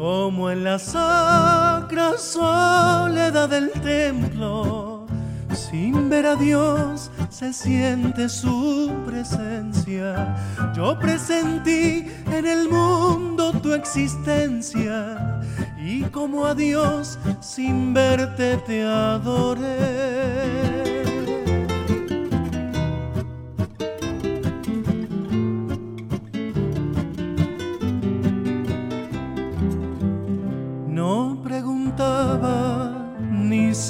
Como 0.02 0.50
en 0.50 0.64
la 0.64 0.80
sacra 0.80 2.18
soledad 2.18 3.48
del 3.48 3.70
templo, 3.84 5.06
sin 5.54 6.10
ver 6.10 6.26
a 6.26 6.36
Dios, 6.36 7.12
se 7.30 7.54
siente 7.54 8.28
su 8.28 8.92
presencia. 9.06 10.36
Yo 10.76 10.98
presentí 10.98 12.08
en 12.32 12.48
el 12.48 12.68
mundo 12.68 13.52
tu 13.62 13.76
existencia 13.76 15.40
y 15.78 16.02
como 16.06 16.48
a 16.48 16.56
Dios 16.56 17.20
sin 17.40 17.94
verte 17.94 18.58
te 18.66 18.84
adoré. 18.84 20.81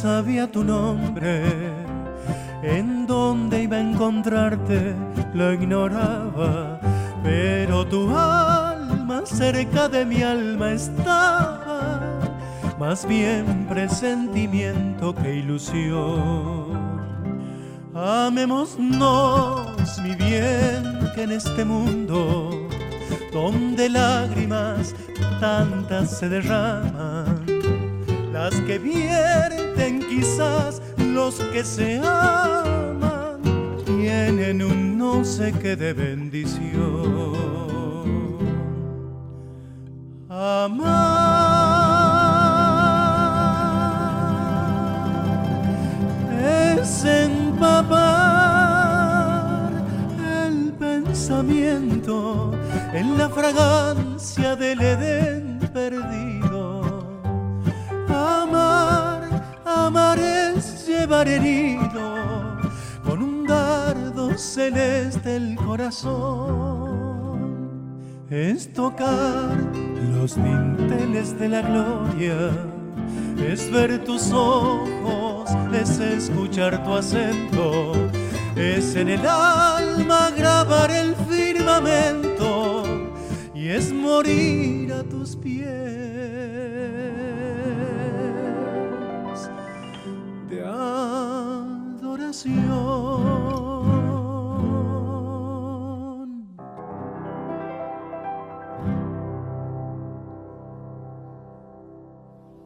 Sabía 0.02 0.52
tu 0.52 0.64
nombre, 0.64 1.44
en 2.64 3.06
dónde 3.06 3.61
iba 3.61 3.78
a 3.78 3.82
encontrarte 3.82 4.95
lo 5.36 5.53
ignoraba, 5.53 6.80
pero 7.22 7.86
tu 7.86 8.10
alma 8.10 9.22
cerca 9.26 9.88
de 9.88 10.03
mi 10.03 10.23
alma 10.23 10.72
estaba, 10.72 12.10
más 12.80 13.07
bien 13.07 13.68
presentimiento 13.69 15.14
que 15.14 15.36
ilusión. 15.36 16.72
Amémonos, 17.94 18.80
mi 20.03 20.15
bien, 20.15 20.84
que 21.14 21.23
en 21.23 21.32
este 21.34 21.64
mundo, 21.64 22.49
donde 23.32 23.88
lágrimas 23.88 24.95
tantas 25.40 26.18
se 26.18 26.28
derraman, 26.28 27.31
las 28.41 28.55
que 28.61 28.80
vierten 28.80 29.99
quizás 30.09 30.81
los 30.97 31.35
que 31.53 31.63
se 31.63 31.99
aman, 31.99 33.39
tienen 33.85 34.63
un 34.63 34.97
no 34.97 35.23
sé 35.23 35.53
qué 35.61 35.76
de 35.76 35.93
bendición. 35.93 37.35
Amar 40.27 40.72
es 46.80 47.05
empapar 47.05 48.11
el 50.47 50.73
pensamiento 50.80 52.51
en 52.91 53.19
la 53.19 53.30
fragancia 53.30 54.55
del 54.55 54.81
Edén 54.81 55.10
herido 61.27 62.60
con 63.03 63.22
un 63.22 63.45
dardo 63.45 64.38
celeste 64.38 65.35
el 65.35 65.56
corazón. 65.56 67.11
Es 68.30 68.72
tocar 68.73 69.57
los 70.14 70.35
dinteles 70.35 71.38
de 71.38 71.49
la 71.49 71.61
gloria, 71.61 72.52
es 73.38 73.69
ver 73.72 74.03
tus 74.03 74.31
ojos, 74.31 75.49
es 75.73 75.99
escuchar 75.99 76.84
tu 76.84 76.93
acento, 76.93 77.93
es 78.56 78.95
en 78.95 79.10
el 79.10 79.26
alma 79.27 80.31
grabar 80.38 80.91
el 80.91 81.14
firmamento 81.30 82.84
y 83.53 83.68
es 83.68 83.91
morir 83.91 84.93
a 84.93 85.03
tus 85.03 85.35
pies 85.35 86.31
adoración. 91.02 92.61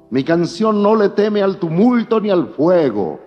Mi 0.10 0.24
canción 0.24 0.82
no 0.82 0.96
le 0.96 1.10
teme 1.10 1.42
al 1.42 1.58
tumulto 1.58 2.22
ni 2.22 2.30
al 2.30 2.48
fuego. 2.48 3.25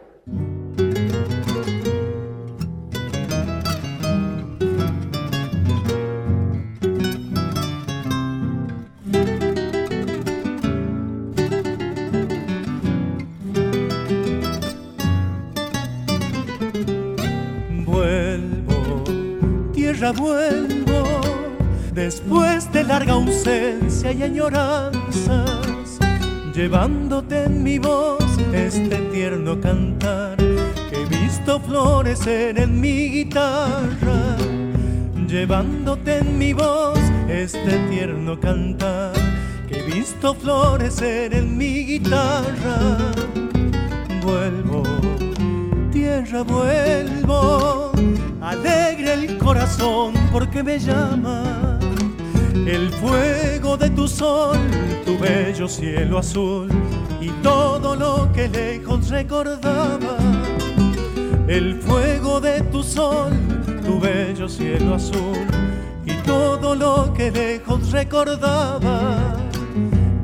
Vuelvo, 20.12 21.20
después 21.92 22.70
de 22.72 22.84
larga 22.84 23.14
ausencia 23.14 24.12
y 24.12 24.22
añoranzas, 24.22 25.98
llevándote 26.54 27.44
en 27.44 27.62
mi 27.62 27.78
voz 27.78 28.24
este 28.52 28.96
tierno 29.12 29.60
cantar 29.60 30.36
que 30.36 31.02
he 31.02 31.04
visto 31.04 31.60
florecer 31.60 32.58
en 32.58 32.80
mi 32.80 33.08
guitarra, 33.08 34.36
llevándote 35.26 36.18
en 36.18 36.38
mi 36.38 36.52
voz 36.52 36.98
este 37.28 37.78
tierno 37.90 38.38
cantar 38.40 39.12
que 39.68 39.80
he 39.80 39.82
visto 39.82 40.34
florecer 40.34 41.34
en 41.34 41.56
mi 41.56 41.84
guitarra. 41.84 42.96
Vuelvo, 44.22 44.82
tierra 45.92 46.42
vuelvo, 46.42 47.87
alegre 48.48 49.12
el 49.12 49.36
corazón 49.36 50.14
porque 50.32 50.62
me 50.62 50.78
llama 50.78 51.78
el 52.66 52.88
fuego 52.94 53.76
de 53.76 53.90
tu 53.90 54.08
sol, 54.08 54.56
tu 55.04 55.18
bello 55.18 55.68
cielo 55.68 56.18
azul 56.18 56.68
y 57.20 57.28
todo 57.42 57.94
lo 57.94 58.32
que 58.32 58.48
lejos 58.48 59.10
recordaba. 59.10 60.16
El 61.46 61.80
fuego 61.80 62.40
de 62.40 62.62
tu 62.72 62.82
sol, 62.82 63.32
tu 63.84 64.00
bello 64.00 64.48
cielo 64.48 64.94
azul 64.94 65.46
y 66.06 66.12
todo 66.26 66.74
lo 66.74 67.12
que 67.12 67.30
lejos 67.30 67.90
recordaba. 67.90 69.36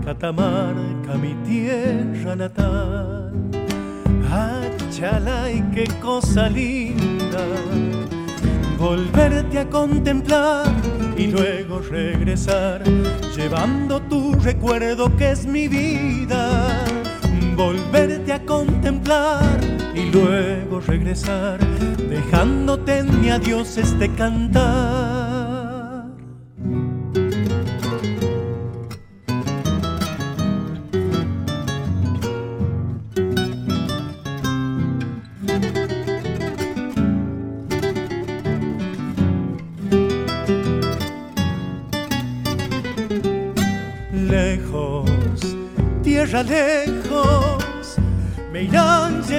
Catamarca, 0.04 1.14
mi 1.20 1.34
tierra 1.46 2.36
natal. 2.36 3.32
Achalay, 4.30 5.62
qué 5.72 5.86
cosa 6.00 6.48
linda 6.48 7.44
volverte 8.78 9.58
a 9.58 9.68
contemplar 9.68 10.66
y 11.16 11.28
luego 11.28 11.80
regresar, 11.80 12.82
llevando 13.36 14.00
tu 14.02 14.34
recuerdo 14.34 15.14
que 15.16 15.30
es 15.30 15.46
mi 15.46 15.68
vida. 15.68 16.84
Volverte 17.56 18.32
a 18.32 18.44
contemplar 18.44 19.60
y 19.94 20.10
luego 20.10 20.80
regresar, 20.80 21.58
dejándote 22.08 22.98
en 22.98 23.20
mi 23.20 23.30
adiós 23.30 23.76
este 23.76 24.12
cantar. 24.14 25.13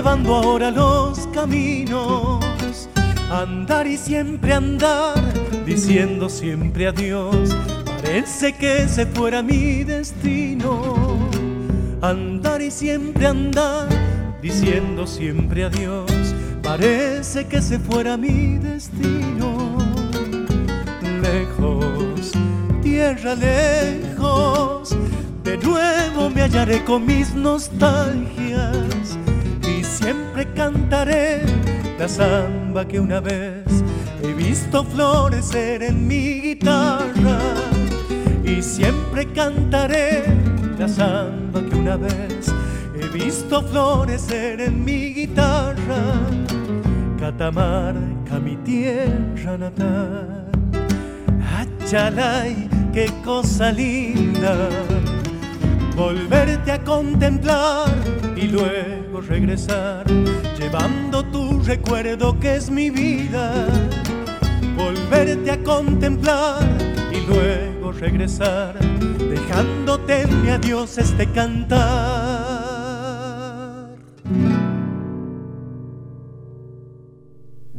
Llevando 0.05 0.35
ahora 0.35 0.69
los 0.69 1.25
caminos. 1.33 2.87
Andar 3.31 3.87
y 3.87 3.97
siempre 3.97 4.53
andar, 4.53 5.15
diciendo 5.65 6.29
siempre 6.29 6.85
adiós, 6.85 7.57
parece 7.83 8.53
que 8.53 8.87
se 8.87 9.07
fuera 9.07 9.41
mi 9.41 9.83
destino. 9.83 11.17
Andar 12.03 12.61
y 12.61 12.69
siempre 12.69 13.25
andar, 13.25 13.89
diciendo 14.43 15.07
siempre 15.07 15.63
adiós, 15.63 16.35
parece 16.61 17.47
que 17.47 17.59
se 17.59 17.79
fuera 17.79 18.15
mi 18.15 18.59
destino. 18.59 19.75
Lejos, 21.19 22.31
tierra 22.83 23.33
lejos, 23.33 24.95
de 25.43 25.57
nuevo 25.57 26.29
me 26.29 26.43
hallaré 26.43 26.83
con 26.83 27.07
mis 27.07 27.33
nostalgias 27.33 29.17
siempre 30.05 30.45
cantaré 30.53 31.41
la 31.97 32.07
samba 32.07 32.87
que 32.87 32.99
una 32.99 33.19
vez 33.19 33.65
he 34.21 34.33
visto 34.33 34.83
florecer 34.83 35.81
en 35.81 36.05
mi 36.05 36.41
guitarra 36.41 37.39
y 38.43 38.61
siempre 38.61 39.25
cantaré 39.33 40.25
la 40.77 40.87
samba 40.87 41.59
que 41.67 41.75
una 41.75 41.97
vez 41.97 42.53
he 42.95 43.07
visto 43.07 43.63
florecer 43.63 44.61
en 44.61 44.85
mi 44.85 45.11
guitarra. 45.11 46.03
Catamarca, 47.19 48.39
mi 48.39 48.57
tierra 48.57 49.57
natal. 49.57 50.51
Achalay, 51.57 52.69
qué 52.93 53.11
cosa 53.23 53.71
linda, 53.71 54.69
volverte 55.95 56.73
a 56.73 56.83
contemplar 56.83 57.89
y 58.35 58.49
luego 58.49 59.04
regresar, 59.21 60.05
llevando 60.57 61.23
tu 61.25 61.61
recuerdo 61.61 62.39
que 62.39 62.55
es 62.55 62.69
mi 62.69 62.89
vida. 62.89 63.67
Volverte 64.75 65.51
a 65.51 65.63
contemplar 65.63 66.63
y 67.11 67.25
luego 67.27 67.91
regresar, 67.91 68.77
dejándote 69.17 70.21
en 70.21 70.41
mi 70.41 70.49
adiós 70.49 70.97
este 70.97 71.29
cantar. 71.31 72.65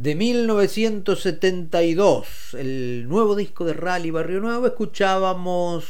de 0.07 0.15
1972, 0.15 2.53
el 2.53 3.09
nuevo 3.09 3.35
disco 3.35 3.65
de 3.65 3.73
Rally 3.73 4.09
Barrio 4.09 4.39
Nuevo, 4.39 4.65
escuchábamos 4.65 5.85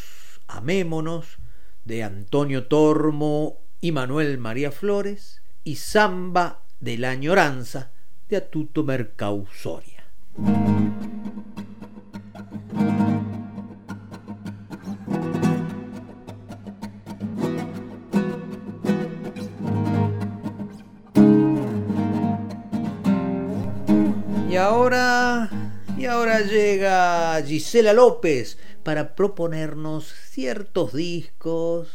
Amémonos 0.48 1.38
de 1.86 2.04
Antonio 2.04 2.66
Tormo 2.66 3.67
y 3.82 3.92
Manuel 3.92 4.38
María 4.38 4.72
Flores 4.72 5.42
y 5.64 5.76
Samba 5.76 6.64
de 6.80 6.98
la 6.98 7.12
Añoranza 7.12 7.92
de 8.30 8.38
Atuto 8.38 8.84
Mercausoria. 8.84 10.04
Y 24.50 24.56
ahora, 24.56 25.50
y 25.98 26.06
ahora 26.06 26.42
llega 26.42 27.42
Gisela 27.46 27.94
López 27.94 28.58
para 28.84 29.16
proponernos 29.16 30.08
ciertos 30.30 30.94
discos. 30.94 31.90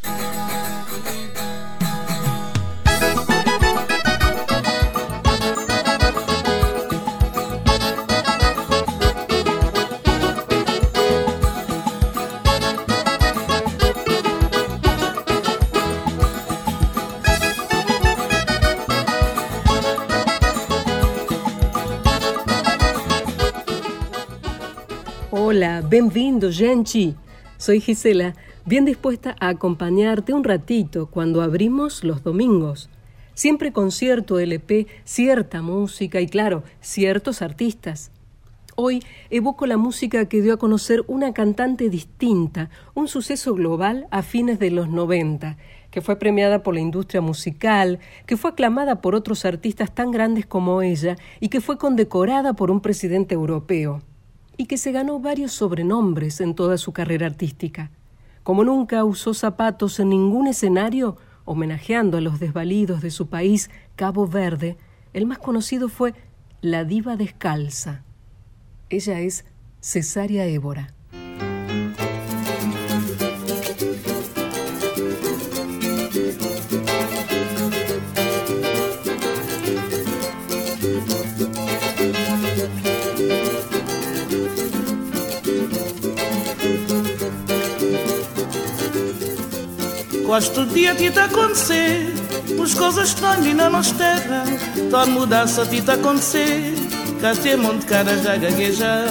Hola, 25.55 25.83
bienvenido, 25.83 26.51
gente. 26.51 27.15
Soy 27.59 27.83
Gisela, 27.83 28.35
bien 28.65 28.87
dispuesta 28.87 29.37
a 29.39 29.49
acompañarte 29.49 30.33
un 30.33 30.45
ratito 30.45 31.09
cuando 31.09 31.43
abrimos 31.43 32.05
los 32.05 32.23
domingos. 32.23 32.89
Siempre 33.35 33.71
con 33.71 33.91
cierto 33.91 34.39
LP, 34.39 34.87
cierta 35.05 35.61
música 35.61 36.23
y 36.23 36.27
claro, 36.27 36.63
ciertos 36.81 37.43
artistas. 37.43 38.11
Hoy 38.77 39.03
evoco 39.29 39.67
la 39.67 39.77
música 39.77 40.27
que 40.27 40.41
dio 40.41 40.55
a 40.55 40.59
conocer 40.59 41.05
una 41.07 41.35
cantante 41.35 41.91
distinta, 41.91 42.71
un 42.95 43.07
suceso 43.07 43.53
global 43.53 44.07
a 44.11 44.23
fines 44.23 44.59
de 44.59 44.71
los 44.71 44.89
90, 44.89 45.59
que 45.91 46.01
fue 46.01 46.19
premiada 46.19 46.63
por 46.63 46.73
la 46.73 46.81
industria 46.81 47.21
musical, 47.21 47.99
que 48.25 48.39
fue 48.39 48.53
aclamada 48.53 49.03
por 49.03 49.15
otros 49.15 49.45
artistas 49.45 49.95
tan 49.95 50.13
grandes 50.13 50.47
como 50.47 50.81
ella 50.81 51.17
y 51.41 51.51
que 51.51 51.61
fue 51.61 51.77
condecorada 51.77 52.55
por 52.55 52.71
un 52.71 52.81
presidente 52.81 53.35
europeo 53.35 54.01
y 54.57 54.67
que 54.67 54.79
se 54.79 54.93
ganó 54.93 55.19
varios 55.19 55.53
sobrenombres 55.53 56.41
en 56.41 56.55
toda 56.55 56.79
su 56.79 56.93
carrera 56.93 57.27
artística. 57.27 57.91
Como 58.43 58.65
nunca 58.65 59.05
usó 59.05 59.35
zapatos 59.35 60.01
en 60.01 60.09
ningún 60.09 60.47
escenario, 60.47 61.17
homenajeando 61.45 62.19
a 62.19 62.21
los 62.21 62.41
desvalidos 62.41 63.01
de 63.01 63.11
su 63.11 63.29
país, 63.29 63.71
Cabo 63.97 64.27
Verde, 64.27 64.77
el 65.13 65.27
más 65.27 65.39
conocido 65.39 65.89
fue 65.89 66.15
La 66.61 66.85
Diva 66.85 67.17
Descalza. 67.17 68.03
Ella 68.89 69.21
es 69.21 69.45
Cesárea 69.81 70.47
Évora. 70.47 70.95
Gosto 90.33 90.65
de 90.65 90.89
a 90.89 90.95
ti 90.95 91.11
te 91.11 91.21
acontecer. 91.21 92.11
As 92.59 92.73
coisas 92.73 93.09
estranhas 93.09 93.55
na 93.55 93.69
nossa 93.69 93.95
terra 93.97 94.45
Toda 94.91 95.05
mudança 95.05 95.61
a 95.61 95.67
ti 95.67 95.83
te 95.83 95.91
acontecer. 95.91 96.73
Cá 97.21 97.35
tem 97.35 97.55
monte 97.59 97.85
cara 97.85 98.17
já 98.17 98.39
gaguejar 98.39 99.09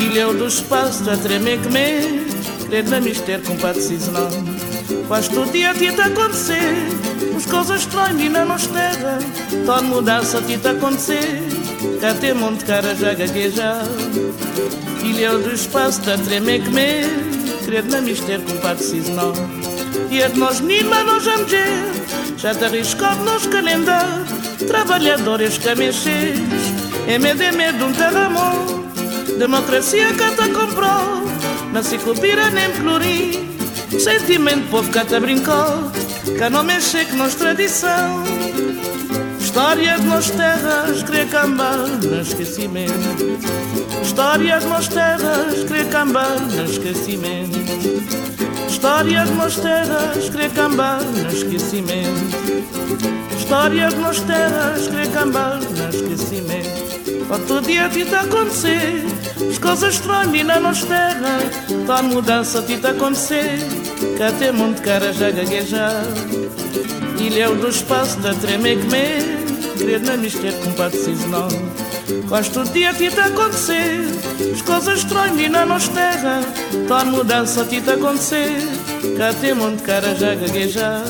Ilhéu 0.00 0.32
do 0.32 0.46
espaço 0.46 1.10
a 1.10 1.14
tremer 1.14 1.60
que 1.60 1.68
me 1.68 2.24
Crer 2.68 2.88
na 2.88 3.02
mistério 3.02 3.44
com 3.44 3.54
patrocínio 3.58 4.10
não. 4.12 5.04
Gosto 5.08 5.44
de 5.52 5.66
a 5.66 5.74
ti 5.74 5.92
te 5.92 6.00
acontecer. 6.00 6.72
As 7.36 7.44
coisas 7.44 7.80
estranhas 7.82 8.32
na 8.32 8.46
nossa 8.46 8.68
terra 8.70 9.18
Toda 9.66 9.82
mudança 9.82 10.38
a 10.38 10.40
ti 10.42 10.56
te 10.56 10.68
acontecer. 10.68 11.42
Cá 12.00 12.14
tem 12.14 12.32
monte 12.32 12.64
cara 12.64 12.94
já 12.94 13.12
gaguejar 13.12 13.84
Ilhéu 15.04 15.38
do 15.38 15.52
espaço 15.52 16.00
a 16.10 16.16
tremer 16.16 16.62
que 16.62 16.70
me 16.70 17.02
Crer 17.66 17.84
na 17.84 18.00
mistério 18.00 18.46
com 18.46 18.56
patrocínio 18.56 19.14
não 19.14 19.77
Jednosnima 20.10 21.04
nożem 21.04 21.44
gdzie, 21.46 21.66
Żadariszko 22.36 23.14
nos 23.24 23.48
kalenda, 23.48 24.04
Trabalhadores 24.68 25.58
camexês, 25.58 26.38
MDM 27.06 27.78
de 27.78 27.84
um 27.84 27.92
terremoto, 27.94 28.84
Democracia 29.38 30.08
cata 30.18 30.48
comprou, 30.48 31.22
Mas 31.72 31.86
se 31.86 31.98
cubira 31.98 32.50
nem 32.50 32.70
plurim, 32.70 33.48
Sentimento 33.98 34.70
povo 34.70 34.90
cata 34.90 35.20
brincou, 35.20 35.90
Cá 36.38 36.50
não 36.50 36.64
mexe 36.64 37.04
com 37.04 37.16
nós 37.16 37.34
tradição, 37.34 38.24
História 39.58 39.98
de 39.98 40.06
nós 40.06 40.30
terras, 40.30 41.02
crecamba, 41.02 41.76
não 41.78 42.20
esquecimento. 42.20 43.38
História 44.02 44.60
de 44.60 44.66
nós 44.66 44.88
terras, 44.88 45.64
crecamba, 45.64 46.28
não 46.54 46.64
esquecimento. 46.64 47.58
História 48.78 49.24
de 49.24 49.32
nós 49.32 49.56
terras, 49.56 50.28
querer 50.30 50.50
cambar 50.50 51.02
no 51.02 51.28
esquecimento. 51.28 52.36
História 53.36 53.88
de 53.88 53.96
nós 53.96 54.20
terras, 54.20 54.86
querer 54.86 55.10
cambar 55.10 55.58
no 55.58 55.88
esquecimento. 55.88 57.28
Outro 57.28 57.60
dia 57.60 57.88
te 57.88 58.04
tá 58.04 58.20
acontecer, 58.20 59.04
as 59.50 59.58
coisas 59.58 59.94
estranhas 59.94 60.46
na 60.46 60.60
nossa 60.60 60.86
terra. 60.86 61.40
Tá 61.88 62.02
mudança 62.02 62.62
te 62.62 62.78
tá 62.78 62.90
acontecer, 62.90 63.58
que 64.16 64.22
até 64.22 64.52
muito 64.52 64.80
cara 64.80 65.12
já 65.12 65.32
gaguejar. 65.32 66.04
Ilha 67.18 67.50
do 67.50 67.68
espaço 67.68 68.20
da 68.20 68.32
tremer 68.32 68.78
que 68.78 68.86
me, 68.86 69.76
querer 69.76 70.02
na 70.02 70.16
mistério 70.16 70.56
com 70.60 70.70
patrocínio 70.74 71.28
não. 71.28 71.48
Gosto 72.28 72.62
dia 72.72 72.94
te 72.94 73.10
tá 73.10 73.26
acontecer, 73.26 74.06
as 74.54 74.62
coisas 74.62 75.00
estranhas 75.00 75.50
na 75.50 75.66
nossa 75.66 75.90
terra. 76.86 76.88
Tá 76.88 77.04
mudança 77.04 77.64
te 77.64 77.80
tá 77.80 77.94
acontecer, 77.94 78.56
cá 79.16 79.32
tem 79.40 79.54
monte 79.54 79.82
cara 79.82 80.14
já 80.14 80.34
gaguejar. 80.34 81.02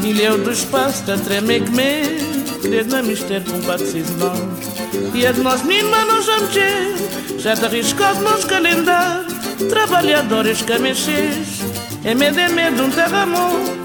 Milhão 0.00 0.38
do 0.38 0.50
espaço, 0.50 1.04
tá 1.04 1.16
tremer 1.16 1.64
que 1.64 1.70
me, 1.70 2.60
querer 2.62 2.86
na 2.86 3.02
mistério 3.02 3.50
com 3.50 3.60
patrocínio 3.62 4.06
não. 4.18 5.14
E 5.14 5.32
de 5.32 5.40
nós 5.40 5.62
meninos, 5.62 5.90
mas 5.90 6.06
nós 6.06 6.26
vamos 6.26 6.52
ter, 6.52 7.38
já 7.38 7.56
te 7.56 7.64
arriscado 7.64 8.20
nos 8.20 8.44
calendário. 8.44 9.28
Trabalhadores 9.68 10.62
camexês, 10.62 11.60
é 12.04 12.14
medo, 12.14 12.38
é 12.38 12.48
medo, 12.48 12.84
um 12.84 12.90
terremoto. 12.90 13.78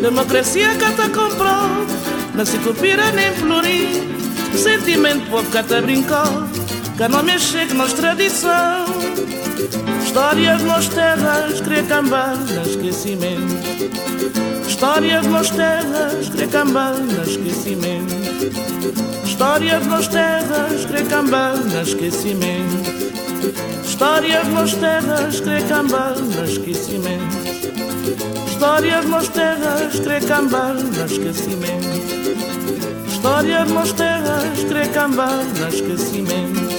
Democracia 0.00 0.70
que 0.74 0.84
te 0.84 1.08
comprou, 1.10 1.86
não 2.34 2.44
se 2.44 2.58
copira 2.58 3.12
nem 3.12 3.32
florir. 3.34 3.88
Sentimento 4.56 5.30
povo 5.30 5.50
que 5.50 5.62
te 5.62 5.80
brincou 5.80 6.61
que 6.96 7.08
não 7.08 7.22
me 7.22 7.38
chegue 7.38 7.74
nas 7.74 7.92
tradição. 7.92 8.84
Histórias 10.04 10.62
nas 10.62 10.88
terras, 10.88 11.60
crecambas, 11.60 12.38
esquecimento. 12.66 14.02
Histórias 14.66 15.26
nas 15.26 15.50
terras, 15.50 16.28
crecambas, 16.28 16.98
esquecimento. 17.28 18.14
Histórias 19.24 19.86
nas 19.86 20.08
terras, 20.08 20.84
crecambas, 20.86 21.74
esquecimento. 21.88 23.02
Histórias 23.84 24.48
nas 24.48 24.74
terras, 24.74 25.40
crecambas, 25.40 26.18
esquecimento. 26.48 27.52
Histórias 28.48 29.08
nas 29.08 29.28
terras, 29.28 30.00
crecambas, 30.00 30.82
esquecimento. 31.10 32.02
Histórias 33.08 33.70
nas 33.70 33.92
terras, 33.92 34.64
crecambas, 34.68 35.74
esquecimento. 35.74 36.71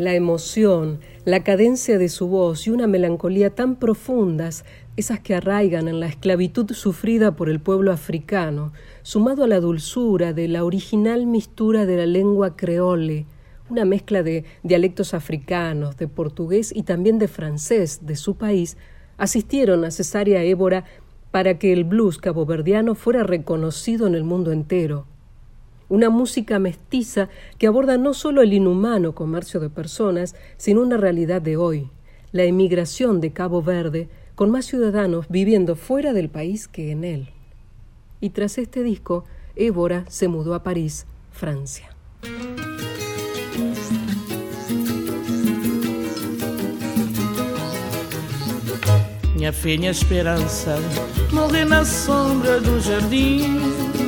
La 0.00 0.14
emoción, 0.14 1.00
la 1.26 1.44
cadencia 1.44 1.98
de 1.98 2.08
su 2.08 2.28
voz 2.28 2.66
y 2.66 2.70
una 2.70 2.86
melancolía 2.86 3.50
tan 3.50 3.76
profundas, 3.76 4.64
esas 4.96 5.20
que 5.20 5.34
arraigan 5.34 5.86
en 5.86 6.00
la 6.00 6.06
esclavitud 6.06 6.72
sufrida 6.72 7.36
por 7.36 7.50
el 7.50 7.60
pueblo 7.60 7.92
africano, 7.92 8.72
sumado 9.02 9.44
a 9.44 9.46
la 9.46 9.60
dulzura 9.60 10.32
de 10.32 10.48
la 10.48 10.64
original 10.64 11.26
mistura 11.26 11.84
de 11.84 11.98
la 11.98 12.06
lengua 12.06 12.56
creole, 12.56 13.26
una 13.68 13.84
mezcla 13.84 14.22
de 14.22 14.44
dialectos 14.62 15.12
africanos, 15.12 15.98
de 15.98 16.08
portugués 16.08 16.72
y 16.74 16.84
también 16.84 17.18
de 17.18 17.28
francés 17.28 18.00
de 18.06 18.16
su 18.16 18.36
país, 18.36 18.78
asistieron 19.18 19.84
a 19.84 19.90
Cesárea 19.90 20.42
Évora 20.42 20.84
para 21.30 21.58
que 21.58 21.74
el 21.74 21.84
blues 21.84 22.16
caboverdiano 22.16 22.94
fuera 22.94 23.24
reconocido 23.24 24.06
en 24.06 24.14
el 24.14 24.24
mundo 24.24 24.52
entero. 24.52 25.06
Una 25.90 26.08
música 26.08 26.60
mestiza 26.60 27.28
que 27.58 27.66
aborda 27.66 27.98
no 27.98 28.14
solo 28.14 28.42
el 28.42 28.52
inhumano 28.52 29.12
comercio 29.12 29.58
de 29.58 29.70
personas, 29.70 30.36
sino 30.56 30.82
una 30.82 30.96
realidad 30.96 31.42
de 31.42 31.56
hoy, 31.56 31.90
la 32.30 32.44
emigración 32.44 33.20
de 33.20 33.32
Cabo 33.32 33.60
Verde, 33.60 34.08
con 34.36 34.50
más 34.52 34.66
ciudadanos 34.66 35.26
viviendo 35.28 35.74
fuera 35.74 36.12
del 36.12 36.28
país 36.28 36.68
que 36.68 36.92
en 36.92 37.02
él. 37.02 37.30
Y 38.20 38.30
tras 38.30 38.56
este 38.56 38.84
disco, 38.84 39.24
Évora 39.56 40.04
se 40.08 40.28
mudó 40.28 40.54
a 40.54 40.62
París, 40.62 41.06
Francia. 41.32 41.90
Minha 49.34 49.52
fé, 49.52 49.76
minha 49.76 49.90
esperança 49.90 50.76
morrer 51.32 51.64
na 51.64 51.82
sombra 51.82 52.60
do 52.60 52.78
jardim. 52.78 53.99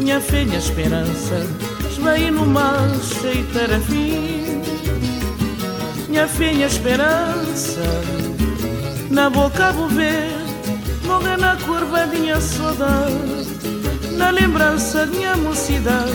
Minha 0.00 0.18
fé, 0.18 0.44
minha 0.44 0.58
esperança 0.58 1.46
esvair 1.90 2.32
no 2.32 2.46
mar 2.46 2.88
cheio 3.02 3.44
de 3.44 3.52
tarafim. 3.52 4.62
Minha 6.08 6.26
fé, 6.26 6.52
minha 6.52 6.66
esperança 6.66 7.82
na 9.10 9.28
boca 9.28 9.70
vou 9.72 9.88
ver 9.88 10.32
morrer 11.04 11.36
na 11.36 11.54
curva 11.56 12.06
de 12.06 12.18
minha 12.18 12.40
saudade. 12.40 13.14
Na 14.16 14.30
lembrança 14.30 15.06
de 15.06 15.18
minha 15.18 15.36
mocidade, 15.36 16.10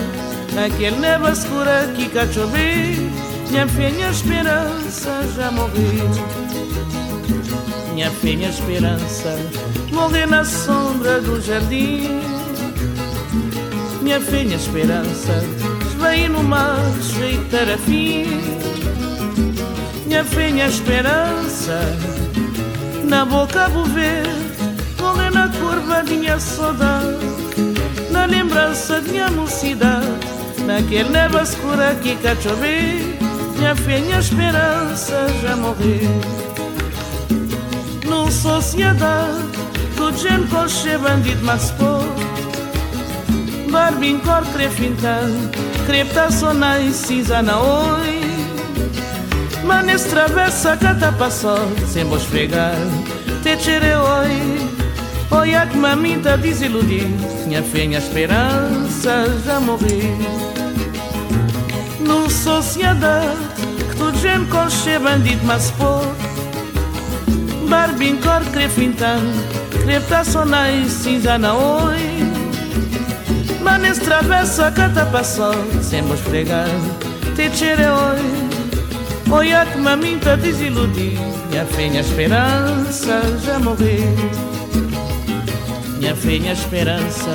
naquele 0.52 0.96
neva 0.96 1.30
escura 1.30 1.88
que 1.96 2.08
cá. 2.08 2.26
Minha 3.50 3.68
fé, 3.68 3.90
minha 3.90 4.10
esperança 4.10 5.22
já 5.36 5.50
morreu 5.52 6.10
minha 7.96 8.10
fé, 8.10 8.36
minha 8.36 8.50
esperança 8.50 9.38
morrer 9.90 10.26
na 10.26 10.44
sombra 10.44 11.18
do 11.18 11.40
jardim. 11.40 12.20
Minha 14.06 14.20
minha 14.20 14.54
esperança 14.54 15.32
esvair 15.84 16.30
no 16.30 16.40
mar 16.40 16.78
cheio 17.02 17.42
de 17.42 17.50
tarafim. 17.50 18.40
Minha 20.06 20.22
minha 20.22 20.68
esperança 20.68 21.80
na 23.02 23.24
boca 23.24 23.68
vou 23.68 23.84
ver 23.86 24.22
morrer 25.00 25.32
na 25.32 25.48
curva 25.48 26.04
minha 26.04 26.38
saudade, 26.38 27.18
na 28.12 28.26
lembrança 28.26 29.00
de 29.00 29.10
minha 29.10 29.28
mocidade, 29.28 30.06
naquele 30.64 31.10
neva 31.10 31.42
escura 31.42 31.92
que 31.96 32.14
cá 32.14 32.36
chover. 32.36 33.02
Minha 33.58 33.74
minha 33.74 34.20
esperança 34.20 35.26
já 35.42 35.56
morreu 35.56 36.20
numa 38.04 38.30
sociedade 38.30 39.42
do 39.96 40.16
gente 40.16 40.48
coche 40.48 40.96
bandido 40.96 41.44
mas 41.44 41.72
pô 41.72 42.45
barbincor 43.70 44.44
crefintan, 44.52 45.50
oi. 45.86 46.92
cisanaoi. 46.92 48.20
Manes 49.64 50.04
travessa 50.04 50.76
catapassol, 50.76 51.68
sem 51.86 52.04
esfregar, 52.14 52.76
te 53.42 53.56
tireoi. 53.56 54.66
a 55.54 55.66
que 55.66 55.76
mamita 55.76 56.36
desiludi, 56.36 57.02
minha 57.46 57.62
fé, 57.62 57.86
minha 57.86 57.98
esperança 57.98 59.26
já 59.44 59.60
morri. 59.60 60.16
sou 62.30 62.62
sociedade, 62.62 63.36
que 63.90 63.96
tu 63.96 64.12
gente 64.18 64.48
colche 64.50 64.98
bandido 64.98 65.44
mas 65.44 65.70
pô. 65.72 66.00
Barbincor 67.68 68.44
crefintan, 68.52 69.20
na 71.38 71.54
oi. 71.54 72.25
Cinza 73.66 73.72
na 73.72 73.74
oi 73.74 73.78
Manes 73.78 73.98
travessa 73.98 74.70
cata 74.70 75.06
passou 75.06 75.54
Sem 75.82 76.02
vos 76.02 76.20
fregar 76.20 76.68
Te 77.34 77.50
chere 77.50 77.88
oi 77.88 78.46
Olha 79.28 79.66
que 79.66 79.76
maminta 79.78 80.36
desiludir. 80.36 81.18
Minha 81.50 81.64
fé, 81.64 81.88
minha 81.88 82.00
esperança 82.00 83.20
já 83.44 83.58
morreu. 83.58 84.14
Minha 85.98 86.14
fé, 86.14 86.38
minha 86.38 86.52
esperança 86.52 87.30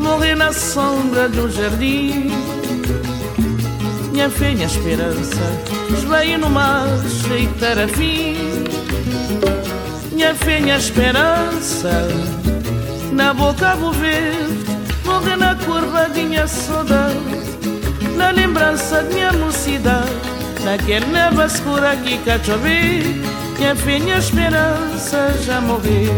Morrer 0.00 0.34
na 0.34 0.50
sombra 0.54 1.28
de 1.28 1.38
um 1.38 1.50
jardim. 1.50 2.30
Minha 4.12 4.30
fé, 4.30 4.54
minha 4.54 4.66
esperança 4.66 5.42
Esvaí 5.94 6.38
no 6.38 6.48
mar 6.48 6.88
cheio 7.28 7.48
de 7.48 7.54
tarafim 7.58 8.36
minha 10.12 10.34
fé, 10.34 10.60
minha 10.60 10.78
esperança 10.78 11.90
Na 13.12 13.34
boca 13.34 13.76
vou 13.76 13.92
ver 13.92 14.65
Na 15.34 15.54
curva 15.54 16.08
de 16.08 16.22
minha 16.22 16.46
saudade 16.46 17.16
Na 18.16 18.30
lembrança 18.30 19.02
de 19.02 19.14
minha 19.14 19.32
mocidade 19.32 20.10
Naquele 20.64 21.06
neva 21.06 21.46
escura 21.46 21.96
que 21.96 22.18
cá 22.18 22.38
chover 22.38 23.02
Minha 23.86 24.18
esperança 24.18 25.34
já 25.44 25.60
morreu 25.60 26.14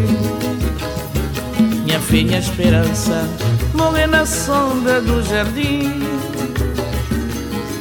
Minha 1.84 2.00
fé, 2.00 2.22
minha 2.22 2.38
esperança 2.38 3.28
Morrer 3.74 4.08
na 4.08 4.26
sombra 4.26 5.00
do 5.00 5.22
jardim. 5.22 6.02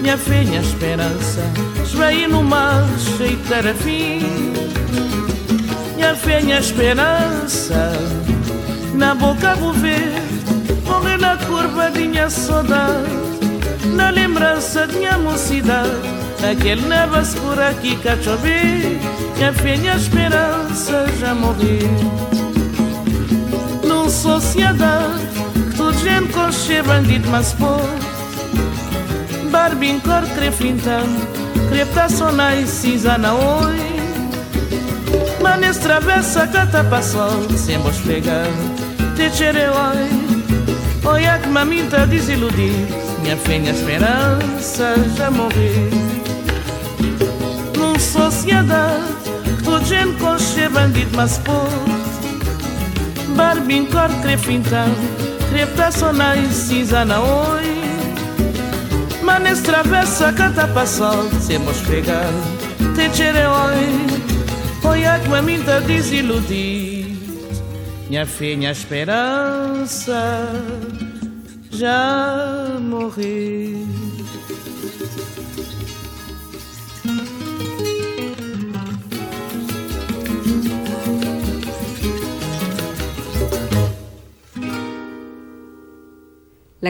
Minha 0.01 0.17
fé, 0.17 0.43
minha 0.43 0.61
esperança 0.61 1.41
Esvaí 1.83 2.27
no 2.27 2.43
mar 2.43 2.85
cheio 3.17 3.35
de 3.35 3.49
tarafim 3.49 4.57
minha 5.97 6.15
fé, 6.15 6.41
minha 6.41 6.59
esperança 6.59 7.91
Na 8.93 9.15
boca 9.15 9.55
vou 9.55 9.73
ver 9.73 10.26
Morrer 10.85 11.17
na 11.17 11.37
curva 11.37 11.89
de 11.91 12.07
minha 12.07 12.29
saudade 12.29 13.09
Na 13.95 14.09
lembrança 14.09 14.87
de 14.87 14.97
minha 14.97 15.17
mocidade. 15.17 16.17
Aquele 16.43 16.81
neva 16.87 17.21
escura 17.21 17.73
que 17.81 17.95
cá 17.97 18.15
chover 18.21 18.99
Minha 19.35 19.53
fé, 19.53 19.75
minha 19.75 19.95
esperança 19.95 21.07
já 21.19 21.33
morreu 21.33 21.89
Numa 23.83 24.09
sociedade 24.09 25.27
Que 25.53 25.77
tudo 25.77 25.97
gente 25.97 26.31
coche 26.31 26.81
bandido 26.83 27.27
mas 27.29 27.53
pô 27.53 27.79
Barbin 29.49 29.99
cor 29.99 30.23
crefintão 30.35 31.07
Crepta 31.69 32.07
sonai 32.07 32.65
cinza 32.65 33.17
na 33.17 33.33
oi. 33.33 33.97
Manes 35.41 35.77
travessa 35.77 36.47
cata 36.47 36.83
passou 36.83 37.49
Sem 37.57 37.79
vos 37.79 37.97
pegar 37.97 38.47
Te 39.15 39.29
chere 39.35 39.67
oi 39.69 40.36
Olha 41.07 41.39
que 41.39 41.47
maminta 41.47 42.05
desiludir. 42.05 43.07
Minha 43.21 43.37
fé, 43.37 43.57
minha 43.59 43.73
esperança 43.73 44.95
já 45.17 45.29
morreu 45.29 45.89
Numa 47.75 47.99
sociedade 47.99 49.03
Que 49.43 49.63
toda 49.63 49.83
gente 49.83 50.17
coche 50.17 50.69
bandido 50.69 51.11
mas 51.13 51.37
pô 51.39 51.67
Barbin 53.35 53.85
cor 53.87 54.09
crefintão 54.21 54.87
Crepta 55.49 55.91
sonai 55.91 56.45
cinza 56.51 57.03
na 57.03 57.19
oi. 57.19 57.77
Manes 59.23 59.61
travessa 59.61 60.31
cata 60.31 60.67
passou 60.67 61.29
Sem 61.41 61.57
vos 61.57 61.81
pegar 61.81 62.31
Te 62.95 63.09
chere 63.13 63.45
oi. 63.45 64.07
Olha 64.83 65.19
que 65.19 65.27
maminta 65.27 65.81
desiludir. 65.81 67.17
Minha 68.09 68.25
fé, 68.25 68.55
minha 68.55 68.71
esperança 68.71 70.47
La 71.79 71.85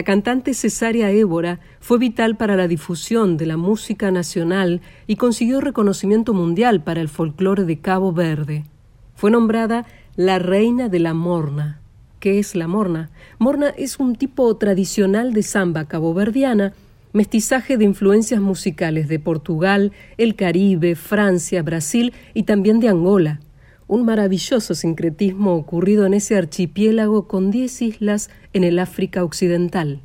cantante 0.04 0.54
Cesaria 0.54 1.10
Évora 1.10 1.60
fue 1.80 1.98
vital 1.98 2.36
para 2.38 2.56
la 2.56 2.66
difusión 2.66 3.36
de 3.36 3.44
la 3.44 3.58
música 3.58 4.10
nacional 4.10 4.80
y 5.06 5.16
consiguió 5.16 5.60
reconocimiento 5.60 6.32
mundial 6.32 6.82
para 6.82 7.02
el 7.02 7.10
folclore 7.10 7.64
de 7.64 7.78
Cabo 7.80 8.14
Verde. 8.14 8.64
Fue 9.16 9.30
nombrada 9.30 9.84
la 10.16 10.38
reina 10.38 10.88
de 10.88 11.00
la 11.00 11.12
morna. 11.12 11.82
¿Qué 12.20 12.38
es 12.38 12.54
la 12.54 12.66
morna? 12.66 13.10
Morna 13.38 13.68
es 13.76 13.98
un 13.98 14.16
tipo 14.16 14.56
tradicional 14.56 15.32
de 15.32 15.42
samba 15.42 15.86
caboverdiana, 15.86 16.72
mestizaje 17.12 17.76
de 17.76 17.84
influencias 17.84 18.40
musicales 18.40 19.08
de 19.08 19.18
Portugal, 19.18 19.92
el 20.16 20.34
Caribe, 20.34 20.96
Francia, 20.96 21.62
Brasil 21.62 22.12
y 22.34 22.42
también 22.42 22.80
de 22.80 22.88
Angola 22.88 23.40
un 23.88 24.04
maravilloso 24.04 24.74
sincretismo 24.74 25.54
ocurrido 25.54 26.04
en 26.04 26.14
ese 26.14 26.36
archipiélago 26.36 27.26
con 27.26 27.50
diez 27.50 27.80
islas 27.82 28.30
en 28.52 28.62
el 28.62 28.78
África 28.78 29.24
Occidental. 29.24 30.00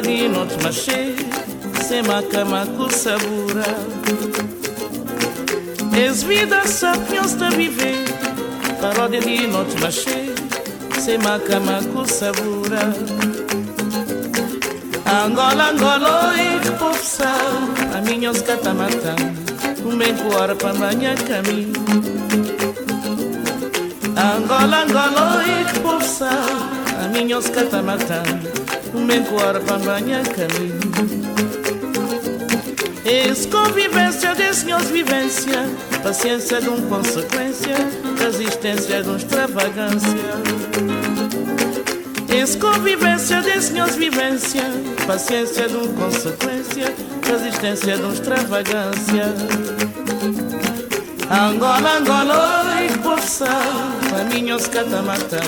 bocadinho 0.00 0.46
de 0.46 0.64
machê, 0.64 1.14
sem 1.86 2.02
maca 2.02 2.44
com 2.76 2.88
sabura. 2.88 3.64
És 5.94 6.22
vida 6.22 6.66
só 6.66 6.96
pios 7.10 7.34
da 7.34 7.50
viver, 7.50 8.04
paródia 8.80 9.20
de 9.20 9.46
noite 9.46 9.78
machê, 9.80 10.32
sem 10.98 11.18
maca 11.18 11.60
com 11.92 12.04
sabura. 12.06 12.94
Angola, 15.06 15.70
Angola, 15.70 16.34
e 16.36 16.78
povo 16.78 16.98
a 17.94 18.00
minhas 18.00 18.36
os 18.36 18.42
catamatã, 18.42 19.16
o 19.84 19.94
meco 19.94 20.30
para 20.30 20.70
amanhã 20.70 21.14
caminho. 21.16 21.72
Angola, 24.16 24.84
Angola, 24.84 25.44
e 25.46 25.78
povo 25.80 26.24
a 26.24 27.08
minhas 27.08 27.44
os 27.44 27.50
catamatã 27.50 28.49
um 28.94 29.06
bem 29.06 29.22
caminho. 29.22 30.80
Eis 33.04 33.46
convivência 33.46 34.34
de 34.34 34.54
senhores 34.54 34.88
vivência 34.88 35.68
Paciência 36.02 36.60
de 36.60 36.68
um 36.68 36.80
consequência 36.88 37.76
Resistência 38.18 39.02
de 39.02 39.08
um 39.08 39.16
extravagância. 39.16 40.10
Eis 42.28 42.56
convivência 42.56 43.40
de 43.42 43.60
senhores 43.60 43.96
vivência 43.96 44.62
Paciência 45.06 45.68
de 45.68 45.76
um 45.76 45.92
consequência 45.94 46.94
Resistência 47.26 47.96
de 47.96 48.02
um 48.02 48.12
extravagância. 48.12 49.34
Angola, 51.30 51.98
Angola, 51.98 52.82
e 52.82 52.98
poça 52.98 53.46
A 53.46 54.24
minha 54.24 54.56
os 54.56 54.66
catamatã 54.66 55.40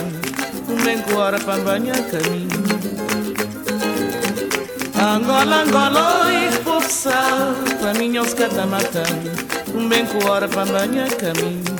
menguara 0.85 1.39
pambanya 1.41 1.95
kami 2.11 2.42
Angola, 5.03 5.63
Angola, 5.63 6.33
e 6.33 6.59
povo 6.63 6.89
salto, 6.89 7.89
a 7.89 7.93
minha 7.93 8.21
é 8.21 8.49
tá 8.49 8.65
matando, 8.65 9.33
um 9.75 9.89
bem 9.89 10.07
com 10.07 10.25
hora 10.29 10.49
pra 10.49 10.63
amanhã 10.63 11.09
caminho. 11.09 11.72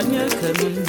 Banha 0.00 0.26
caminho 0.26 0.82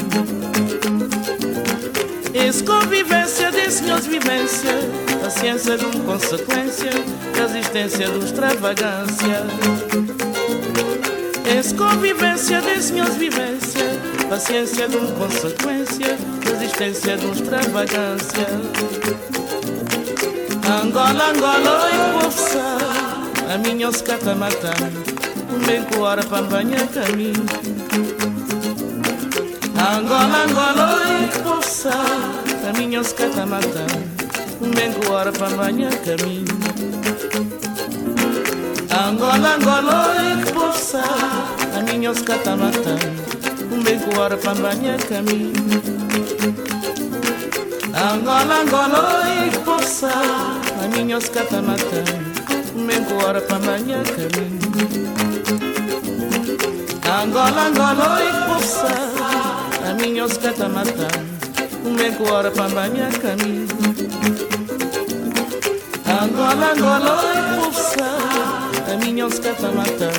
Esse 2.34 2.64
convivência 2.64 3.52
de 3.52 3.72
senhores 3.72 4.06
vivência 4.06 4.80
A 5.26 5.30
ciência 5.30 5.78
de 5.78 5.86
uma 5.86 6.14
consequência 6.14 6.90
Resistência 7.36 8.10
dos 8.10 8.26
extravagância. 8.26 9.46
Esse 11.58 11.74
convivência 11.76 12.62
de 12.62 12.82
senhores 12.82 13.16
vivência 13.16 13.86
Paciência 14.30 14.88
de 14.88 14.98
uma 14.98 15.12
consequência 15.12 16.18
Resistência 16.46 17.18
de 17.18 17.26
uma 17.26 17.36
extravagância. 17.36 18.48
Angola, 20.84 21.32
Angola 21.32 21.90
e 21.92 22.22
poça 22.22 22.78
A 23.54 23.58
minha 23.58 23.90
os 23.90 24.02
catamata 24.02 24.72
Bem 25.66 25.84
com 25.84 26.02
hora 26.02 26.24
para 26.24 26.44
banhar 26.44 26.88
caminho 26.88 28.31
Angola, 29.82 30.44
Angola 30.44 31.02
e 31.10 31.40
poça 31.42 31.90
A 32.70 32.78
minha 32.78 33.02
os 33.02 33.14
catamata 33.14 33.88
Bem 34.76 34.94
com 34.94 35.12
hora 35.12 35.32
para 35.32 35.50
banhar 35.50 35.92
caminho 36.06 36.46
Angola, 38.94 39.56
Angola 39.56 40.16
e 40.22 40.52
poça 40.52 41.02
A 41.76 41.82
minha 41.82 42.12
os 42.12 42.22
catamata 42.22 42.96
Bem 43.84 43.98
com 44.00 44.20
hora 44.20 44.38
para 44.38 44.54
banhar 44.54 45.00
caminho 45.00 45.52
Angola, 47.96 48.62
Angola 48.62 49.24
e 49.28 49.58
poça 49.66 50.12
a 50.12 50.88
minha 50.96 51.18
os 51.18 51.28
catamata 51.28 52.04
Mengo 52.76 53.26
hora 53.26 53.42
para 53.42 53.58
manhã 53.58 54.04
caminho 54.04 54.62
Angola, 57.04 57.68
Angola 57.68 58.20
e 58.24 59.21
poça 59.92 59.92
A 59.92 59.94
minha 59.94 60.26
os 60.26 60.38
catamata 60.38 61.08
Mengo 61.84 62.32
hora 62.32 62.52
para 62.52 62.70
manhã 62.70 63.10
caminho. 63.12 63.68
Angola, 66.08 66.72
Angola 66.74 67.22
e 67.34 67.62
poça 67.62 68.94
A 68.94 68.98
minha 68.98 69.28
os 69.28 69.40
catamata 69.40 70.12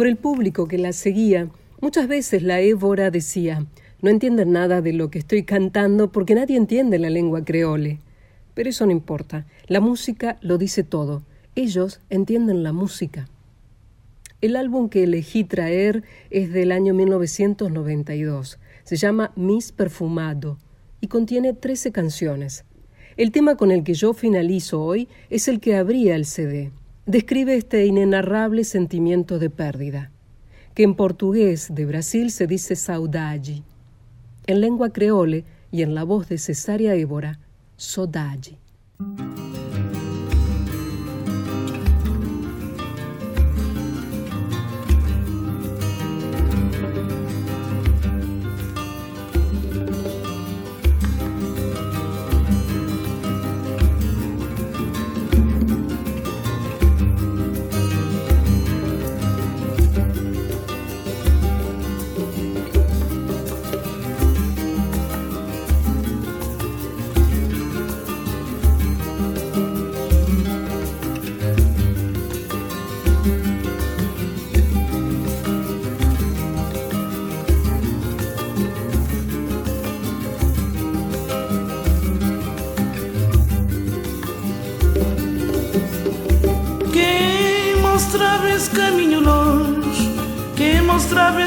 Sobre 0.00 0.12
el 0.12 0.16
público 0.16 0.66
que 0.66 0.78
la 0.78 0.94
seguía, 0.94 1.50
muchas 1.82 2.08
veces 2.08 2.42
la 2.42 2.60
Évora 2.60 3.10
decía, 3.10 3.66
No 4.00 4.08
entienden 4.08 4.50
nada 4.50 4.80
de 4.80 4.94
lo 4.94 5.10
que 5.10 5.18
estoy 5.18 5.42
cantando 5.42 6.10
porque 6.10 6.34
nadie 6.34 6.56
entiende 6.56 6.98
la 6.98 7.10
lengua 7.10 7.44
creole. 7.44 7.98
Pero 8.54 8.70
eso 8.70 8.86
no 8.86 8.92
importa. 8.92 9.44
La 9.66 9.80
música 9.80 10.38
lo 10.40 10.56
dice 10.56 10.84
todo. 10.84 11.22
Ellos 11.54 12.00
entienden 12.08 12.62
la 12.62 12.72
música. 12.72 13.28
El 14.40 14.56
álbum 14.56 14.88
que 14.88 15.02
elegí 15.02 15.44
traer 15.44 16.02
es 16.30 16.50
del 16.50 16.72
año 16.72 16.94
1992. 16.94 18.58
Se 18.84 18.96
llama 18.96 19.32
Miss 19.36 19.70
Perfumado 19.70 20.56
y 21.02 21.08
contiene 21.08 21.52
13 21.52 21.92
canciones. 21.92 22.64
El 23.18 23.32
tema 23.32 23.56
con 23.56 23.70
el 23.70 23.84
que 23.84 23.92
yo 23.92 24.14
finalizo 24.14 24.82
hoy 24.82 25.08
es 25.28 25.46
el 25.46 25.60
que 25.60 25.76
abría 25.76 26.16
el 26.16 26.24
CD. 26.24 26.70
Describe 27.10 27.56
este 27.56 27.86
inenarrable 27.86 28.62
sentimiento 28.62 29.40
de 29.40 29.50
pérdida, 29.50 30.12
que 30.74 30.84
en 30.84 30.94
portugués 30.94 31.66
de 31.74 31.84
Brasil 31.84 32.30
se 32.30 32.46
dice 32.46 32.76
saudade. 32.76 33.64
En 34.46 34.60
lengua 34.60 34.90
creole 34.90 35.44
y 35.72 35.82
en 35.82 35.96
la 35.96 36.04
voz 36.04 36.28
de 36.28 36.38
Cesárea 36.38 36.94
Évora, 36.94 37.40
saudade. 37.76 38.58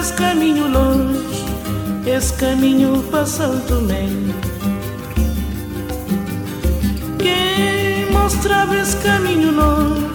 Esse 0.03 0.13
caminho 0.15 0.67
longe, 0.67 1.45
esse 2.05 2.33
caminho 2.33 3.01
para 3.09 3.25
Santo 3.25 3.65
Tomé. 3.67 4.09
Quem 7.19 8.11
mostrava 8.11 8.75
esse 8.75 8.97
caminho 8.97 9.51
longe, 9.51 10.05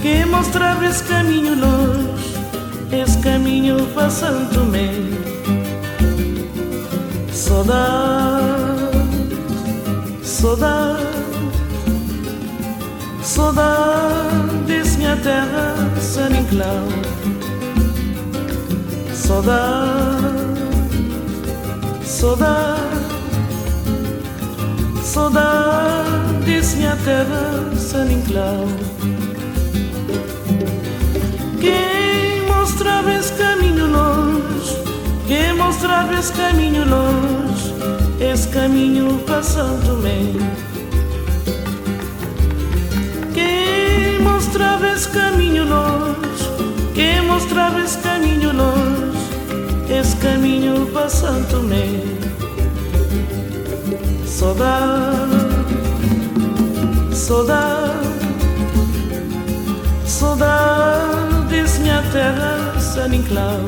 quem 0.00 0.24
mostrava 0.24 0.86
esse 0.86 1.04
caminho 1.04 1.54
longe, 1.54 2.34
esse 2.90 3.18
caminho 3.18 3.86
para 3.88 4.08
Santo 4.08 4.54
Tomé. 4.54 4.92
Saudade, 7.30 8.96
saudade, 10.22 11.02
saudade 13.22 14.56
desse 14.66 14.96
minha 14.96 15.16
terra, 15.16 15.91
San 16.02 16.32
Inclau 16.34 16.88
saudade, 19.14 20.26
saudade, 22.04 22.82
saudade 25.02 25.72
minha 26.76 26.96
terra 26.96 27.70
Inclau. 28.10 28.66
Quem 31.60 32.46
mostrava 32.48 33.12
esse 33.12 33.32
caminho 33.34 33.86
longe, 33.86 34.76
quem 35.28 35.54
mostrava 35.54 36.14
esse 36.14 36.32
caminho 36.32 36.84
longe, 36.84 37.72
esse 38.20 38.48
caminho 38.48 39.18
para 39.20 39.42
São 44.52 44.60
Tomé. 44.60 44.72
Quem 44.72 44.72
mostrava 44.72 44.86
esse 44.92 45.08
caminho 45.08 45.64
quem 46.94 47.22
mostrava 47.22 47.80
esse 47.80 47.98
caminho 47.98 48.52
longe 48.52 49.12
esse 49.88 50.16
caminho 50.16 50.86
para 50.86 51.08
Santo 51.08 51.50
Tomé. 51.50 51.86
Saudade, 54.26 55.32
saudade, 57.14 58.08
saudade 60.06 61.44
desse 61.48 61.80
minha 61.80 62.02
terra, 62.10 62.78
San 62.80 63.14
Inclau. 63.14 63.60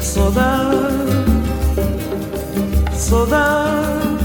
Saudade, 0.00 0.96
saudade, 2.92 4.15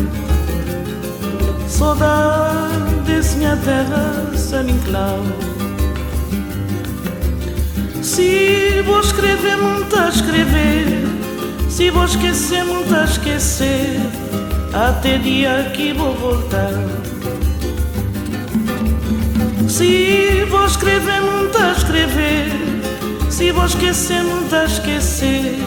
saudade 1.81 2.93
desse 3.07 3.37
minha 3.37 3.57
terra, 3.57 4.37
San 4.37 4.69
Inclau. 4.69 5.19
Se 8.03 8.83
vou 8.85 8.99
escrever, 8.99 9.57
muito 9.57 9.95
a 9.95 10.09
escrever. 10.09 10.85
Se 11.69 11.89
vou 11.89 12.05
esquecer, 12.05 12.63
muito 12.65 12.93
a 12.93 13.05
esquecer. 13.05 13.99
Até 14.71 15.17
dia 15.17 15.71
que 15.73 15.91
vou 15.93 16.13
voltar. 16.13 16.71
Se 19.67 20.45
vou 20.51 20.65
escrever, 20.67 21.21
muito 21.21 21.57
a 21.57 21.71
escrever. 21.71 22.51
Se 23.31 23.51
vou 23.51 23.65
esquecer, 23.65 24.23
muito 24.23 24.55
a 24.55 24.65
esquecer. 24.65 25.57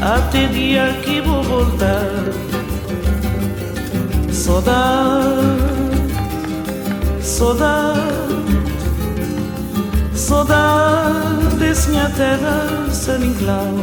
Até 0.00 0.46
dia 0.46 0.96
que 1.02 1.20
vou 1.20 1.42
voltar. 1.42 2.49
Saudade, 4.50 5.46
saudade, 10.12 11.56
desse 11.56 11.90
minha 11.90 12.10
terra 12.10 12.66
San 12.90 13.24
Inclau 13.24 13.74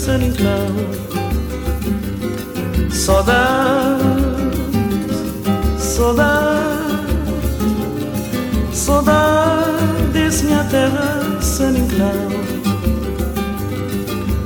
cloud. 11.88 12.34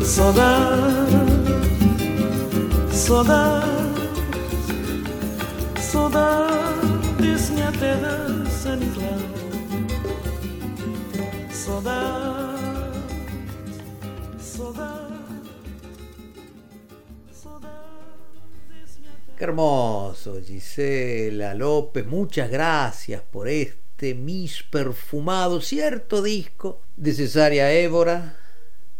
So 0.05 0.33
that, 0.33 0.71
so 2.93 3.23
that, 3.25 3.70
minha 7.81 7.97
terra 7.97 8.44
sem 8.51 8.74
enclave 8.74 9.40
Saudade, 11.51 12.98
saudade 14.39 15.11
Qué 19.36 19.44
hermoso, 19.44 20.39
Gisela 20.43 21.55
López. 21.55 22.07
Muchas 22.07 22.51
gracias 22.51 23.23
por 23.23 23.48
este 23.48 24.15
mis 24.15 24.62
perfumado, 24.62 25.62
cierto 25.62 26.20
disco 26.23 26.82
de 26.94 27.15
Cesárea 27.15 27.73
Évora, 27.73 28.36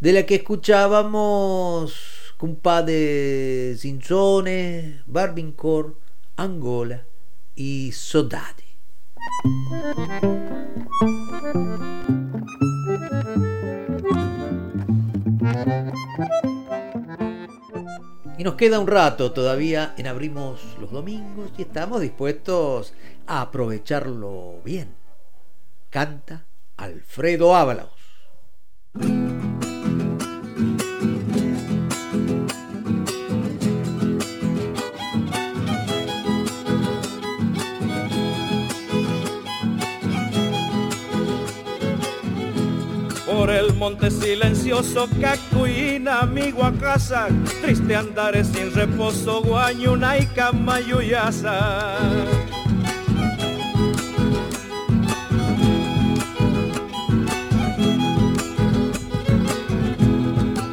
de 0.01 0.15
la 0.15 0.25
que 0.25 0.37
escuchábamos 0.37 1.93
Cumpadre 2.39 3.77
Cinzone, 3.77 5.03
Barbincor, 5.05 5.99
Angola 6.37 7.05
y 7.55 7.93
Sodade. 7.93 8.70
Y 18.39 18.45
nos 18.45 18.55
queda 18.55 18.79
un 18.79 18.87
rato 18.87 19.33
todavía 19.33 19.95
en 19.99 20.07
Abrimos 20.07 20.79
los 20.81 20.91
Domingos 20.91 21.51
y 21.59 21.63
estamos 21.63 22.01
dispuestos 22.01 22.95
a 23.27 23.43
aprovecharlo 23.43 24.63
bien. 24.65 24.95
Canta 25.91 26.47
Alfredo 26.79 27.55
Ábalos. 27.55 27.91
Por 43.41 43.49
el 43.49 43.73
monte 43.73 44.11
silencioso 44.11 45.09
Cacuina, 45.19 46.27
mi 46.27 46.53
casa, 46.79 47.29
triste 47.63 47.97
andares 47.97 48.49
sin 48.49 48.71
reposo, 48.75 49.41
Guañuna 49.41 50.19
y 50.19 50.27
Camayuyasa. 50.27 51.97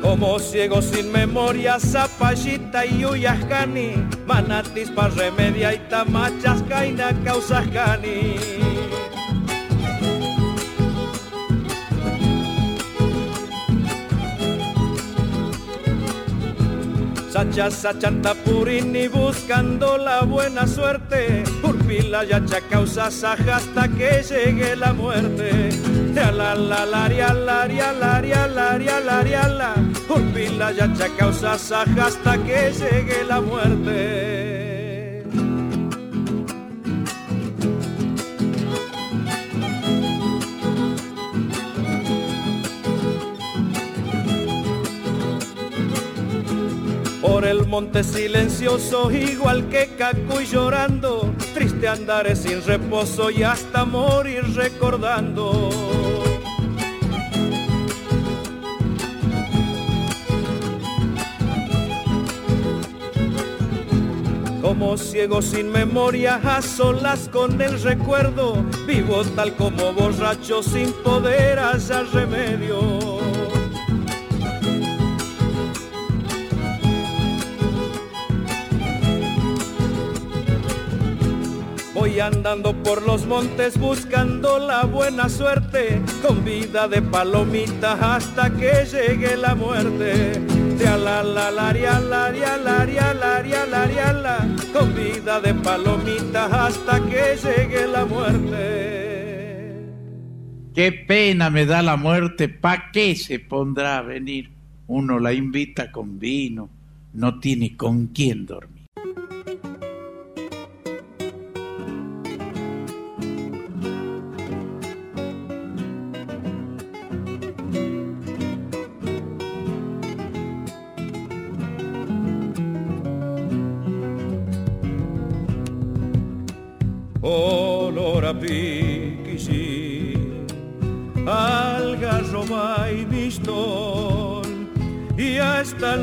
Como 0.01 0.37
ciego 0.39 0.81
sin 0.81 1.09
memoria, 1.09 1.79
Zapallita 1.79 2.85
y 2.85 3.05
Uyascani, 3.05 3.93
Manatis 4.25 4.91
pa' 4.91 5.07
remedia 5.07 5.73
y 5.73 5.79
Tamachas, 5.87 6.61
Caina, 6.63 7.13
Causascani. 7.23 8.76
Sachas 17.37 17.85
a 17.85 17.93
Chantapurini 17.93 19.07
buscando 19.07 19.95
la 19.95 20.23
buena 20.23 20.65
suerte, 20.65 21.43
Urpila 21.61 22.25
y 22.25 22.33
achacausas 22.33 23.23
hasta 23.23 23.87
que 23.89 24.23
llegue 24.23 24.75
la 24.75 24.91
muerte. 24.91 25.69
la 26.15 26.55
la 26.55 26.83
laria 26.83 27.35
laria 27.35 27.93
laria 27.93 28.47
laria 28.47 28.99
laria 28.99 29.47
la, 29.49 29.75
Urpila 30.09 30.71
y 30.71 30.79
achacausas 30.79 31.71
hasta 31.71 32.37
que 32.39 32.71
llegue 32.71 33.23
la 33.23 33.39
muerte. 33.39 34.56
El 47.47 47.65
monte 47.65 48.03
silencioso, 48.03 49.09
igual 49.09 49.69
que 49.69 49.87
Cacuy 49.97 50.45
llorando, 50.45 51.33
triste 51.53 51.87
andares 51.87 52.39
sin 52.39 52.63
reposo 52.65 53.31
y 53.31 53.43
hasta 53.43 53.85
morir 53.85 54.43
recordando. 54.53 55.69
Como 64.61 64.97
ciego 64.97 65.41
sin 65.41 65.71
memoria, 65.71 66.41
a 66.43 66.61
solas 66.61 67.29
con 67.29 67.61
el 67.61 67.81
recuerdo, 67.81 68.63
vivo 68.85 69.23
tal 69.35 69.55
como 69.55 69.93
borracho 69.93 70.61
sin 70.61 70.91
poder 71.03 71.59
hallar 71.59 72.05
remedio. 72.13 73.16
Andando 82.19 82.73
por 82.81 83.05
los 83.05 83.27
montes 83.27 83.77
buscando 83.77 84.57
la 84.57 84.85
buena 84.85 85.29
suerte, 85.29 86.01
con 86.25 86.43
vida 86.43 86.87
de 86.87 86.99
palomita 87.01 88.15
hasta 88.15 88.49
que 88.49 88.87
llegue 88.91 89.37
la 89.37 89.53
muerte. 89.53 90.41
la 90.79 91.21
la 91.21 91.51
la 91.51 91.71
la 91.71 92.33
con 94.73 94.95
vida 94.95 95.39
de 95.41 95.53
palomita 95.53 96.65
hasta 96.65 96.99
que 97.05 97.37
llegue 97.37 97.85
la 97.87 98.05
muerte. 98.05 99.85
Qué 100.73 100.91
pena 100.91 101.51
me 101.51 101.67
da 101.67 101.83
la 101.83 101.97
muerte, 101.97 102.49
¿pa' 102.49 102.89
qué 102.91 103.15
se 103.15 103.37
pondrá 103.39 103.99
a 103.99 104.01
venir? 104.01 104.49
Uno 104.87 105.19
la 105.19 105.33
invita 105.33 105.91
con 105.91 106.17
vino, 106.17 106.67
no 107.13 107.39
tiene 107.39 107.77
con 107.77 108.07
quién 108.07 108.47
dormir. 108.47 108.76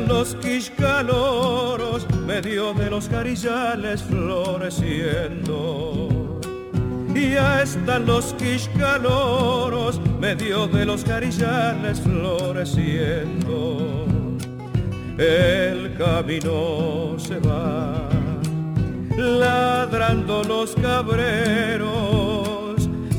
Los 0.07 0.35
quiscaloros, 0.35 2.07
medio 2.25 2.73
de 2.73 2.89
los 2.89 3.07
carillales 3.07 4.03
floreciendo. 4.03 6.39
Y 7.15 7.31
ya 7.31 7.61
están 7.61 8.05
los 8.05 8.33
quiscaloros, 8.33 10.01
medio 10.19 10.67
de 10.67 10.85
los 10.85 11.03
carillales 11.03 12.01
floreciendo. 12.01 14.05
El 15.17 15.95
camino 15.97 17.15
se 17.17 17.39
va 17.39 18.09
ladrando 19.17 20.43
los 20.43 20.75
cabreros, 20.75 21.89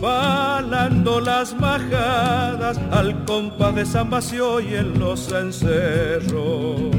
balando 0.00 1.20
las 1.20 1.58
majadas 1.58 2.78
al 2.90 3.15
compa 3.26 3.72
de 3.72 3.84
San 3.84 4.08
Bacio 4.08 4.60
y 4.60 4.74
en 4.74 4.98
los 4.98 5.30
encerros. 5.32 6.94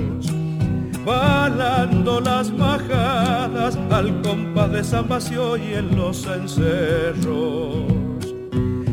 Balando 1.05 2.19
las 2.19 2.51
majadas 2.51 3.79
al 3.89 4.21
compa 4.21 4.67
de 4.67 4.83
San 4.83 5.07
Bacio 5.07 5.55
y 5.55 5.73
en 5.73 5.95
los 5.95 6.25
encerros. 6.25 7.85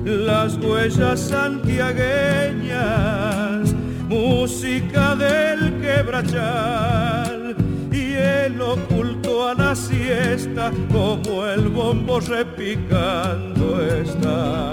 Las 0.05 0.57
huellas 0.59 1.19
santiagueñas, 1.19 3.75
música 4.09 5.17
del 5.17 5.81
quebrachal 5.81 7.57
y 7.91 8.13
el 8.13 8.61
oculto 8.61 9.49
a 9.49 9.55
la 9.55 9.75
siesta 9.75 10.71
como 10.93 11.47
el 11.47 11.69
bombo 11.69 12.21
repicando 12.21 13.85
está. 13.85 14.71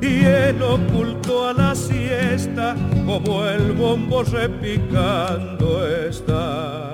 Y 0.00 0.24
culto 0.98 1.46
a 1.46 1.52
la 1.52 1.74
siesta, 1.76 2.74
como 3.06 3.44
el 3.46 3.72
bombo 3.72 4.24
repicando 4.24 5.86
está. 5.86 6.88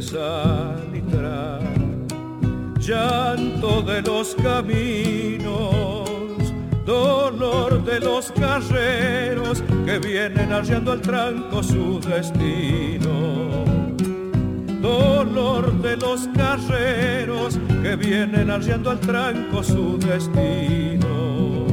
sal 0.00 0.90
y 0.94 1.00
traje 1.02 1.81
llanto 2.82 3.80
de 3.82 4.02
los 4.02 4.34
caminos, 4.34 6.10
dolor 6.84 7.84
de 7.84 8.00
los 8.00 8.32
carreros 8.32 9.62
que 9.86 10.00
vienen 10.00 10.52
arriando 10.52 10.90
al 10.92 11.00
tranco 11.00 11.62
su 11.62 12.00
destino. 12.00 13.62
Dolor 14.80 15.72
de 15.80 15.96
los 15.96 16.28
carreros 16.36 17.56
que 17.84 17.94
vienen 17.94 18.50
arriando 18.50 18.90
al 18.90 18.98
tranco 18.98 19.62
su 19.62 19.96
destino. 19.98 21.68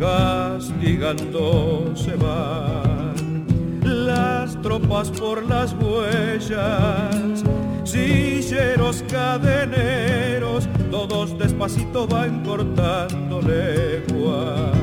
Castigando 0.00 1.92
se 1.94 2.16
van 2.16 3.44
las 3.82 4.60
tropas 4.62 5.10
por 5.10 5.46
las 5.46 5.74
huellas, 5.74 7.44
silleros 7.90 9.02
cadeneros, 9.10 10.68
todos 10.90 11.38
despacito 11.38 12.06
van 12.06 12.44
cortando 12.44 13.40
leguas. 13.42 14.76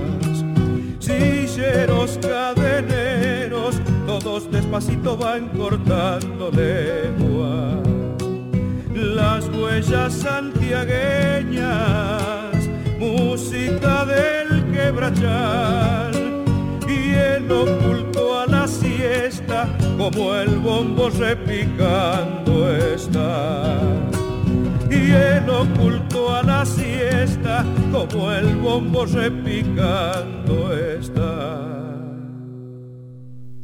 Silleros 0.99 2.19
cadeneros, 2.21 3.75
todos 4.05 4.51
despacito 4.51 5.15
van 5.15 5.47
cortando 5.49 6.51
leguas. 6.51 7.77
Las 8.93 9.47
huellas 9.49 10.13
santiagueñas, 10.13 12.69
música 12.99 14.05
del 14.05 14.65
quebrachal 14.73 16.11
y 16.89 17.13
el 17.13 17.51
oculto 17.51 18.39
a 18.39 18.47
la 18.47 18.67
siesta 18.67 19.69
como 19.97 20.35
el 20.35 20.57
bombo 20.57 21.09
repicando 21.47 22.75
está. 22.75 23.79
Y 24.89 25.11
el 25.11 25.49
oculto 25.49 26.35
a 26.35 26.43
la 26.43 26.65
siesta 26.65 27.65
como 27.91 28.31
el 28.33 28.55
bombo 28.57 29.05
repicando 29.05 30.77
está. 30.77 31.63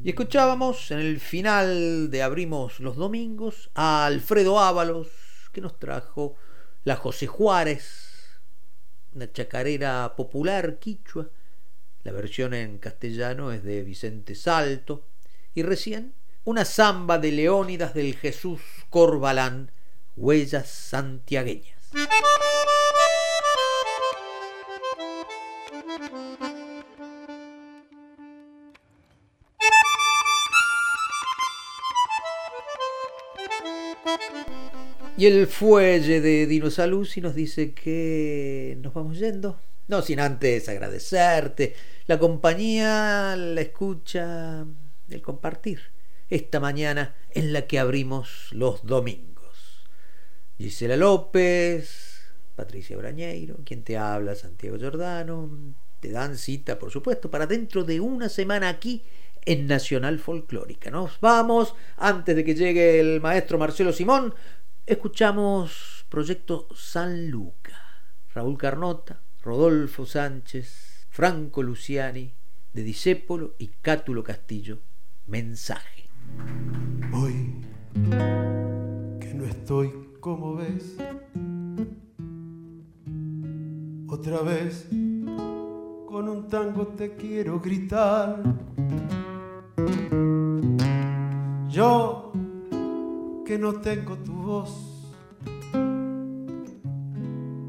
Y 0.03 0.09
escuchábamos 0.09 0.91
en 0.91 0.99
el 0.99 1.19
final 1.19 2.09
de 2.09 2.23
Abrimos 2.23 2.79
los 2.79 2.95
Domingos 2.95 3.69
a 3.75 4.05
Alfredo 4.05 4.59
Ábalos 4.59 5.09
que 5.51 5.61
nos 5.61 5.77
trajo 5.77 6.35
la 6.83 6.95
José 6.95 7.27
Juárez, 7.27 8.41
una 9.13 9.31
chacarera 9.31 10.13
popular 10.15 10.79
quichua. 10.79 11.29
La 12.03 12.11
versión 12.11 12.53
en 12.53 12.79
castellano 12.79 13.51
es 13.51 13.63
de 13.63 13.83
Vicente 13.83 14.35
Salto. 14.35 15.07
Y 15.53 15.63
recién 15.63 16.13
una 16.45 16.65
samba 16.65 17.19
de 17.19 17.31
Leónidas 17.31 17.93
del 17.93 18.15
Jesús 18.15 18.59
Corbalán, 18.89 19.71
Huellas 20.17 20.67
Santiagueñas. 20.67 21.79
Y 35.15 35.27
el 35.27 35.47
fuelle 35.47 36.19
de 36.19 36.47
Dino 36.47 36.69
Saluzzi 36.69 37.21
nos 37.21 37.35
dice 37.35 37.73
que 37.73 38.77
nos 38.81 38.93
vamos 38.93 39.19
yendo. 39.19 39.59
No 39.87 40.01
sin 40.01 40.19
antes 40.19 40.67
agradecerte 40.67 41.75
la 42.07 42.19
compañía, 42.19 43.35
la 43.37 43.61
escucha, 43.61 44.65
el 45.09 45.21
compartir 45.21 45.92
esta 46.33 46.59
mañana 46.59 47.15
en 47.29 47.53
la 47.53 47.67
que 47.67 47.77
abrimos 47.77 48.49
los 48.53 48.83
domingos. 48.83 49.85
Gisela 50.57 50.97
López, 50.97 52.21
Patricia 52.55 52.97
Brañeiro, 52.97 53.59
quien 53.63 53.83
te 53.83 53.97
habla, 53.97 54.33
Santiago 54.33 54.77
Giordano, 54.77 55.75
te 55.99 56.09
dan 56.09 56.35
cita, 56.37 56.79
por 56.79 56.89
supuesto, 56.89 57.29
para 57.29 57.45
dentro 57.45 57.83
de 57.83 57.99
una 57.99 58.29
semana 58.29 58.69
aquí 58.69 59.03
en 59.45 59.67
Nacional 59.67 60.17
Folclórica. 60.17 60.89
Nos 60.89 61.19
vamos, 61.19 61.75
antes 61.97 62.35
de 62.35 62.43
que 62.43 62.55
llegue 62.55 62.99
el 62.99 63.21
maestro 63.21 63.59
Marcelo 63.59 63.93
Simón, 63.93 64.33
escuchamos 64.87 66.07
Proyecto 66.09 66.67
San 66.75 67.29
Luca, 67.29 67.79
Raúl 68.33 68.57
Carnota, 68.57 69.21
Rodolfo 69.43 70.07
Sánchez, 70.07 71.05
Franco 71.11 71.61
Luciani, 71.61 72.33
de 72.73 72.81
Disépolo 72.81 73.53
y 73.59 73.67
Cátulo 73.67 74.23
Castillo, 74.23 74.79
mensaje. 75.27 76.02
Hoy 77.13 77.61
que 79.19 79.33
no 79.33 79.45
estoy 79.45 79.91
como 80.19 80.55
ves, 80.55 80.97
otra 84.07 84.41
vez 84.41 84.87
con 86.07 86.29
un 86.29 86.47
tango 86.47 86.87
te 86.87 87.15
quiero 87.15 87.59
gritar. 87.59 88.41
Yo 91.69 92.31
que 93.45 93.57
no 93.57 93.73
tengo 93.73 94.15
tu 94.17 94.33
voz, 94.33 95.13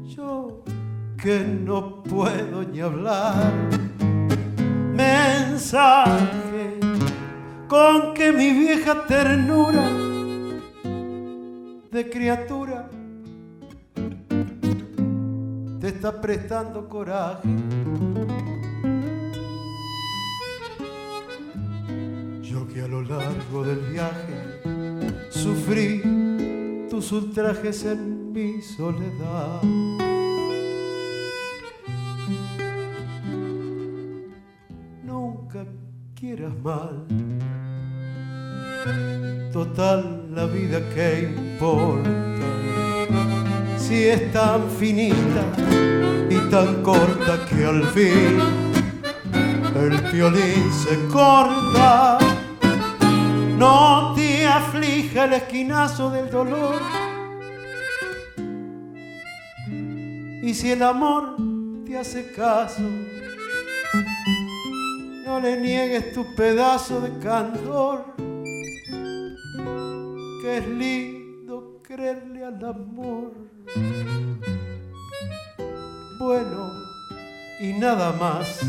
yo 0.05 0.63
que 1.21 1.39
no 1.43 2.03
puedo 2.03 2.63
ni 2.63 2.81
hablar. 2.81 3.51
Mensaje 4.93 6.54
con 7.67 8.13
que 8.13 8.31
mi 8.31 8.51
vieja 8.51 9.05
ternura 9.07 9.89
de 11.91 12.09
criatura 12.09 12.89
te 15.79 15.87
está 15.87 16.19
prestando 16.19 16.87
coraje. 16.89 17.47
Yo 22.41 22.67
que 22.67 22.81
a 22.81 22.87
lo 22.87 23.01
largo 23.01 23.63
del 23.63 23.79
viaje 23.91 24.61
sufrí 25.29 26.87
tus 26.89 27.11
ultrajes 27.11 27.85
en 27.85 28.31
mi 28.31 28.61
soledad. 28.61 30.04
Quieras 36.25 36.57
mal. 36.63 37.05
Total 39.53 40.25
la 40.33 40.45
vida 40.47 40.79
que 40.93 41.31
importa. 41.35 42.09
Si 43.77 44.05
es 44.05 44.31
tan 44.31 44.67
finita 44.71 45.43
y 46.27 46.37
tan 46.49 46.81
corta 46.81 47.45
que 47.47 47.63
al 47.63 47.83
fin 47.95 48.39
el 49.83 50.01
violín 50.11 50.65
se 50.83 50.95
corta. 51.13 52.17
No 53.59 54.13
te 54.15 54.47
aflija 54.47 55.25
el 55.25 55.33
esquinazo 55.33 56.09
del 56.09 56.31
dolor. 56.31 56.81
Y 60.41 60.53
si 60.55 60.71
el 60.71 60.81
amor 60.81 61.35
te 61.85 61.99
hace 61.99 62.31
caso, 62.31 62.83
no 65.35 65.41
le 65.41 65.57
niegues 65.57 66.13
tu 66.13 66.23
pedazo 66.33 67.01
de 67.01 67.19
candor, 67.19 68.05
que 70.41 70.57
es 70.57 70.67
lindo 70.67 71.81
creerle 71.83 72.45
al 72.45 72.63
amor. 72.63 73.33
Bueno, 76.19 76.71
y 77.59 77.73
nada 77.73 78.13
más, 78.13 78.61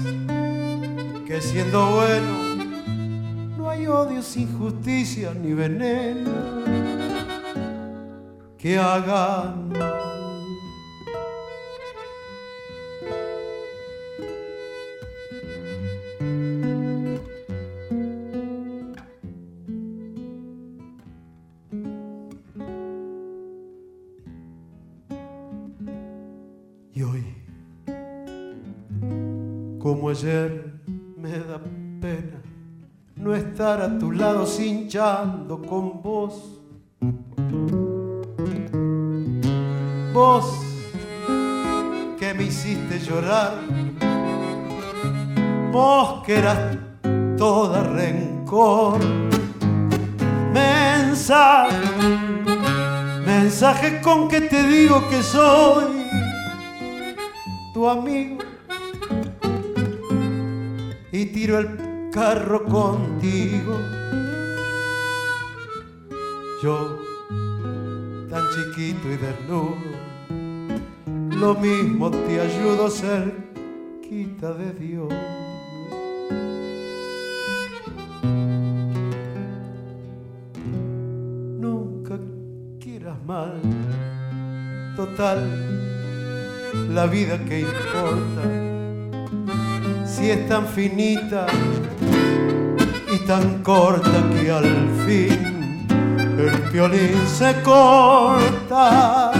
que 1.24 1.40
siendo 1.40 1.86
bueno, 1.92 2.56
no 3.56 3.70
hay 3.70 3.86
odio 3.86 4.20
sin 4.20 4.58
justicia 4.58 5.32
ni 5.34 5.52
veneno 5.52 6.32
que 8.58 8.76
hagan 8.76 9.72
ayer, 30.16 30.72
me 31.18 31.30
da 31.30 31.60
pena 32.00 32.40
no 33.16 33.34
estar 33.34 33.82
a 33.82 33.98
tu 33.98 34.12
lado 34.12 34.46
cinchando 34.46 35.60
con 35.60 36.02
vos. 36.02 36.60
Vos 40.14 40.46
que 42.18 42.32
me 42.32 42.44
hiciste 42.44 42.98
llorar, 42.98 43.54
vos 45.70 46.24
que 46.24 46.38
eras 46.38 46.78
toda 47.36 47.82
rencor. 47.82 48.98
Mensaje 50.52 50.96
mensaje, 51.12 51.76
mensaje 53.26 54.00
con 54.00 54.28
que 54.28 54.40
te 54.40 54.62
digo 54.62 55.06
que 55.10 55.22
soy 55.22 56.06
tu 57.74 57.88
amigo 57.88 58.55
y 61.16 61.24
tiro 61.26 61.58
el 61.58 62.10
carro 62.12 62.62
contigo. 62.64 63.78
Yo, 66.62 66.98
tan 68.28 68.44
chiquito 68.50 69.10
y 69.10 69.16
desnudo, 69.16 69.76
lo 71.40 71.54
mismo 71.54 72.10
te 72.10 72.40
ayudo 72.40 72.90
cerquita 72.90 74.52
de 74.52 74.72
Dios. 74.74 75.14
Nunca 81.58 82.18
quieras 82.78 83.16
mal, 83.24 83.62
total, 84.96 85.40
la 86.92 87.06
vida 87.06 87.42
que 87.46 87.60
importa, 87.60 88.75
si 90.16 90.30
es 90.30 90.48
tan 90.48 90.66
finita 90.66 91.46
y 93.12 93.18
tan 93.26 93.62
corta 93.62 94.24
que 94.32 94.50
al 94.50 94.88
fin 95.04 95.86
el 96.38 96.70
violín 96.72 97.26
se 97.26 97.60
corta 97.62 99.32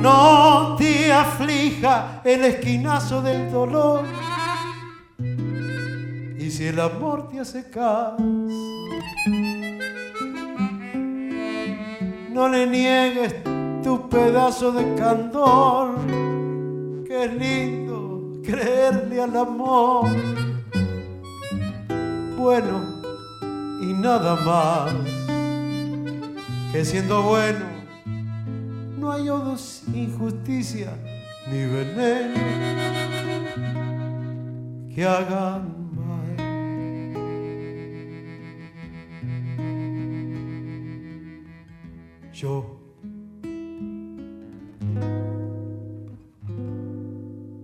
no 0.00 0.76
te 0.78 1.12
aflija 1.12 2.22
el 2.24 2.44
esquinazo 2.44 3.20
del 3.20 3.52
dolor. 3.52 4.04
Y 6.38 6.50
si 6.50 6.68
el 6.68 6.80
amor 6.80 7.28
te 7.28 7.40
hace 7.40 7.68
caso, 7.70 8.16
no 12.30 12.48
le 12.48 12.66
niegues 12.66 13.34
tu 13.82 14.08
pedazo 14.08 14.72
de 14.72 14.94
candor, 14.94 15.94
que 17.06 17.24
es 17.24 17.34
lindo 17.34 18.11
creerle 18.42 19.22
al 19.22 19.36
amor. 19.36 20.08
Bueno, 22.36 22.80
y 23.80 23.92
nada 23.92 24.36
más, 24.36 24.92
que 26.72 26.84
siendo 26.84 27.22
bueno 27.22 27.72
no 29.02 29.10
hay 29.10 29.28
odos, 29.28 29.82
injusticia 29.92 30.96
ni 31.50 31.66
veneno 31.66 32.40
que 34.94 35.04
hagan 35.04 35.90
mal. 35.96 36.36
Yo, 42.32 42.81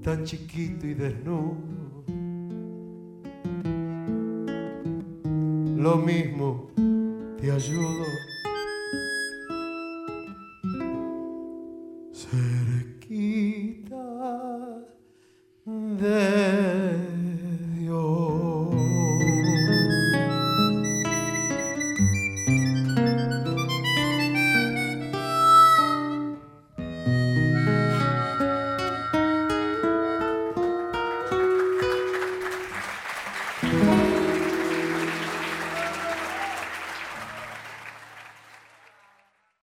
tan 0.09 0.25
chiquito 0.25 0.87
y 0.87 0.95
desnudo, 0.95 1.55
lo 5.77 5.97
mismo 5.97 6.71
te 7.39 7.53
ayudo. 7.53 8.07
cerquita 12.15 14.03
de 16.01 16.38